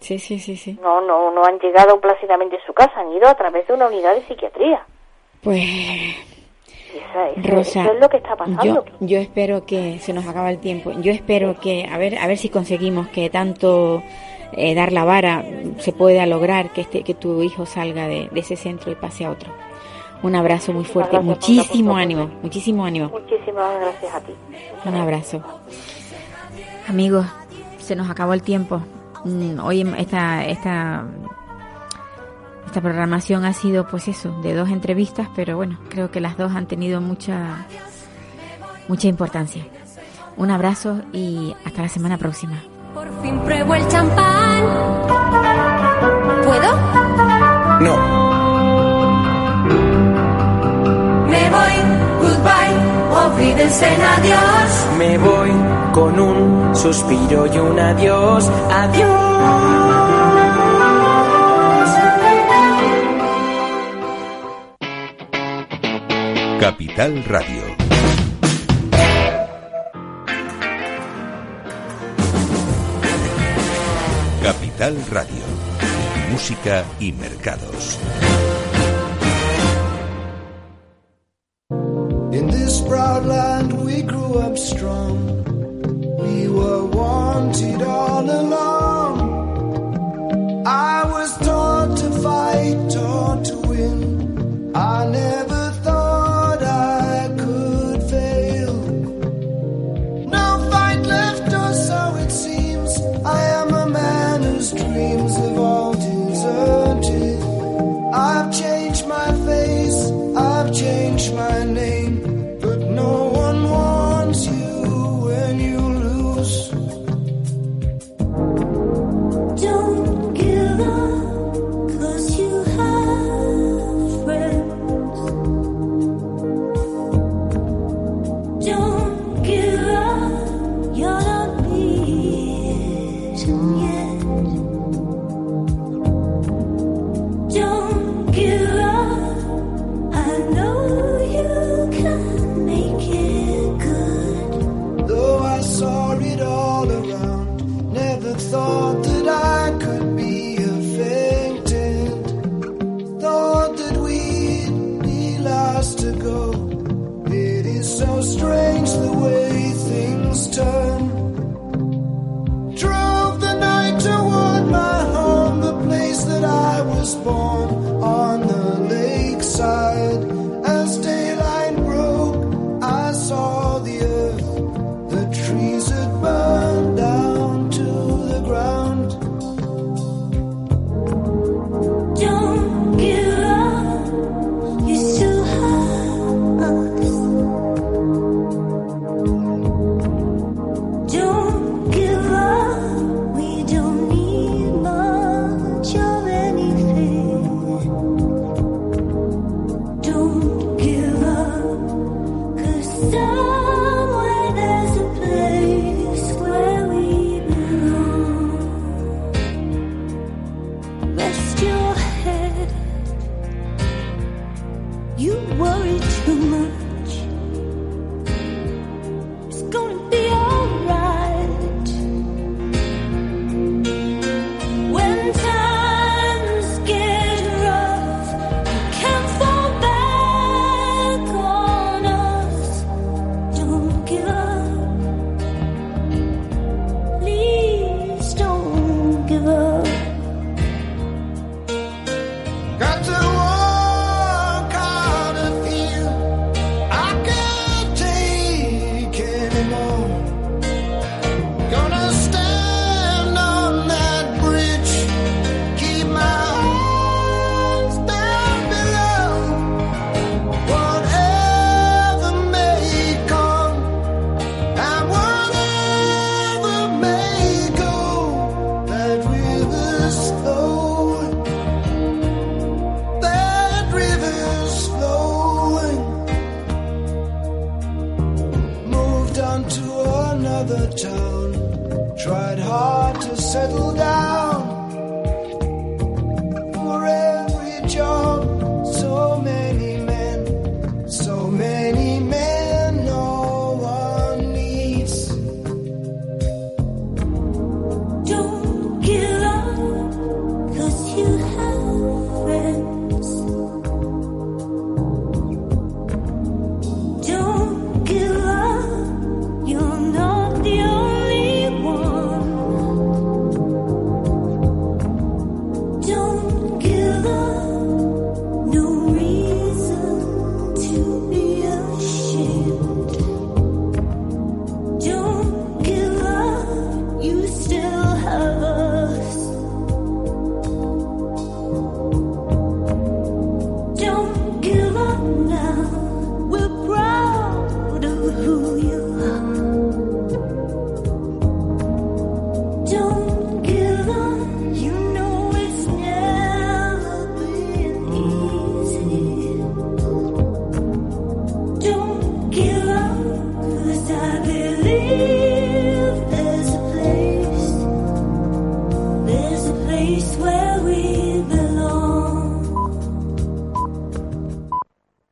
Sí, 0.00 0.18
sí, 0.18 0.38
sí, 0.38 0.56
sí. 0.56 0.78
No, 0.82 1.00
no, 1.00 1.30
no 1.30 1.42
han 1.44 1.58
llegado 1.58 1.98
plácidamente 1.98 2.58
a 2.58 2.66
su 2.66 2.74
casa, 2.74 3.00
han 3.00 3.12
ido 3.12 3.28
a 3.28 3.34
través 3.34 3.66
de 3.66 3.72
una 3.72 3.86
unidad 3.86 4.14
de 4.14 4.22
psiquiatría. 4.22 4.84
Pues... 5.42 5.64
Rosa, 7.36 7.82
eso 7.82 7.92
es 7.92 8.00
lo 8.00 8.08
que 8.08 8.16
está 8.18 8.36
pasando. 8.36 8.62
Yo, 8.64 8.84
yo 9.00 9.18
espero 9.18 9.64
que 9.64 9.98
se 10.00 10.12
nos 10.12 10.26
acaba 10.26 10.50
el 10.50 10.58
tiempo. 10.58 10.90
Yo 11.00 11.12
espero 11.12 11.58
que 11.58 11.86
a 11.90 11.96
ver 11.98 12.18
a 12.18 12.26
ver 12.26 12.36
si 12.36 12.48
conseguimos 12.48 13.08
que 13.08 13.30
tanto 13.30 14.02
eh, 14.52 14.74
dar 14.74 14.92
la 14.92 15.04
vara 15.04 15.44
se 15.78 15.92
pueda 15.92 16.26
lograr 16.26 16.72
que 16.72 16.82
este 16.82 17.02
que 17.02 17.14
tu 17.14 17.42
hijo 17.42 17.66
salga 17.66 18.06
de, 18.06 18.30
ese 18.34 18.56
centro 18.56 18.90
y 18.90 18.94
pase 18.94 19.24
a 19.24 19.30
otro. 19.30 19.52
Un 20.22 20.34
abrazo 20.34 20.72
muy 20.72 20.84
fuerte, 20.84 21.18
muchísimo 21.20 21.96
ánimo, 21.96 22.30
muchísimo 22.42 22.84
ánimo. 22.84 23.08
Muchísimas 23.08 23.80
gracias 23.80 24.14
a 24.14 24.20
ti. 24.20 24.32
Un 24.84 24.94
abrazo. 24.94 25.42
Amigos, 26.88 27.26
se 27.78 27.96
nos 27.96 28.10
acabó 28.10 28.34
el 28.34 28.42
tiempo. 28.42 28.82
Mm, 29.24 29.60
hoy 29.60 29.80
esta, 29.96 30.44
esta, 30.44 31.04
esta 32.66 32.80
programación 32.80 33.44
ha 33.44 33.52
sido 33.52 33.86
pues 33.86 34.08
eso, 34.08 34.30
de 34.42 34.54
dos 34.54 34.70
entrevistas, 34.70 35.28
pero 35.34 35.56
bueno, 35.56 35.78
creo 35.88 36.10
que 36.10 36.20
las 36.20 36.36
dos 36.36 36.52
han 36.52 36.66
tenido 36.66 37.00
mucha, 37.00 37.66
mucha 38.88 39.08
importancia. 39.08 39.64
Un 40.36 40.50
abrazo 40.50 41.00
y 41.12 41.54
hasta 41.64 41.82
la 41.82 41.88
semana 41.88 42.18
próxima. 42.18 42.62
Por 42.94 43.08
fin 43.22 43.38
pruebo 43.40 43.74
el 43.74 43.86
champán. 43.88 44.39
¿Puedo? 46.44 46.70
No. 47.80 47.96
Me 51.28 51.50
voy, 51.50 51.74
goodbye, 52.22 52.76
olvídense 53.24 53.86
en 53.94 54.02
adiós. 54.02 54.86
Me 54.98 55.18
voy 55.18 55.50
con 55.92 56.20
un 56.20 56.74
suspiro 56.76 57.46
y 57.46 57.58
un 57.58 57.78
adiós, 57.78 58.50
adiós. 58.70 59.30
Capital 66.60 67.24
Radio. 67.24 67.69
Capital 74.90 75.14
Radio. 75.14 75.44
Música 76.32 76.84
y 76.98 77.12
mercados. 77.12 77.98
In 82.32 82.48
this 82.48 82.80
proud 82.80 83.24
land 83.24 83.72
we 83.84 84.02
grew 84.02 84.38
up 84.38 84.58
strong. 84.58 85.44
We 86.18 86.48
were 86.48 86.84
wanted 86.86 87.82
all 87.82 88.28
along. 88.28 88.59